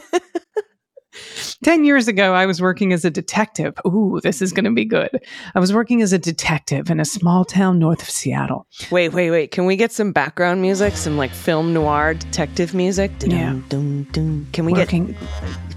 10 1.62 1.84
years 1.84 2.08
ago, 2.08 2.34
I 2.34 2.46
was 2.46 2.60
working 2.60 2.92
as 2.92 3.04
a 3.04 3.10
detective. 3.10 3.74
Ooh, 3.86 4.18
this 4.24 4.42
is 4.42 4.52
going 4.52 4.64
to 4.64 4.72
be 4.72 4.84
good. 4.84 5.08
I 5.54 5.60
was 5.60 5.72
working 5.72 6.02
as 6.02 6.12
a 6.12 6.18
detective 6.18 6.90
in 6.90 6.98
a 6.98 7.04
small 7.04 7.44
town 7.44 7.78
north 7.78 8.02
of 8.02 8.10
Seattle. 8.10 8.66
Wait, 8.90 9.10
wait, 9.12 9.30
wait. 9.30 9.52
Can 9.52 9.66
we 9.66 9.76
get 9.76 9.92
some 9.92 10.10
background 10.10 10.62
music? 10.62 10.96
Some 10.96 11.16
like 11.16 11.30
film 11.30 11.72
noir 11.72 12.14
detective 12.14 12.74
music? 12.74 13.12
Yeah. 13.20 13.56
Dun, 13.68 14.02
dun. 14.10 14.48
Can 14.52 14.64
we 14.64 14.72
Working- 14.72 15.06
get 15.12 15.16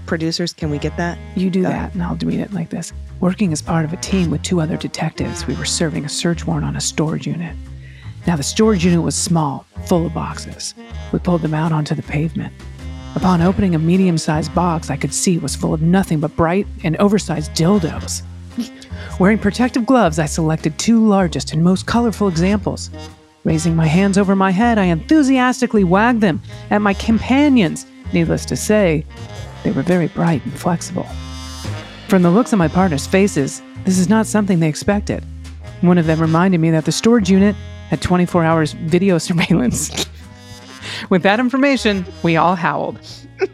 producers? 0.04 0.52
Can 0.52 0.70
we 0.70 0.78
get 0.78 0.96
that? 0.96 1.16
You 1.36 1.48
do 1.48 1.62
Go 1.62 1.68
that, 1.68 1.94
and 1.94 2.02
I'll 2.02 2.16
read 2.16 2.40
it 2.40 2.52
like 2.52 2.70
this. 2.70 2.92
Working 3.20 3.52
as 3.52 3.62
part 3.62 3.84
of 3.84 3.92
a 3.92 3.96
team 3.98 4.30
with 4.30 4.42
two 4.42 4.60
other 4.60 4.76
detectives, 4.76 5.46
we 5.46 5.54
were 5.54 5.64
serving 5.64 6.04
a 6.04 6.08
search 6.08 6.44
warrant 6.44 6.66
on 6.66 6.74
a 6.74 6.80
storage 6.80 7.28
unit. 7.28 7.54
Now, 8.30 8.36
the 8.36 8.44
storage 8.44 8.84
unit 8.84 9.02
was 9.02 9.16
small, 9.16 9.66
full 9.86 10.06
of 10.06 10.14
boxes. 10.14 10.76
We 11.10 11.18
pulled 11.18 11.42
them 11.42 11.52
out 11.52 11.72
onto 11.72 11.96
the 11.96 12.02
pavement. 12.04 12.54
Upon 13.16 13.42
opening 13.42 13.74
a 13.74 13.78
medium 13.80 14.16
sized 14.18 14.54
box, 14.54 14.88
I 14.88 14.96
could 14.96 15.12
see 15.12 15.34
it 15.34 15.42
was 15.42 15.56
full 15.56 15.74
of 15.74 15.82
nothing 15.82 16.20
but 16.20 16.36
bright 16.36 16.68
and 16.84 16.96
oversized 16.98 17.50
dildos. 17.54 18.22
Wearing 19.18 19.38
protective 19.38 19.84
gloves, 19.84 20.20
I 20.20 20.26
selected 20.26 20.78
two 20.78 21.04
largest 21.04 21.52
and 21.52 21.64
most 21.64 21.86
colorful 21.86 22.28
examples. 22.28 22.90
Raising 23.42 23.74
my 23.74 23.86
hands 23.86 24.16
over 24.16 24.36
my 24.36 24.52
head, 24.52 24.78
I 24.78 24.84
enthusiastically 24.84 25.82
wagged 25.82 26.20
them 26.20 26.40
at 26.70 26.82
my 26.82 26.94
companions. 26.94 27.84
Needless 28.12 28.44
to 28.44 28.54
say, 28.54 29.04
they 29.64 29.72
were 29.72 29.82
very 29.82 30.06
bright 30.06 30.44
and 30.44 30.56
flexible. 30.56 31.08
From 32.06 32.22
the 32.22 32.30
looks 32.30 32.52
on 32.52 32.60
my 32.60 32.68
partner's 32.68 33.08
faces, 33.08 33.60
this 33.84 33.98
is 33.98 34.08
not 34.08 34.24
something 34.24 34.60
they 34.60 34.68
expected. 34.68 35.24
One 35.80 35.98
of 35.98 36.06
them 36.06 36.20
reminded 36.20 36.60
me 36.60 36.70
that 36.70 36.84
the 36.84 36.92
storage 36.92 37.28
unit 37.28 37.56
had 37.90 38.00
24 38.00 38.44
hours 38.44 38.72
video 38.72 39.18
surveillance. 39.28 40.06
With 41.10 41.22
that 41.22 41.40
information, 41.40 42.04
we 42.22 42.36
all 42.36 42.56
howled. 42.56 42.98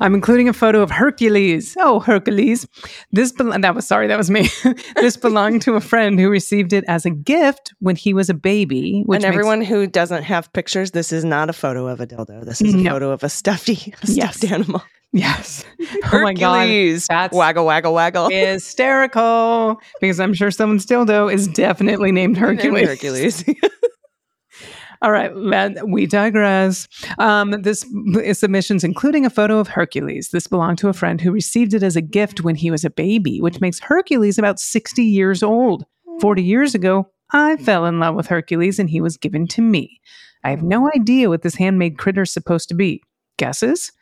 I'm 0.00 0.14
including 0.14 0.48
a 0.48 0.52
photo 0.52 0.82
of 0.82 0.90
Hercules. 0.90 1.74
Oh, 1.78 2.00
Hercules. 2.00 2.66
This 3.10 3.32
bel- 3.32 3.58
that 3.58 3.74
was 3.74 3.86
sorry, 3.86 4.06
that 4.08 4.18
was 4.18 4.30
me. 4.30 4.48
this 4.96 5.16
belonged 5.16 5.62
to 5.62 5.74
a 5.74 5.80
friend 5.80 6.20
who 6.20 6.28
received 6.28 6.74
it 6.74 6.84
as 6.88 7.06
a 7.06 7.10
gift 7.10 7.72
when 7.78 7.96
he 7.96 8.12
was 8.12 8.28
a 8.28 8.34
baby. 8.34 9.02
Which 9.06 9.16
and 9.16 9.22
makes- 9.24 9.32
everyone 9.34 9.62
who 9.62 9.86
doesn't 9.86 10.24
have 10.24 10.52
pictures, 10.52 10.90
this 10.90 11.10
is 11.12 11.24
not 11.24 11.48
a 11.48 11.54
photo 11.54 11.86
of 11.88 12.00
a 12.00 12.06
dildo. 12.06 12.44
This 12.44 12.60
is 12.60 12.74
a 12.74 12.76
No. 12.76 12.90
photo 12.90 13.10
of 13.12 13.24
a 13.24 13.28
stuffy, 13.30 13.94
a 14.02 14.06
Yes. 14.06 14.36
stuffed 14.36 14.52
animal. 14.52 14.82
Yes. 15.12 15.64
Oh 16.10 16.22
my 16.22 16.32
god, 16.32 16.60
Hercules. 16.60 17.06
that's 17.06 17.34
waggle, 17.34 17.66
waggle, 17.66 17.92
waggle. 17.92 18.30
hysterical 18.30 19.78
because 20.00 20.20
I'm 20.20 20.32
sure 20.32 20.50
someone's 20.50 20.86
dildo 20.86 21.32
is 21.32 21.46
definitely 21.48 22.12
named 22.12 22.36
Hercules. 22.38 22.88
Hercules. 22.88 23.44
All 25.02 25.12
right, 25.12 25.34
let, 25.36 25.86
we 25.86 26.06
digress. 26.06 26.88
Um, 27.18 27.50
this 27.62 27.84
is 28.22 28.40
submissions, 28.40 28.84
including 28.84 29.24
a 29.24 29.30
photo 29.30 29.58
of 29.58 29.68
Hercules. 29.68 30.30
This 30.30 30.46
belonged 30.46 30.78
to 30.78 30.88
a 30.88 30.92
friend 30.92 31.20
who 31.20 31.30
received 31.30 31.74
it 31.74 31.82
as 31.82 31.94
a 31.94 32.02
gift 32.02 32.42
when 32.42 32.56
he 32.56 32.70
was 32.70 32.84
a 32.84 32.90
baby, 32.90 33.40
which 33.40 33.60
makes 33.60 33.78
Hercules 33.78 34.38
about 34.38 34.58
60 34.58 35.02
years 35.02 35.42
old. 35.42 35.84
40 36.20 36.42
years 36.42 36.74
ago, 36.74 37.08
I 37.32 37.56
fell 37.58 37.86
in 37.86 38.00
love 38.00 38.14
with 38.14 38.26
Hercules 38.26 38.78
and 38.78 38.90
he 38.90 39.00
was 39.00 39.16
given 39.16 39.46
to 39.48 39.62
me. 39.62 40.00
I 40.42 40.50
have 40.50 40.62
no 40.62 40.90
idea 40.96 41.28
what 41.28 41.42
this 41.42 41.54
handmade 41.54 41.98
critter 41.98 42.22
is 42.22 42.32
supposed 42.32 42.68
to 42.70 42.74
be. 42.74 43.02
Guesses? 43.36 43.92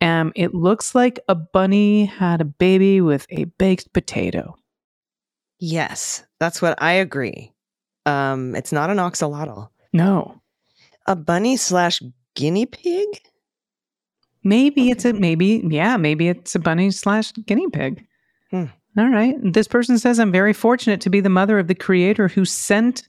Um, 0.00 0.32
it 0.36 0.54
looks 0.54 0.94
like 0.94 1.18
a 1.28 1.34
bunny 1.34 2.04
had 2.04 2.40
a 2.40 2.44
baby 2.44 3.00
with 3.00 3.26
a 3.30 3.44
baked 3.44 3.92
potato. 3.92 4.54
yes, 5.58 6.24
that's 6.38 6.62
what 6.62 6.80
I 6.80 6.92
agree. 6.92 7.52
Um, 8.06 8.54
it's 8.54 8.70
not 8.72 8.90
an 8.90 8.98
axolotl. 8.98 9.68
No. 9.92 10.40
A 11.06 11.16
bunny 11.16 11.56
slash 11.56 12.00
guinea 12.36 12.64
pig? 12.66 13.06
Maybe 14.44 14.90
it's 14.90 15.04
a 15.04 15.12
maybe 15.12 15.62
yeah 15.68 15.96
maybe 15.96 16.28
it's 16.28 16.54
a 16.54 16.60
bunny 16.60 16.90
slash 16.92 17.32
guinea 17.32 17.68
pig. 17.70 18.06
Hmm. 18.50 18.66
All 18.96 19.08
right. 19.08 19.34
This 19.42 19.66
person 19.68 19.98
says 19.98 20.18
I'm 20.18 20.32
very 20.32 20.52
fortunate 20.52 21.00
to 21.02 21.10
be 21.10 21.20
the 21.20 21.28
mother 21.28 21.58
of 21.58 21.66
the 21.66 21.74
creator 21.74 22.28
who 22.28 22.44
sent 22.44 23.08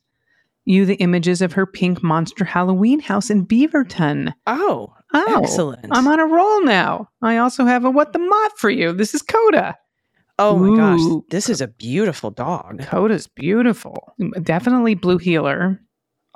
you 0.66 0.86
the 0.86 0.96
images 0.96 1.42
of 1.42 1.54
her 1.54 1.66
pink 1.66 2.02
monster 2.04 2.44
Halloween 2.46 3.00
house 3.00 3.30
in 3.30 3.46
Beaverton. 3.46 4.34
Oh, 4.48 4.94
Oh, 5.14 5.42
excellent. 5.44 5.86
I'm 5.92 6.08
on 6.08 6.20
a 6.20 6.26
roll 6.26 6.64
now. 6.64 7.10
I 7.22 7.38
also 7.38 7.66
have 7.66 7.84
a 7.86 7.90
what 7.90 8.14
the 8.14 8.20
mutt 8.20 8.58
for 8.58 8.70
you. 8.70 8.94
This 8.94 9.14
is 9.16 9.22
Coda. 9.22 9.76
oh 10.38 10.58
my 10.58 10.78
gosh, 10.78 11.24
this 11.30 11.50
is 11.50 11.62
a 11.62 11.68
beautiful 11.68 12.30
dog. 12.32 12.82
Coda's 12.84 13.28
beautiful. 13.28 14.14
Definitely 14.44 14.96
blue 14.96 15.18
heeler. 15.18 15.82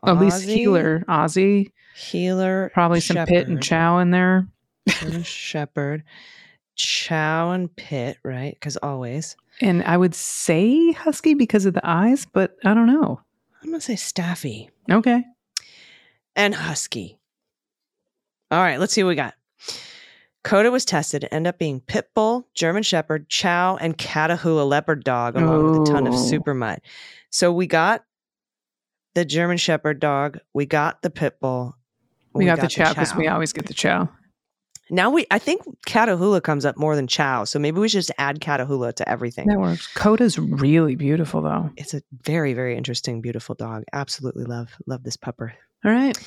At 0.06 0.20
least 0.20 0.44
Aussie, 0.48 0.54
heeler. 0.56 1.06
Aussie. 1.08 1.72
heeler, 1.96 2.72
Probably 2.74 3.00
some 3.00 3.26
pit 3.26 3.48
and 3.48 3.62
chow 3.64 4.00
in 4.00 4.12
there. 4.12 4.48
shepherd, 5.24 6.04
chow 6.76 7.52
and 7.52 7.74
pit, 7.76 8.18
right? 8.24 8.54
Because 8.54 8.76
always. 8.78 9.38
And 9.62 9.84
I 9.84 9.96
would 9.96 10.16
say 10.16 10.92
husky 10.94 11.36
because 11.36 11.66
of 11.66 11.74
the 11.74 11.88
eyes, 11.88 12.26
but 12.26 12.58
I 12.66 12.74
don't 12.74 12.88
know. 12.88 13.22
I'm 13.64 13.70
gonna 13.70 13.80
say 13.80 13.96
staffy 13.96 14.70
Okay. 14.92 15.24
and 16.36 16.54
husky. 16.56 17.18
All 18.52 18.60
right, 18.60 18.80
let's 18.80 18.94
see 18.94 19.04
what 19.04 19.10
we 19.10 19.16
got. 19.16 19.34
Coda 20.44 20.72
was 20.72 20.84
tested 20.84 21.24
and 21.24 21.34
ended 21.34 21.50
up 21.52 21.60
being 21.60 21.80
pit 21.80 22.10
bull, 22.14 22.48
German 22.54 22.84
shepherd, 22.84 23.30
chow, 23.30 23.78
and 23.78 23.98
Catahoula 23.98 24.68
leopard 24.68 25.04
dog, 25.04 25.38
along 25.38 25.80
with 25.80 25.90
a 25.90 25.92
ton 25.92 26.06
of 26.06 26.16
super 26.18 26.54
mutt. 26.54 26.82
So 27.30 27.52
we 27.52 27.66
got 27.66 28.04
the 29.16 29.24
German 29.24 29.58
shepherd 29.58 30.00
dog, 30.00 30.40
we 30.54 30.66
got 30.66 31.02
the 31.02 31.10
pit 31.10 31.40
bull, 31.40 31.76
We, 32.34 32.46
got, 32.46 32.60
the 32.60 32.68
chow 32.68 32.90
because 32.90 33.16
we 33.16 33.28
always 33.28 33.54
get 33.54 33.68
the 33.68 33.74
chow. 33.74 34.10
Now 34.90 35.10
we, 35.10 35.26
I 35.32 35.40
think 35.40 35.62
Catahoula 35.88 36.44
comes 36.44 36.66
up 36.66 36.78
more 36.78 36.96
than 36.96 37.08
Chow, 37.08 37.46
so 37.46 37.58
maybe 37.58 37.80
we 37.80 37.88
should 37.88 38.00
just 38.00 38.12
add 38.18 38.42
Catahoula 38.42 38.94
to 38.96 39.10
everything. 39.10 39.48
That 39.48 39.60
works. 39.60 39.88
Coda's 39.96 40.38
really 40.38 40.96
beautiful, 40.96 41.42
though. 41.42 41.72
It's 41.78 41.94
a 41.94 42.02
very, 42.22 42.54
very 42.54 42.76
interesting, 42.76 43.22
beautiful 43.22 43.56
dog. 43.56 43.86
Absolutely 43.94 44.44
love, 44.44 44.76
love 44.86 45.04
this 45.04 45.16
pupper. 45.16 45.54
All 45.86 45.92
right. 45.92 46.18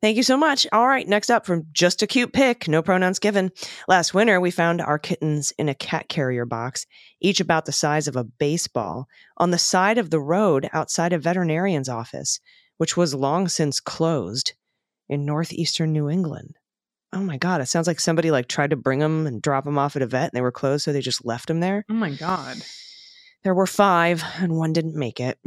Thank 0.00 0.16
you 0.16 0.22
so 0.22 0.36
much. 0.36 0.64
All 0.72 0.86
right, 0.86 1.08
next 1.08 1.28
up 1.28 1.44
from 1.44 1.66
just 1.72 2.02
a 2.02 2.06
cute 2.06 2.32
pic, 2.32 2.68
no 2.68 2.82
pronouns 2.82 3.18
given. 3.18 3.50
Last 3.88 4.14
winter, 4.14 4.40
we 4.40 4.52
found 4.52 4.80
our 4.80 4.98
kittens 4.98 5.52
in 5.58 5.68
a 5.68 5.74
cat 5.74 6.08
carrier 6.08 6.46
box, 6.46 6.86
each 7.20 7.40
about 7.40 7.64
the 7.64 7.72
size 7.72 8.06
of 8.06 8.14
a 8.14 8.22
baseball, 8.22 9.08
on 9.38 9.50
the 9.50 9.58
side 9.58 9.98
of 9.98 10.10
the 10.10 10.20
road 10.20 10.70
outside 10.72 11.12
a 11.12 11.18
veterinarian's 11.18 11.88
office, 11.88 12.38
which 12.76 12.96
was 12.96 13.12
long 13.12 13.48
since 13.48 13.80
closed 13.80 14.52
in 15.08 15.24
northeastern 15.24 15.92
New 15.92 16.08
England. 16.08 16.54
Oh 17.12 17.22
my 17.22 17.36
god, 17.36 17.60
it 17.60 17.66
sounds 17.66 17.88
like 17.88 17.98
somebody 17.98 18.30
like 18.30 18.46
tried 18.46 18.70
to 18.70 18.76
bring 18.76 19.00
them 19.00 19.26
and 19.26 19.42
drop 19.42 19.64
them 19.64 19.78
off 19.78 19.96
at 19.96 20.02
a 20.02 20.06
vet 20.06 20.30
and 20.30 20.32
they 20.34 20.42
were 20.42 20.52
closed, 20.52 20.84
so 20.84 20.92
they 20.92 21.00
just 21.00 21.24
left 21.24 21.48
them 21.48 21.58
there. 21.58 21.84
Oh 21.90 21.94
my 21.94 22.10
God. 22.10 22.58
There 23.42 23.54
were 23.54 23.66
five, 23.66 24.22
and 24.38 24.56
one 24.56 24.72
didn't 24.72 24.94
make 24.94 25.18
it. 25.18 25.38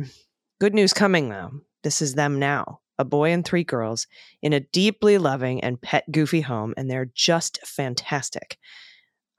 Good 0.59 0.73
news 0.73 0.91
coming, 0.91 1.29
though. 1.29 1.51
This 1.83 2.01
is 2.01 2.15
them 2.15 2.37
now 2.37 2.81
a 3.01 3.05
boy 3.05 3.31
and 3.31 3.43
three 3.43 3.63
girls 3.63 4.07
in 4.41 4.53
a 4.53 4.59
deeply 4.59 5.17
loving 5.17 5.61
and 5.61 5.81
pet 5.81 6.09
goofy 6.11 6.41
home, 6.41 6.73
and 6.77 6.89
they're 6.89 7.11
just 7.13 7.59
fantastic. 7.65 8.57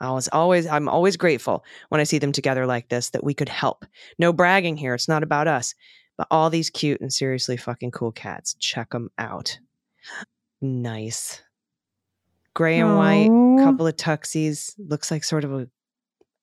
I 0.00 0.10
was 0.10 0.28
always, 0.32 0.66
I'm 0.66 0.88
always 0.88 1.16
grateful 1.16 1.64
when 1.88 2.00
I 2.00 2.04
see 2.04 2.18
them 2.18 2.32
together 2.32 2.66
like 2.66 2.88
this 2.88 3.10
that 3.10 3.24
we 3.24 3.34
could 3.34 3.48
help. 3.48 3.86
No 4.18 4.32
bragging 4.32 4.76
here, 4.76 4.94
it's 4.94 5.08
not 5.08 5.22
about 5.22 5.46
us, 5.46 5.74
but 6.18 6.26
all 6.30 6.50
these 6.50 6.70
cute 6.70 7.00
and 7.00 7.12
seriously 7.12 7.56
fucking 7.56 7.92
cool 7.92 8.12
cats. 8.12 8.54
Check 8.54 8.90
them 8.90 9.10
out. 9.16 9.58
Nice. 10.60 11.40
Gray 12.54 12.80
and 12.80 12.98
white, 12.98 13.64
couple 13.64 13.86
of 13.86 13.96
tuxies. 13.96 14.74
Looks 14.76 15.10
like 15.10 15.24
sort 15.24 15.44
of 15.44 15.52
a 15.54 15.68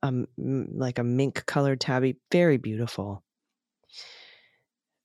um 0.01 0.27
like 0.37 0.97
a 0.97 1.03
mink 1.03 1.45
colored 1.45 1.81
tabby. 1.81 2.15
Very 2.31 2.57
beautiful. 2.57 3.23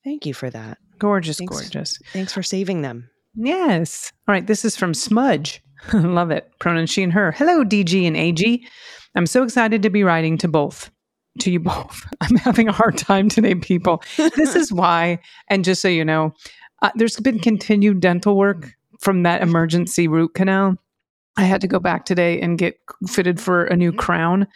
Thank 0.04 0.26
you 0.26 0.34
for 0.34 0.48
that. 0.48 0.78
Gorgeous, 1.04 1.38
Thanks. 1.38 1.54
gorgeous. 1.60 1.98
Thanks 2.12 2.32
for 2.32 2.42
saving 2.42 2.82
them. 2.82 3.08
Yes. 3.36 4.12
All 4.26 4.32
right. 4.32 4.46
This 4.46 4.64
is 4.64 4.76
from 4.76 4.94
Smudge. 4.94 5.62
Love 5.92 6.30
it. 6.30 6.50
Pronoun 6.60 6.86
she 6.86 7.02
and 7.02 7.12
her. 7.12 7.32
Hello, 7.32 7.62
DG 7.64 8.06
and 8.06 8.16
AG. 8.16 8.66
I'm 9.14 9.26
so 9.26 9.42
excited 9.42 9.82
to 9.82 9.90
be 9.90 10.02
writing 10.02 10.38
to 10.38 10.48
both. 10.48 10.90
To 11.40 11.50
you 11.50 11.60
both. 11.60 12.06
I'm 12.20 12.36
having 12.36 12.68
a 12.68 12.72
hard 12.72 12.96
time 12.96 13.28
today, 13.28 13.54
people. 13.54 14.02
This 14.16 14.56
is 14.56 14.72
why. 14.72 15.18
And 15.48 15.64
just 15.64 15.82
so 15.82 15.88
you 15.88 16.04
know, 16.04 16.32
uh, 16.82 16.90
there's 16.94 17.20
been 17.20 17.38
continued 17.38 18.00
dental 18.00 18.36
work 18.36 18.72
from 19.00 19.24
that 19.24 19.42
emergency 19.42 20.08
root 20.08 20.34
canal. 20.34 20.76
I 21.36 21.42
had 21.42 21.60
to 21.62 21.66
go 21.66 21.80
back 21.80 22.06
today 22.06 22.40
and 22.40 22.56
get 22.56 22.78
fitted 23.08 23.40
for 23.40 23.64
a 23.64 23.76
new 23.76 23.92
crown. 23.92 24.46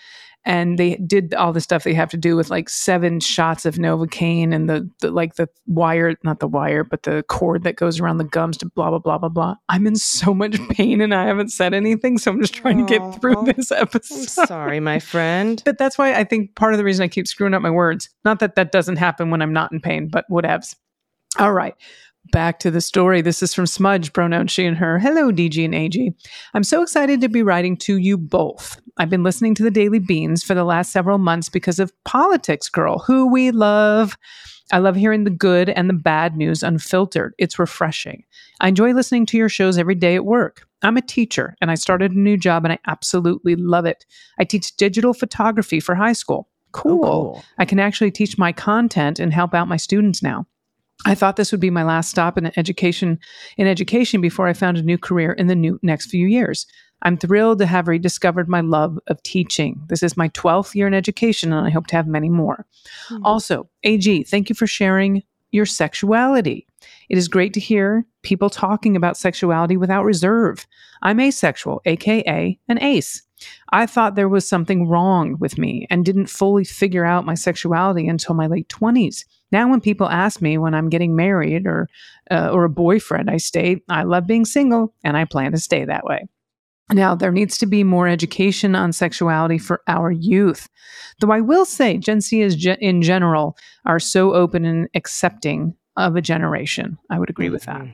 And 0.48 0.78
they 0.78 0.96
did 0.96 1.34
all 1.34 1.52
the 1.52 1.60
stuff 1.60 1.84
they 1.84 1.92
have 1.92 2.08
to 2.08 2.16
do 2.16 2.34
with 2.34 2.48
like 2.48 2.70
seven 2.70 3.20
shots 3.20 3.66
of 3.66 3.74
Novocaine 3.74 4.54
and 4.54 4.66
the, 4.68 4.90
the 5.00 5.10
like 5.10 5.34
the 5.34 5.46
wire, 5.66 6.14
not 6.24 6.40
the 6.40 6.48
wire, 6.48 6.84
but 6.84 7.02
the 7.02 7.22
cord 7.28 7.64
that 7.64 7.76
goes 7.76 8.00
around 8.00 8.16
the 8.16 8.24
gums 8.24 8.56
to 8.56 8.66
blah, 8.66 8.88
blah, 8.88 8.98
blah, 8.98 9.18
blah, 9.18 9.28
blah. 9.28 9.56
I'm 9.68 9.86
in 9.86 9.96
so 9.96 10.32
much 10.32 10.56
pain 10.70 11.02
and 11.02 11.14
I 11.14 11.26
haven't 11.26 11.50
said 11.50 11.74
anything. 11.74 12.16
So 12.16 12.30
I'm 12.30 12.40
just 12.40 12.54
trying 12.54 12.78
to 12.78 12.86
get 12.86 13.20
through 13.20 13.44
this 13.44 13.70
I'm 13.70 13.82
episode. 13.82 14.46
sorry, 14.46 14.80
my 14.80 14.98
friend. 15.12 15.60
But 15.66 15.76
that's 15.76 15.98
why 15.98 16.14
I 16.14 16.24
think 16.24 16.54
part 16.54 16.72
of 16.72 16.78
the 16.78 16.84
reason 16.84 17.04
I 17.04 17.08
keep 17.08 17.28
screwing 17.28 17.52
up 17.52 17.60
my 17.60 17.70
words. 17.70 18.08
Not 18.24 18.40
that 18.40 18.54
that 18.56 18.72
doesn't 18.72 18.96
happen 18.96 19.28
when 19.28 19.42
I'm 19.42 19.52
not 19.52 19.70
in 19.70 19.80
pain, 19.82 20.08
but 20.08 20.24
whatevs. 20.30 20.74
All 21.38 21.52
right. 21.52 21.74
Back 22.30 22.58
to 22.60 22.70
the 22.70 22.80
story. 22.80 23.22
This 23.22 23.42
is 23.42 23.54
from 23.54 23.66
Smudge, 23.66 24.12
pronoun 24.12 24.48
she 24.48 24.66
and 24.66 24.76
her. 24.76 24.98
Hello, 24.98 25.30
DG 25.30 25.64
and 25.64 25.74
AG. 25.74 26.12
I'm 26.52 26.64
so 26.64 26.82
excited 26.82 27.20
to 27.20 27.28
be 27.28 27.42
writing 27.42 27.76
to 27.78 27.96
you 27.96 28.18
both. 28.18 28.78
I've 28.98 29.08
been 29.08 29.22
listening 29.22 29.54
to 29.56 29.62
the 29.62 29.70
Daily 29.70 29.98
Beans 29.98 30.42
for 30.42 30.54
the 30.54 30.64
last 30.64 30.92
several 30.92 31.18
months 31.18 31.48
because 31.48 31.78
of 31.78 31.92
Politics 32.04 32.68
Girl, 32.68 32.98
who 32.98 33.30
we 33.30 33.50
love. 33.50 34.16
I 34.70 34.78
love 34.78 34.96
hearing 34.96 35.24
the 35.24 35.30
good 35.30 35.70
and 35.70 35.88
the 35.88 35.94
bad 35.94 36.36
news 36.36 36.62
unfiltered. 36.62 37.34
It's 37.38 37.58
refreshing. 37.58 38.24
I 38.60 38.68
enjoy 38.68 38.92
listening 38.92 39.24
to 39.26 39.38
your 39.38 39.48
shows 39.48 39.78
every 39.78 39.94
day 39.94 40.14
at 40.14 40.26
work. 40.26 40.66
I'm 40.82 40.96
a 40.96 41.02
teacher 41.02 41.56
and 41.60 41.70
I 41.70 41.76
started 41.76 42.12
a 42.12 42.18
new 42.18 42.36
job 42.36 42.64
and 42.64 42.72
I 42.72 42.78
absolutely 42.86 43.56
love 43.56 43.86
it. 43.86 44.04
I 44.38 44.44
teach 44.44 44.76
digital 44.76 45.14
photography 45.14 45.80
for 45.80 45.94
high 45.94 46.12
school. 46.12 46.48
Oh, 46.50 46.70
cool. 46.72 47.02
cool. 47.02 47.44
I 47.56 47.64
can 47.64 47.78
actually 47.78 48.10
teach 48.10 48.36
my 48.36 48.52
content 48.52 49.18
and 49.18 49.32
help 49.32 49.54
out 49.54 49.68
my 49.68 49.78
students 49.78 50.22
now. 50.22 50.46
I 51.06 51.14
thought 51.14 51.36
this 51.36 51.52
would 51.52 51.60
be 51.60 51.70
my 51.70 51.84
last 51.84 52.10
stop 52.10 52.36
in 52.36 52.50
education 52.56 53.18
in 53.56 53.66
education 53.66 54.20
before 54.20 54.48
I 54.48 54.52
found 54.52 54.76
a 54.76 54.82
new 54.82 54.98
career 54.98 55.32
in 55.32 55.46
the 55.46 55.54
new 55.54 55.78
next 55.82 56.10
few 56.10 56.26
years. 56.26 56.66
I'm 57.02 57.16
thrilled 57.16 57.60
to 57.60 57.66
have 57.66 57.86
rediscovered 57.86 58.48
my 58.48 58.60
love 58.60 58.98
of 59.06 59.22
teaching. 59.22 59.80
This 59.88 60.02
is 60.02 60.16
my 60.16 60.28
12th 60.30 60.74
year 60.74 60.88
in 60.88 60.94
education 60.94 61.52
and 61.52 61.66
I 61.66 61.70
hope 61.70 61.86
to 61.88 61.96
have 61.96 62.08
many 62.08 62.28
more. 62.28 62.66
Hmm. 63.08 63.24
Also, 63.24 63.68
AG, 63.84 64.24
thank 64.24 64.48
you 64.48 64.56
for 64.56 64.66
sharing 64.66 65.22
your 65.52 65.66
sexuality. 65.66 66.66
It 67.08 67.16
is 67.16 67.28
great 67.28 67.54
to 67.54 67.60
hear 67.60 68.04
people 68.22 68.50
talking 68.50 68.96
about 68.96 69.16
sexuality 69.16 69.76
without 69.76 70.04
reserve. 70.04 70.66
I'm 71.02 71.20
asexual, 71.20 71.80
aka 71.86 72.58
an 72.68 72.82
ace. 72.82 73.22
I 73.70 73.86
thought 73.86 74.14
there 74.14 74.28
was 74.28 74.48
something 74.48 74.88
wrong 74.88 75.36
with 75.38 75.58
me 75.58 75.86
and 75.90 76.04
didn't 76.04 76.26
fully 76.26 76.64
figure 76.64 77.04
out 77.04 77.24
my 77.24 77.34
sexuality 77.34 78.08
until 78.08 78.34
my 78.34 78.48
late 78.48 78.68
20s. 78.68 79.24
Now, 79.50 79.68
when 79.68 79.80
people 79.80 80.08
ask 80.08 80.42
me 80.42 80.58
when 80.58 80.74
I'm 80.74 80.90
getting 80.90 81.16
married 81.16 81.66
or 81.66 81.88
uh, 82.30 82.50
or 82.52 82.64
a 82.64 82.70
boyfriend, 82.70 83.30
I 83.30 83.38
state 83.38 83.82
I 83.88 84.02
love 84.02 84.26
being 84.26 84.44
single 84.44 84.94
and 85.04 85.16
I 85.16 85.24
plan 85.24 85.52
to 85.52 85.58
stay 85.58 85.84
that 85.84 86.04
way. 86.04 86.28
Now, 86.90 87.14
there 87.14 87.32
needs 87.32 87.58
to 87.58 87.66
be 87.66 87.84
more 87.84 88.08
education 88.08 88.74
on 88.74 88.92
sexuality 88.92 89.58
for 89.58 89.82
our 89.88 90.10
youth. 90.10 90.68
Though 91.20 91.32
I 91.32 91.40
will 91.40 91.66
say, 91.66 91.98
Gen 91.98 92.20
Z 92.20 92.40
is 92.40 92.56
ge- 92.56 92.78
in 92.80 93.02
general 93.02 93.58
are 93.84 94.00
so 94.00 94.32
open 94.32 94.64
and 94.64 94.88
accepting 94.94 95.74
of 95.98 96.16
a 96.16 96.22
generation. 96.22 96.96
I 97.10 97.18
would 97.18 97.28
agree 97.28 97.50
with 97.50 97.64
that. 97.64 97.84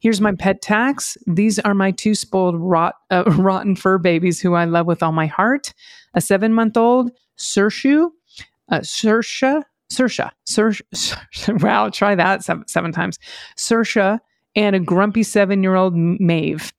Here's 0.00 0.20
my 0.20 0.34
pet 0.34 0.62
tax. 0.62 1.16
These 1.26 1.58
are 1.60 1.74
my 1.74 1.90
two 1.92 2.14
spoiled 2.14 2.56
rot, 2.58 2.94
uh, 3.10 3.24
rotten 3.36 3.76
fur 3.76 3.98
babies 3.98 4.40
who 4.40 4.54
I 4.54 4.64
love 4.64 4.86
with 4.86 5.02
all 5.02 5.12
my 5.12 5.26
heart. 5.26 5.72
A 6.14 6.20
seven 6.20 6.54
month 6.54 6.76
old 6.76 7.12
Sershu, 7.38 8.08
uh, 8.72 8.80
Sersha, 8.80 9.62
Sersha, 9.92 10.30
Sersha. 10.48 11.62
Wow, 11.62 11.90
try 11.90 12.14
that 12.14 12.44
seven, 12.44 12.66
seven 12.68 12.92
times. 12.92 13.18
Sersha 13.56 14.18
and 14.54 14.76
a 14.76 14.80
grumpy 14.80 15.22
seven 15.22 15.62
year 15.62 15.74
old 15.74 15.94
Maeve. 15.96 16.72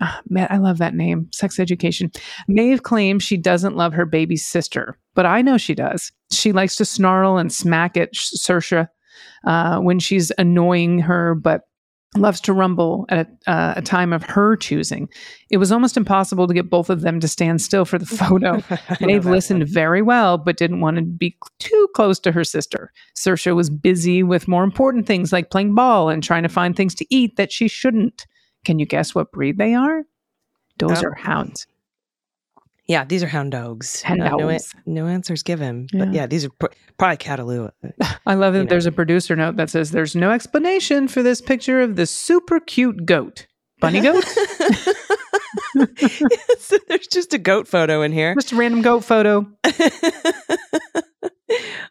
Ah, 0.00 0.20
man, 0.28 0.46
I 0.50 0.58
love 0.58 0.78
that 0.78 0.94
name. 0.94 1.28
Sex 1.32 1.58
education. 1.58 2.12
Maeve 2.46 2.84
claims 2.84 3.24
she 3.24 3.36
doesn't 3.36 3.76
love 3.76 3.92
her 3.94 4.06
baby 4.06 4.36
sister, 4.36 4.96
but 5.14 5.26
I 5.26 5.42
know 5.42 5.58
she 5.58 5.74
does. 5.74 6.12
She 6.30 6.52
likes 6.52 6.76
to 6.76 6.84
snarl 6.84 7.36
and 7.36 7.52
smack 7.52 7.96
at 7.96 8.12
Sersha 8.14 8.88
uh, 9.44 9.80
when 9.80 9.98
she's 9.98 10.30
annoying 10.38 11.00
her, 11.00 11.34
but 11.34 11.62
loves 12.16 12.40
to 12.40 12.52
rumble 12.54 13.04
at 13.10 13.28
a, 13.46 13.50
uh, 13.50 13.74
a 13.76 13.82
time 13.82 14.12
of 14.12 14.22
her 14.22 14.56
choosing. 14.56 15.08
It 15.50 15.58
was 15.58 15.70
almost 15.70 15.96
impossible 15.96 16.46
to 16.46 16.54
get 16.54 16.70
both 16.70 16.88
of 16.90 17.02
them 17.02 17.20
to 17.20 17.28
stand 17.28 17.60
still 17.60 17.84
for 17.84 17.98
the 17.98 18.06
photo. 18.06 18.62
Maeve 19.04 19.26
listened 19.26 19.60
one. 19.60 19.68
very 19.68 20.00
well, 20.02 20.38
but 20.38 20.56
didn't 20.56 20.80
want 20.80 20.96
to 20.96 21.02
be 21.02 21.36
too 21.58 21.88
close 21.94 22.18
to 22.20 22.32
her 22.32 22.44
sister. 22.44 22.92
Sersha 23.14 23.54
was 23.54 23.68
busy 23.70 24.22
with 24.22 24.48
more 24.48 24.64
important 24.64 25.06
things 25.06 25.32
like 25.32 25.50
playing 25.50 25.74
ball 25.74 26.08
and 26.08 26.22
trying 26.22 26.42
to 26.44 26.48
find 26.48 26.76
things 26.76 26.94
to 26.96 27.06
eat 27.14 27.36
that 27.36 27.52
she 27.52 27.68
shouldn't. 27.68 28.26
Can 28.64 28.78
you 28.78 28.86
guess 28.86 29.14
what 29.14 29.30
breed 29.30 29.58
they 29.58 29.74
are? 29.74 30.04
Those 30.78 31.02
Oh. 31.04 31.08
are 31.08 31.14
hounds. 31.14 31.66
Yeah, 32.88 33.04
these 33.04 33.22
are 33.22 33.26
hound 33.28 33.52
dogs. 33.52 34.00
Hound 34.02 34.22
Uh, 34.22 34.30
no, 34.30 34.50
dogs. 34.50 34.74
no 34.86 35.06
answers 35.06 35.42
given. 35.42 35.86
But 35.92 36.08
Yeah. 36.08 36.22
yeah, 36.22 36.26
these 36.26 36.44
are 36.46 36.50
pr- 36.58 36.66
probably 36.98 37.18
Catahoula. 37.18 37.70
I 38.26 38.34
love 38.34 38.54
that 38.54 38.60
You 38.60 38.64
know. 38.64 38.68
there's 38.70 38.86
a 38.86 38.92
producer 38.92 39.36
note 39.36 39.56
that 39.56 39.68
says 39.70 39.90
there's 39.90 40.16
no 40.16 40.30
explanation 40.30 41.06
for 41.06 41.22
this 41.22 41.40
picture 41.42 41.80
of 41.82 41.96
the 41.96 42.06
super 42.06 42.58
cute 42.60 43.04
goat. 43.06 43.46
Bunny 43.80 44.00
goat? 44.00 44.24
So 46.58 46.76
There's 46.88 47.06
just 47.06 47.32
a 47.34 47.38
goat 47.38 47.68
photo 47.68 48.02
in 48.02 48.10
here. 48.12 48.34
Just 48.34 48.52
a 48.52 48.56
random 48.56 48.82
goat 48.82 49.04
photo. 49.04 49.46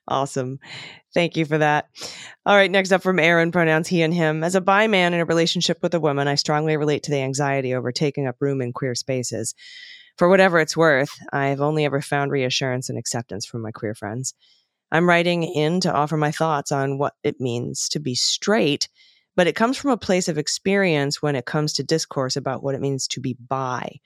awesome. 0.07 0.59
Thank 1.13 1.37
you 1.37 1.45
for 1.45 1.57
that. 1.57 1.87
All 2.45 2.55
right, 2.55 2.69
next 2.69 2.91
up 2.91 3.01
from 3.01 3.19
Aaron, 3.19 3.51
pronouns 3.51 3.87
he 3.87 4.01
and 4.01 4.13
him. 4.13 4.43
As 4.43 4.55
a 4.55 4.61
bi 4.61 4.87
man 4.87 5.13
in 5.13 5.19
a 5.19 5.25
relationship 5.25 5.79
with 5.81 5.93
a 5.93 5.99
woman, 5.99 6.27
I 6.27 6.35
strongly 6.35 6.77
relate 6.77 7.03
to 7.03 7.11
the 7.11 7.17
anxiety 7.21 7.73
over 7.73 7.91
taking 7.91 8.27
up 8.27 8.35
room 8.39 8.61
in 8.61 8.73
queer 8.73 8.95
spaces. 8.95 9.53
For 10.17 10.27
whatever 10.27 10.59
it's 10.59 10.75
worth, 10.75 11.11
I've 11.31 11.61
only 11.61 11.85
ever 11.85 12.01
found 12.01 12.31
reassurance 12.31 12.89
and 12.89 12.97
acceptance 12.97 13.45
from 13.45 13.61
my 13.61 13.71
queer 13.71 13.93
friends. 13.93 14.33
I'm 14.91 15.07
writing 15.07 15.43
in 15.43 15.79
to 15.81 15.93
offer 15.93 16.17
my 16.17 16.31
thoughts 16.31 16.71
on 16.71 16.97
what 16.97 17.13
it 17.23 17.39
means 17.39 17.87
to 17.89 17.99
be 17.99 18.15
straight, 18.15 18.89
but 19.35 19.45
it 19.45 19.55
comes 19.55 19.77
from 19.77 19.91
a 19.91 19.97
place 19.97 20.27
of 20.27 20.39
experience 20.39 21.21
when 21.21 21.35
it 21.35 21.45
comes 21.45 21.73
to 21.73 21.83
discourse 21.83 22.35
about 22.35 22.63
what 22.63 22.73
it 22.73 22.81
means 22.81 23.07
to 23.09 23.19
be 23.19 23.37
bi. 23.47 23.99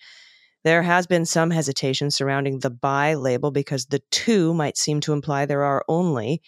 There 0.66 0.84
has 0.84 1.07
been 1.07 1.26
some 1.26 1.49
hesitation 1.49 2.12
surrounding 2.12 2.59
the 2.59 2.70
bi 2.70 3.14
label 3.14 3.51
because 3.51 3.86
the 3.86 4.01
two 4.12 4.53
might 4.53 4.78
seem 4.78 4.99
to 5.01 5.14
imply 5.14 5.45
there 5.45 5.64
are 5.64 5.86
only, 5.88 6.41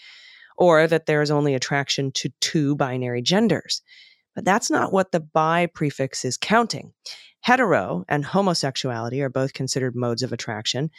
or 0.57 0.87
that 0.87 1.05
there 1.05 1.21
is 1.21 1.31
only 1.31 1.55
attraction 1.55 2.11
to 2.15 2.29
two 2.41 2.75
binary 2.75 3.21
genders. 3.21 3.81
But 4.35 4.45
that's 4.45 4.71
not 4.71 4.91
what 4.91 5.11
the 5.11 5.19
bi 5.19 5.67
prefix 5.67 6.25
is 6.25 6.37
counting. 6.37 6.93
Hetero 7.41 8.05
and 8.07 8.25
homosexuality 8.25 9.21
are 9.21 9.29
both 9.29 9.53
considered 9.53 9.95
modes 9.95 10.23
of 10.23 10.31
attraction. 10.31 10.89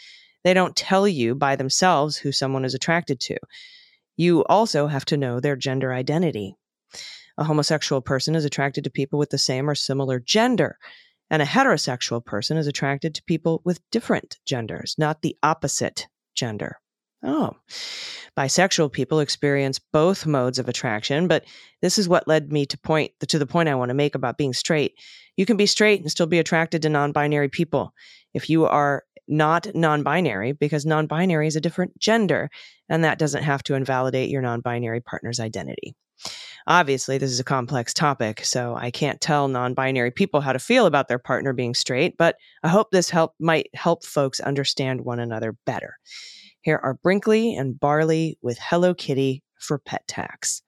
They 0.44 0.54
don't 0.54 0.76
tell 0.76 1.08
you 1.08 1.34
by 1.34 1.56
themselves 1.56 2.16
who 2.16 2.32
someone 2.32 2.64
is 2.64 2.74
attracted 2.74 3.18
to. 3.20 3.36
You 4.16 4.44
also 4.44 4.86
have 4.86 5.04
to 5.06 5.16
know 5.16 5.40
their 5.40 5.56
gender 5.56 5.92
identity. 5.92 6.56
A 7.38 7.44
homosexual 7.44 8.00
person 8.00 8.34
is 8.36 8.44
attracted 8.44 8.84
to 8.84 8.90
people 8.90 9.18
with 9.18 9.30
the 9.30 9.38
same 9.38 9.68
or 9.68 9.74
similar 9.74 10.20
gender, 10.20 10.78
and 11.30 11.42
a 11.42 11.46
heterosexual 11.46 12.24
person 12.24 12.56
is 12.56 12.66
attracted 12.66 13.14
to 13.14 13.24
people 13.24 13.60
with 13.64 13.80
different 13.90 14.38
genders, 14.44 14.94
not 14.98 15.22
the 15.22 15.36
opposite 15.42 16.06
gender. 16.34 16.78
Oh. 17.24 17.52
Bisexual 18.36 18.92
people 18.92 19.20
experience 19.20 19.78
both 19.78 20.26
modes 20.26 20.58
of 20.58 20.68
attraction, 20.68 21.28
but 21.28 21.44
this 21.80 21.98
is 21.98 22.08
what 22.08 22.28
led 22.28 22.52
me 22.52 22.66
to 22.66 22.78
point 22.78 23.12
to 23.28 23.38
the 23.38 23.46
point 23.46 23.68
I 23.68 23.74
want 23.76 23.90
to 23.90 23.94
make 23.94 24.14
about 24.14 24.36
being 24.36 24.52
straight. 24.52 24.94
You 25.36 25.46
can 25.46 25.56
be 25.56 25.66
straight 25.66 26.00
and 26.00 26.10
still 26.10 26.26
be 26.26 26.38
attracted 26.38 26.82
to 26.82 26.88
non-binary 26.88 27.48
people. 27.48 27.94
If 28.34 28.50
you 28.50 28.66
are 28.66 29.04
not 29.26 29.74
non-binary 29.74 30.52
because 30.52 30.84
non-binary 30.84 31.46
is 31.46 31.56
a 31.56 31.60
different 31.60 31.98
gender 31.98 32.50
and 32.88 33.04
that 33.04 33.18
doesn't 33.18 33.42
have 33.42 33.62
to 33.64 33.74
invalidate 33.74 34.28
your 34.28 34.42
non-binary 34.42 35.00
partner's 35.00 35.40
identity. 35.40 35.94
Obviously, 36.66 37.18
this 37.18 37.30
is 37.30 37.40
a 37.40 37.44
complex 37.44 37.92
topic, 37.92 38.44
so 38.44 38.74
I 38.74 38.90
can't 38.90 39.20
tell 39.20 39.48
non-binary 39.48 40.10
people 40.10 40.40
how 40.40 40.52
to 40.52 40.58
feel 40.58 40.86
about 40.86 41.08
their 41.08 41.18
partner 41.18 41.52
being 41.52 41.74
straight, 41.74 42.16
but 42.16 42.36
I 42.62 42.68
hope 42.68 42.90
this 42.90 43.10
help 43.10 43.34
might 43.38 43.68
help 43.74 44.04
folks 44.04 44.40
understand 44.40 45.02
one 45.02 45.20
another 45.20 45.56
better. 45.66 45.96
Here 46.64 46.80
are 46.82 46.94
Brinkley 46.94 47.54
and 47.54 47.78
Barley 47.78 48.38
with 48.40 48.58
Hello 48.58 48.94
Kitty 48.94 49.42
for 49.58 49.78
pet 49.78 50.02
tax. 50.08 50.62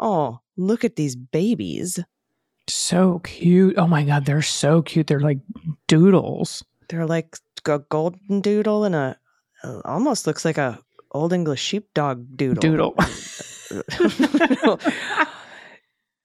Oh, 0.00 0.38
look 0.56 0.84
at 0.84 0.96
these 0.96 1.14
babies. 1.16 1.98
So 2.66 3.18
cute. 3.18 3.76
Oh 3.76 3.86
my 3.86 4.04
God, 4.04 4.24
they're 4.24 4.40
so 4.40 4.80
cute. 4.80 5.06
They're 5.06 5.20
like 5.20 5.40
doodles. 5.86 6.64
They're 6.88 7.04
like 7.06 7.36
a 7.66 7.78
golden 7.78 8.40
doodle 8.40 8.84
and 8.84 8.94
a, 8.94 9.18
a- 9.62 9.82
almost 9.84 10.26
looks 10.26 10.46
like 10.46 10.56
a 10.56 10.80
old 11.12 11.34
English 11.34 11.60
sheepdog 11.60 12.24
doodle. 12.36 12.62
Doodle. 12.62 12.94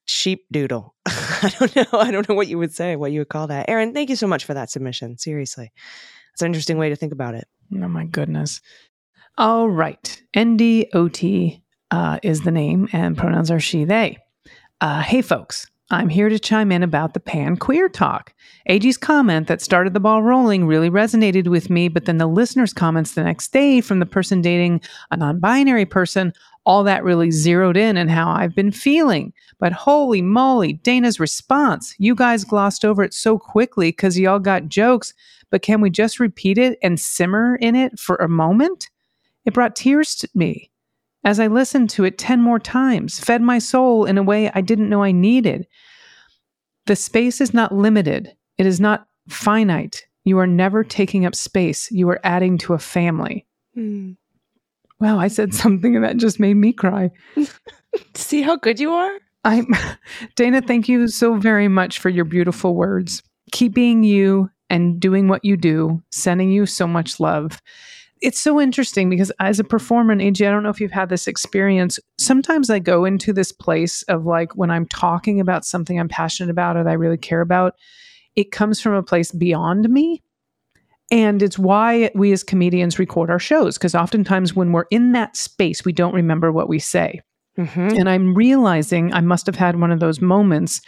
Sheep 0.06 0.46
doodle. 0.52 0.96
I 1.06 1.52
don't 1.60 1.76
know. 1.76 1.86
I 2.00 2.10
don't 2.12 2.28
know 2.30 2.36
what 2.36 2.48
you 2.48 2.58
would 2.58 2.74
say, 2.74 2.96
what 2.96 3.12
you 3.12 3.20
would 3.20 3.30
call 3.30 3.48
that. 3.48 3.70
Aaron, 3.70 3.94
thank 3.94 4.10
you 4.10 4.16
so 4.16 4.28
much 4.28 4.46
for 4.46 4.54
that 4.54 4.72
submission. 4.72 5.18
Seriously. 5.18 5.72
It's 6.34 6.42
an 6.42 6.48
interesting 6.48 6.78
way 6.78 6.88
to 6.90 6.96
think 6.96 7.12
about 7.12 7.36
it. 7.36 7.48
Oh 7.76 7.88
my 7.88 8.06
goodness. 8.06 8.62
All 9.40 9.70
right. 9.70 10.22
NDOT 10.34 11.62
uh, 11.92 12.20
is 12.22 12.42
the 12.42 12.52
name, 12.52 12.90
and 12.92 13.18
pronouns 13.18 13.50
are 13.50 13.60
she, 13.62 13.86
they. 13.86 14.18
Uh, 14.82 15.02
hey, 15.02 15.22
folks. 15.22 15.66
I'm 15.92 16.10
here 16.10 16.28
to 16.28 16.38
chime 16.38 16.74
in 16.74 16.84
about 16.84 17.14
the 17.14 17.22
pan 17.22 17.56
queer 17.56 17.88
talk. 17.88 18.34
AG's 18.66 18.98
comment 18.98 19.48
that 19.48 19.62
started 19.62 19.94
the 19.94 20.02
ball 20.02 20.22
rolling 20.22 20.68
really 20.68 20.90
resonated 20.90 21.48
with 21.48 21.70
me, 21.70 21.88
but 21.88 22.04
then 22.04 22.18
the 22.18 22.28
listener's 22.28 22.74
comments 22.74 23.14
the 23.14 23.24
next 23.24 23.54
day 23.54 23.80
from 23.80 24.00
the 24.00 24.06
person 24.06 24.42
dating 24.42 24.82
a 25.10 25.16
non 25.16 25.40
binary 25.40 25.86
person, 25.86 26.34
all 26.66 26.84
that 26.84 27.06
really 27.06 27.32
zeroed 27.32 27.78
in 27.78 27.96
and 27.96 28.12
how 28.12 28.30
I've 28.30 28.54
been 28.54 28.74
feeling. 28.74 29.32
But 29.58 29.72
holy 29.72 30.22
moly, 30.22 30.74
Dana's 30.74 31.18
response. 31.18 31.96
You 31.98 32.14
guys 32.14 32.44
glossed 32.44 32.84
over 32.84 33.04
it 33.04 33.14
so 33.14 33.40
quickly 33.40 33.92
because 33.92 34.20
y'all 34.20 34.38
got 34.38 34.68
jokes, 34.68 35.14
but 35.50 35.62
can 35.62 35.80
we 35.80 35.90
just 35.90 36.20
repeat 36.20 36.58
it 36.58 36.78
and 36.84 37.00
simmer 37.00 37.56
in 37.56 37.78
it 37.78 37.98
for 37.98 38.18
a 38.18 38.28
moment? 38.28 38.90
It 39.46 39.54
brought 39.54 39.76
tears 39.76 40.16
to 40.16 40.30
me 40.34 40.70
as 41.24 41.40
I 41.40 41.48
listened 41.48 41.90
to 41.92 42.06
it 42.06 42.18
10 42.18 42.42
more 42.42 42.60
times, 42.60 43.20
fed 43.20 43.42
my 43.42 43.60
soul 43.60 44.06
in 44.06 44.18
a 44.18 44.24
way 44.24 44.50
I 44.54 44.62
didn't 44.62 44.90
know 44.90 45.04
I 45.04 45.12
needed. 45.12 45.68
The 46.86 46.96
space 46.96 47.42
is 47.42 47.54
not 47.54 47.74
limited, 47.74 48.36
it 48.58 48.66
is 48.66 48.80
not 48.80 49.08
finite. 49.28 50.06
You 50.24 50.40
are 50.40 50.48
never 50.48 50.84
taking 50.84 51.26
up 51.26 51.36
space, 51.36 51.92
you 51.92 52.10
are 52.10 52.20
adding 52.24 52.58
to 52.60 52.74
a 52.74 52.80
family. 52.80 53.46
Hmm. 53.74 54.14
Wow, 55.00 55.20
I 55.20 55.28
said 55.28 55.54
something 55.54 56.02
that 56.02 56.18
just 56.18 56.40
made 56.40 56.56
me 56.56 56.74
cry. 56.74 57.12
See 58.16 58.42
how 58.42 58.58
good 58.58 58.80
you 58.80 58.92
are? 58.92 59.18
I 59.44 59.64
Dana, 60.36 60.62
thank 60.62 60.90
you 60.90 61.08
so 61.08 61.36
very 61.36 61.68
much 61.68 62.00
for 62.00 62.10
your 62.10 62.26
beautiful 62.26 62.76
words. 62.76 63.24
Keep 63.52 63.74
being 63.74 64.04
you 64.04 64.50
and 64.70 65.00
doing 65.00 65.28
what 65.28 65.44
you 65.44 65.58
do, 65.58 66.02
sending 66.12 66.52
you 66.52 66.66
so 66.66 66.86
much 66.86 67.20
love. 67.20 67.62
It's 68.22 68.40
so 68.40 68.60
interesting 68.60 69.10
because 69.10 69.32
as 69.40 69.60
a 69.60 69.64
performer 69.64 70.12
in 70.12 70.20
AG, 70.20 70.46
I 70.46 70.52
don't 70.52 70.64
know 70.64 70.70
if 70.70 70.82
you've 70.82 70.92
had 70.92 71.10
this 71.10 71.28
experience. 71.28 72.00
Sometimes 72.18 72.70
I 72.70 72.80
go 72.80 73.06
into 73.06 73.32
this 73.32 73.52
place 73.52 74.02
of 74.04 74.26
like 74.26 74.56
when 74.56 74.70
I'm 74.70 74.86
talking 74.88 75.40
about 75.40 75.66
something 75.66 76.00
I'm 76.00 76.10
passionate 76.10 76.52
about 76.52 76.76
or 76.76 76.84
that 76.84 76.90
I 76.90 76.94
really 76.94 77.18
care 77.18 77.42
about, 77.42 77.76
it 78.36 78.52
comes 78.52 78.82
from 78.82 78.94
a 78.94 79.04
place 79.04 79.32
beyond 79.32 79.90
me. 79.90 80.22
And 81.12 81.42
it's 81.42 81.58
why 81.58 82.12
we 82.14 82.32
as 82.34 82.44
comedians 82.44 83.00
record 83.00 83.30
our 83.30 83.40
shows 83.40 83.78
because 83.78 83.96
oftentimes 83.96 84.54
when 84.54 84.72
we're 84.72 84.86
in 84.92 85.14
that 85.14 85.36
space, 85.36 85.84
we 85.84 85.94
don't 85.94 86.14
remember 86.14 86.52
what 86.52 86.70
we 86.70 86.78
say. 86.78 87.22
Mm-hmm. 87.58 87.98
And 87.98 88.10
I'm 88.10 88.36
realizing 88.36 89.14
I 89.14 89.22
must 89.22 89.46
have 89.46 89.56
had 89.56 89.80
one 89.80 89.92
of 89.92 90.00
those 90.00 90.22
moments 90.22 90.82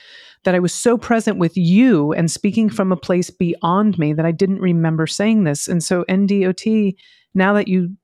that 0.44 0.56
I 0.56 0.60
was 0.60 0.74
so 0.74 0.98
present 0.98 1.38
with 1.38 1.56
you 1.56 2.14
and 2.14 2.32
speaking 2.32 2.70
from 2.70 2.92
a 2.92 2.98
place 2.98 3.30
beyond 3.30 4.00
me 4.00 4.14
that 4.14 4.26
I 4.26 4.32
didn't 4.32 4.60
remember 4.60 5.06
saying 5.06 5.44
this. 5.44 5.68
And 5.68 5.84
so, 5.84 6.04
NDOT, 6.10 6.96
now 7.34 7.54
that 7.54 7.68
you 7.68 7.96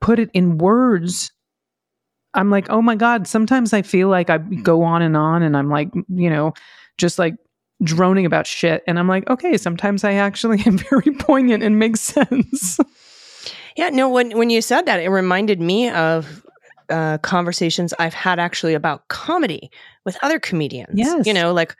put 0.00 0.18
it 0.18 0.30
in 0.32 0.58
words, 0.58 1.32
I'm 2.34 2.50
like, 2.50 2.70
oh 2.70 2.82
my 2.82 2.96
God, 2.96 3.26
sometimes 3.26 3.72
I 3.72 3.82
feel 3.82 4.08
like 4.08 4.30
I 4.30 4.38
go 4.38 4.82
on 4.82 5.02
and 5.02 5.16
on 5.16 5.42
and 5.42 5.56
I'm 5.56 5.68
like, 5.68 5.90
you 6.08 6.30
know, 6.30 6.54
just 6.98 7.18
like 7.18 7.34
droning 7.82 8.26
about 8.26 8.46
shit. 8.46 8.82
And 8.86 8.98
I'm 8.98 9.08
like, 9.08 9.28
okay, 9.28 9.56
sometimes 9.56 10.04
I 10.04 10.14
actually 10.14 10.62
am 10.66 10.78
very 10.78 11.12
poignant 11.18 11.62
and 11.62 11.78
makes 11.78 12.00
sense. 12.00 12.78
Yeah, 13.74 13.88
no, 13.88 14.10
when 14.10 14.36
when 14.36 14.50
you 14.50 14.60
said 14.60 14.84
that, 14.84 15.00
it 15.00 15.08
reminded 15.08 15.58
me 15.58 15.88
of 15.88 16.44
uh, 16.90 17.18
conversations 17.18 17.94
I've 17.98 18.14
had 18.14 18.38
actually 18.38 18.74
about 18.74 19.08
comedy 19.08 19.70
with 20.04 20.18
other 20.22 20.38
comedians. 20.38 20.92
Yes. 20.94 21.26
You 21.26 21.32
know, 21.32 21.52
like 21.52 21.74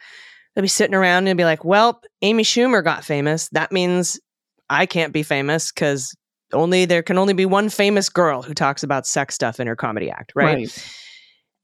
they'll 0.55 0.63
be 0.63 0.69
sitting 0.69 0.95
around 0.95 1.27
and 1.27 1.37
be 1.37 1.45
like, 1.45 1.65
well, 1.65 2.01
Amy 2.23 2.45
Schumer 2.45 2.83
got 2.83 3.05
famous. 3.05 3.49
That 3.51 3.73
means 3.73 4.19
I 4.71 4.87
can't 4.87 5.13
be 5.13 5.23
famous 5.23 5.71
because 5.71 6.15
only 6.53 6.85
there 6.85 7.03
can 7.03 7.19
only 7.19 7.35
be 7.35 7.47
one 7.47 7.69
famous 7.69 8.09
girl 8.09 8.43
who 8.43 8.55
talks 8.55 8.83
about 8.83 9.07
sex 9.07 9.35
stuff 9.35 9.61
in 9.61 9.67
her 9.67 9.77
comedy 9.77 10.11
act, 10.11 10.33
right? 10.35 10.59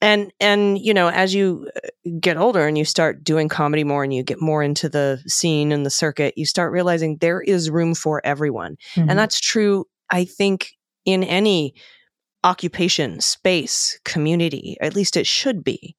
and 0.00 0.32
and 0.40 0.78
you 0.78 0.94
know 0.94 1.08
as 1.10 1.34
you 1.34 1.68
uh, 1.76 2.10
get 2.20 2.36
older 2.36 2.66
and 2.66 2.78
you 2.78 2.84
start 2.84 3.24
doing 3.24 3.48
comedy 3.48 3.82
more 3.84 4.04
and 4.04 4.14
you 4.14 4.22
get 4.22 4.40
more 4.40 4.62
into 4.62 4.88
the 4.88 5.20
scene 5.26 5.72
and 5.72 5.84
the 5.84 5.90
circuit 5.90 6.34
you 6.36 6.46
start 6.46 6.70
realizing 6.72 7.16
there 7.16 7.40
is 7.40 7.68
room 7.70 7.94
for 7.94 8.20
everyone 8.24 8.76
Mhm. 8.94 9.06
and 9.10 9.18
that's 9.18 9.40
true 9.40 9.86
i 10.10 10.24
think 10.24 10.70
in 11.04 11.24
any 11.24 11.74
occupation 12.44 13.20
space 13.20 13.98
community 14.04 14.76
at 14.80 14.94
least 14.94 15.16
it 15.16 15.26
should 15.26 15.64
be 15.64 15.96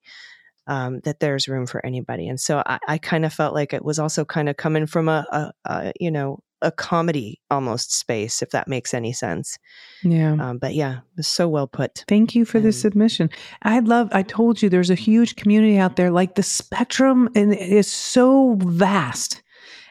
um, 0.68 1.00
that 1.04 1.20
there's 1.20 1.48
room 1.48 1.66
for 1.66 1.86
anybody 1.86 2.28
and 2.28 2.40
so 2.40 2.64
i, 2.66 2.80
I 2.88 2.98
kind 3.00 3.26
of 3.26 3.34
felt 3.34 3.54
like 3.54 3.74
it 3.74 3.84
was 3.84 4.00
also 4.00 4.24
kind 4.24 4.48
of 4.48 4.56
coming 4.56 4.86
from 4.88 5.10
a, 5.10 5.26
a, 5.32 5.52
a 5.66 5.94
you 6.00 6.12
know 6.12 6.40
a 6.62 6.72
comedy 6.72 7.40
almost 7.50 7.94
space 7.94 8.42
if 8.42 8.50
that 8.50 8.68
makes 8.68 8.94
any 8.94 9.14
sense 9.14 9.58
yeah. 10.04 10.34
um, 10.40 10.58
but 10.58 10.74
yeah 10.74 10.98
it 10.98 11.18
was 11.18 11.28
so 11.28 11.48
well 11.48 11.68
put 11.68 12.04
Thank 12.08 12.36
you 12.36 12.46
for 12.46 12.60
this 12.60 12.76
And- 12.78 12.82
submission. 12.92 13.30
I 13.64 13.80
love, 13.80 14.10
I 14.12 14.24
told 14.24 14.62
you 14.62 14.70
there's 14.70 14.90
a 14.90 14.96
huge 14.96 15.36
community 15.36 15.78
out 15.78 15.96
there. 15.96 16.12
Like 16.12 16.36
the 16.36 16.44
spectrum 16.44 17.30
and 17.36 17.54
it 17.54 17.60
is 17.72 17.88
so 17.88 18.56
vast. 18.60 19.42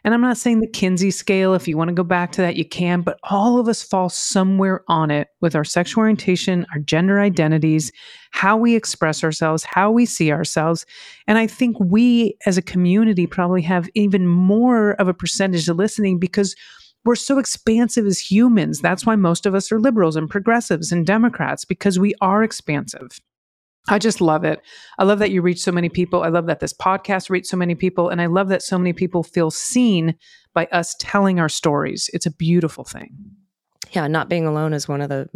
And 0.05 0.15
I'm 0.15 0.21
not 0.21 0.37
saying 0.37 0.61
the 0.61 0.67
Kinsey 0.67 1.11
scale, 1.11 1.55
if 1.55 1.67
you 1.67 1.77
want 1.77 1.89
to 1.89 1.95
go 1.95 2.05
back 2.05 2.33
to 2.33 2.41
that, 2.43 2.57
you 2.57 2.65
can, 2.65 3.03
but 3.03 3.19
all 3.25 3.59
of 3.59 3.69
us 3.69 3.83
fall 3.83 4.09
somewhere 4.09 4.83
on 4.89 5.11
it 5.11 5.29
with 5.41 5.55
our 5.55 5.65
sexual 5.65 6.03
orientation, 6.03 6.67
our 6.73 6.81
gender 6.81 7.21
identities, 7.21 7.91
how 8.31 8.57
we 8.57 8.75
express 8.75 9.25
ourselves, 9.25 9.65
how 9.65 9.91
we 9.91 10.07
see 10.07 10.33
ourselves. 10.33 10.87
And 11.27 11.39
I 11.39 11.47
think 11.47 11.77
we 11.81 12.37
as 12.47 12.57
a 12.57 12.63
community 12.63 13.27
probably 13.27 13.63
have 13.63 13.89
even 13.95 14.27
more 14.27 14.93
of 14.93 15.09
a 15.09 15.15
percentage 15.15 15.69
of 15.69 15.77
listening 15.77 16.19
because 16.19 16.55
we're 17.05 17.17
so 17.17 17.39
expansive 17.39 18.07
as 18.07 18.19
humans. 18.19 18.81
That's 18.81 19.07
why 19.07 19.17
most 19.17 19.47
of 19.47 19.55
us 19.55 19.73
are 19.73 19.81
liberals 19.81 20.17
and 20.17 20.29
progressives 20.29 20.93
and 20.93 21.07
Democrats 21.07 21.65
because 21.65 21.99
we 21.99 22.15
are 22.21 22.43
expansive. 22.43 23.21
I 23.89 23.99
just 23.99 24.21
love 24.21 24.45
it. 24.45 24.61
I 24.99 25.05
love 25.05 25.19
that 25.19 25.31
you 25.31 25.43
reach 25.43 25.61
so 25.61 25.73
many 25.73 25.89
people. 25.89 26.23
I 26.23 26.29
love 26.29 26.47
that 26.47 26.61
this 26.61 26.73
podcast 26.73 27.31
reached 27.31 27.47
so 27.49 27.57
many 27.57 27.75
people. 27.75 28.09
And 28.09 28.21
I 28.21 28.27
love 28.27 28.49
that 28.49 28.63
so 28.63 28.79
many 28.79 28.93
people 28.93 29.23
feel 29.23 29.51
seen 29.51 30.15
by 30.55 30.67
us 30.67 30.95
telling 30.99 31.41
our 31.41 31.49
stories. 31.49 32.11
It's 32.13 32.27
a 32.27 32.31
beautiful 32.31 32.85
thing. 32.85 33.11
yeah, 33.93 34.07
not 34.07 34.29
being 34.29 34.47
alone 34.47 34.73
is 34.73 34.89
one 34.89 35.01
of 35.01 35.09
the 35.09 35.29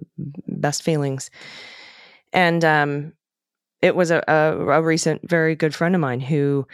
best 0.48 0.82
feelings. 0.82 1.30
And 2.32 2.64
um, 2.64 3.12
it 3.80 3.96
was 3.96 4.10
a, 4.10 4.22
a, 4.28 4.58
a 4.58 4.82
recent, 4.82 5.28
very 5.28 5.54
good 5.54 5.74
friend 5.74 5.94
of 5.94 6.00
mine 6.00 6.20
who 6.20 6.66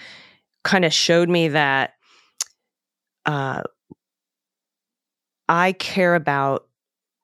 kind 0.64 0.84
of 0.84 0.92
showed 0.92 1.28
me 1.28 1.48
that 1.48 1.94
uh, 3.26 3.62
I 5.48 5.72
care 5.72 6.14
about 6.14 6.67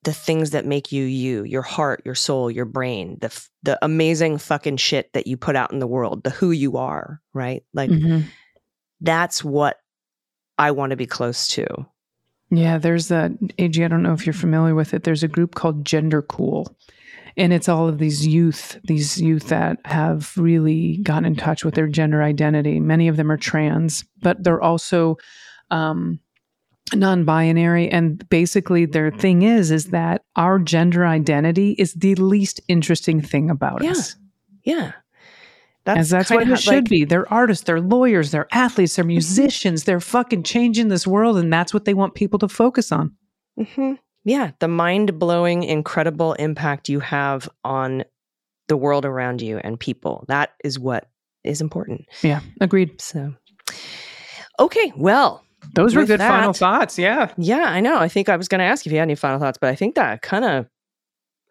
the 0.04 0.12
things 0.12 0.50
that 0.50 0.66
make 0.66 0.92
you 0.92 1.04
you, 1.04 1.42
your 1.44 1.62
heart, 1.62 2.02
your 2.04 2.14
soul, 2.14 2.50
your 2.50 2.64
brain, 2.64 3.18
the 3.20 3.26
f- 3.26 3.50
the 3.62 3.78
amazing 3.82 4.38
fucking 4.38 4.76
shit 4.76 5.12
that 5.14 5.26
you 5.26 5.36
put 5.36 5.56
out 5.56 5.72
in 5.72 5.78
the 5.78 5.86
world, 5.86 6.22
the 6.22 6.30
who 6.30 6.50
you 6.50 6.76
are, 6.76 7.20
right? 7.32 7.64
Like 7.72 7.90
Mhm. 7.90 8.24
that's 9.00 9.42
what 9.42 9.78
I 10.58 10.70
want 10.70 10.90
to 10.90 10.96
be 10.96 11.06
close 11.06 11.48
to. 11.48 11.66
Yeah, 12.50 12.78
there's 12.78 13.10
a 13.10 13.32
AG. 13.58 13.82
I 13.82 13.88
don't 13.88 14.02
know 14.02 14.12
if 14.12 14.26
you're 14.26 14.32
familiar 14.34 14.74
with 14.74 14.94
it. 14.94 15.02
There's 15.02 15.22
a 15.24 15.28
group 15.28 15.54
called 15.54 15.84
GenderCool, 15.84 16.66
and 17.36 17.52
it's 17.52 17.68
all 17.68 17.88
of 17.88 17.98
these 17.98 18.26
youth, 18.26 18.78
these 18.84 19.20
youth 19.20 19.48
that 19.48 19.78
have 19.86 20.32
really 20.36 20.98
gotten 20.98 21.24
in 21.24 21.34
touch 21.36 21.64
with 21.64 21.74
their 21.74 21.88
gender 21.88 22.22
identity. 22.22 22.78
Many 22.78 23.08
of 23.08 23.16
them 23.16 23.32
are 23.32 23.36
trans, 23.38 24.04
but 24.22 24.44
they're 24.44 24.60
also 24.62 25.16
um, 25.70 26.20
non-binary. 26.92 27.88
And 27.90 28.28
basically, 28.28 28.84
their 28.86 29.10
thing 29.10 29.42
is 29.42 29.70
is 29.70 29.86
that 29.86 30.22
our 30.36 30.58
gender 30.58 31.06
identity 31.06 31.72
is 31.78 31.94
the 31.94 32.14
least 32.16 32.60
interesting 32.68 33.20
thing 33.20 33.50
about 33.50 33.82
Yeah. 33.82 33.92
us. 33.92 34.16
Yeah. 34.64 34.92
As 35.86 36.08
that's 36.10 36.30
what 36.30 36.48
it 36.48 36.56
should 36.58 36.72
like- 36.74 36.84
be. 36.88 37.04
They're 37.04 37.30
artists, 37.32 37.64
they're 37.64 37.80
lawyers, 37.80 38.30
they're 38.30 38.48
athletes, 38.52 38.96
they're 38.96 39.04
musicians, 39.04 39.84
they're 39.84 40.00
fucking 40.00 40.42
changing 40.42 40.88
this 40.88 41.06
world, 41.06 41.36
and 41.36 41.52
that's 41.52 41.74
what 41.74 41.84
they 41.84 41.92
want 41.94 42.14
people 42.14 42.38
to 42.38 42.48
focus 42.48 42.90
on. 42.90 43.12
hmm 43.76 43.94
Yeah, 44.24 44.52
the 44.60 44.68
mind 44.68 45.18
blowing, 45.18 45.62
incredible 45.62 46.32
impact 46.34 46.88
you 46.88 47.00
have 47.00 47.48
on 47.64 48.04
the 48.68 48.76
world 48.78 49.04
around 49.04 49.42
you 49.42 49.58
and 49.58 49.78
people. 49.78 50.24
That 50.28 50.52
is 50.64 50.78
what 50.78 51.08
is 51.44 51.60
important. 51.60 52.06
Yeah, 52.22 52.40
agreed. 52.62 52.98
So, 53.02 53.34
okay, 54.58 54.90
well, 54.96 55.43
Those 55.74 55.94
were 55.94 56.04
good 56.04 56.20
final 56.20 56.52
thoughts. 56.52 56.98
Yeah. 56.98 57.32
yeah, 57.36 57.64
I 57.64 57.80
know. 57.80 57.98
I 57.98 58.08
think 58.08 58.28
I 58.28 58.36
was 58.36 58.48
going 58.48 58.60
to 58.60 58.64
ask 58.64 58.86
if 58.86 58.92
you 58.92 58.98
had 58.98 59.04
any 59.04 59.14
final 59.14 59.38
thoughts, 59.38 59.58
but 59.60 59.70
I 59.70 59.74
think 59.74 59.94
that 59.96 60.22
kind 60.22 60.44
of, 60.44 60.66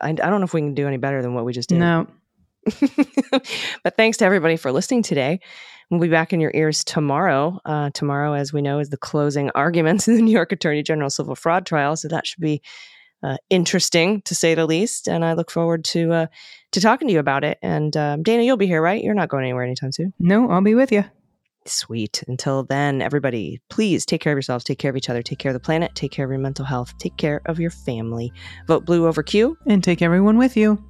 I, 0.02 0.10
I 0.10 0.14
don't 0.14 0.40
know 0.40 0.46
if 0.46 0.54
we 0.54 0.62
can 0.62 0.74
do 0.74 0.88
any 0.88 0.98
better 0.98 1.22
than 1.22 1.34
what 1.34 1.46
we 1.46 1.54
just 1.54 1.70
did. 1.70 1.80
No. 1.80 2.08
but 3.84 3.98
thanks 3.98 4.18
to 4.18 4.26
everybody 4.26 4.56
for 4.56 4.72
listening 4.72 5.04
today. 5.04 5.40
We'll 5.90 6.00
be 6.00 6.08
back 6.08 6.34
in 6.34 6.40
your 6.40 6.52
ears 6.54 6.84
tomorrow. 6.84 7.60
Uh, 7.66 7.90
tomorrow, 7.94 8.34
as 8.34 8.54
we 8.54 8.62
know, 8.62 8.80
is 8.80 8.90
the 8.90 8.98
closing 8.98 9.52
arguments 9.52 10.08
in 10.08 10.16
the 10.16 10.22
New 10.22 10.32
York 10.32 10.52
Attorney 10.52 10.84
General 10.84 11.10
civil 11.10 11.36
fraud 11.36 11.66
trial. 11.66 11.96
So 11.96 12.08
that 12.08 12.26
should 12.26 12.42
be 12.42 12.62
uh, 13.22 13.38
interesting 13.50 14.22
to 14.24 14.36
say 14.36 14.56
the 14.56 14.66
least. 14.66 15.08
And 15.08 15.24
I 15.24 15.34
look 15.34 15.52
forward 15.52 15.86
to 15.86 16.12
uh, 16.12 16.28
to 16.72 16.82
talking 16.82 17.08
to 17.08 17.14
you 17.14 17.20
about 17.20 17.44
it. 17.44 17.58
And 17.62 17.96
um, 17.96 18.24
Dana, 18.24 18.44
you'll 18.44 18.58
be 18.58 18.68
here, 18.68 18.82
right? 18.82 19.04
You're 19.04 19.14
not 19.14 19.30
going 19.30 19.44
anywhere 19.44 19.64
anytime 19.64 19.92
soon. 19.92 20.14
No, 20.20 20.50
I'll 20.50 20.62
be 20.62 20.76
with 20.76 20.92
you. 20.92 21.06
Sweet. 21.66 22.24
Until 22.28 22.64
then, 22.64 23.02
everybody, 23.02 23.62
please 23.70 24.06
take 24.06 24.22
care 24.22 24.34
of 24.34 24.38
yourselves, 24.38 24.64
take 24.64 24.80
care 24.80 24.90
of 24.92 24.98
each 24.98 25.10
other, 25.10 25.22
take 25.22 25.40
care 25.40 25.52
of 25.52 25.54
the 25.54 25.60
planet, 25.60 25.96
take 25.96 26.12
care 26.12 26.26
of 26.26 26.32
your 26.32 26.40
mental 26.40 26.66
health, 26.66 26.98
take 26.98 27.18
care 27.18 27.42
of 27.46 27.60
your 27.60 27.70
family. 27.72 28.32
Vote 28.68 28.86
blue 28.86 29.08
over 29.08 29.24
Q. 29.24 29.58
And 29.68 29.84
take 29.84 30.02
everyone 30.02 30.38
with 30.38 30.58
you. 30.58 30.84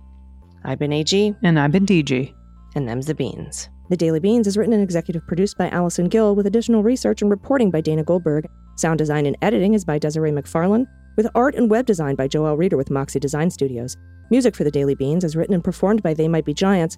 I've 0.65 0.79
been 0.79 0.93
AG. 0.93 1.35
And 1.43 1.59
I've 1.59 1.71
been 1.71 1.85
DG. 1.85 2.33
and 2.75 2.87
them's 2.87 3.05
the 3.05 3.15
beans. 3.15 3.69
The 3.89 3.97
Daily 3.97 4.19
Beans 4.19 4.47
is 4.47 4.57
written 4.57 4.73
and 4.73 4.81
executive 4.81 5.27
produced 5.27 5.57
by 5.57 5.69
Allison 5.69 6.07
Gill 6.07 6.35
with 6.35 6.47
additional 6.47 6.83
research 6.83 7.21
and 7.21 7.29
reporting 7.29 7.69
by 7.69 7.81
Dana 7.81 8.03
Goldberg. 8.03 8.47
Sound 8.77 8.97
design 8.97 9.25
and 9.25 9.37
editing 9.41 9.73
is 9.73 9.85
by 9.85 9.99
Desiree 9.99 10.31
McFarlane, 10.31 10.87
with 11.15 11.27
art 11.35 11.53
and 11.53 11.69
web 11.69 11.85
design 11.85 12.15
by 12.15 12.27
Joel 12.27 12.57
Reeder 12.57 12.77
with 12.77 12.89
Moxie 12.89 13.19
Design 13.19 13.51
Studios. 13.51 13.97
Music 14.31 14.55
for 14.55 14.63
The 14.63 14.71
Daily 14.71 14.95
Beans 14.95 15.23
is 15.23 15.35
written 15.35 15.53
and 15.53 15.63
performed 15.63 16.01
by 16.01 16.13
They 16.13 16.27
Might 16.27 16.45
Be 16.45 16.53
Giants, 16.53 16.97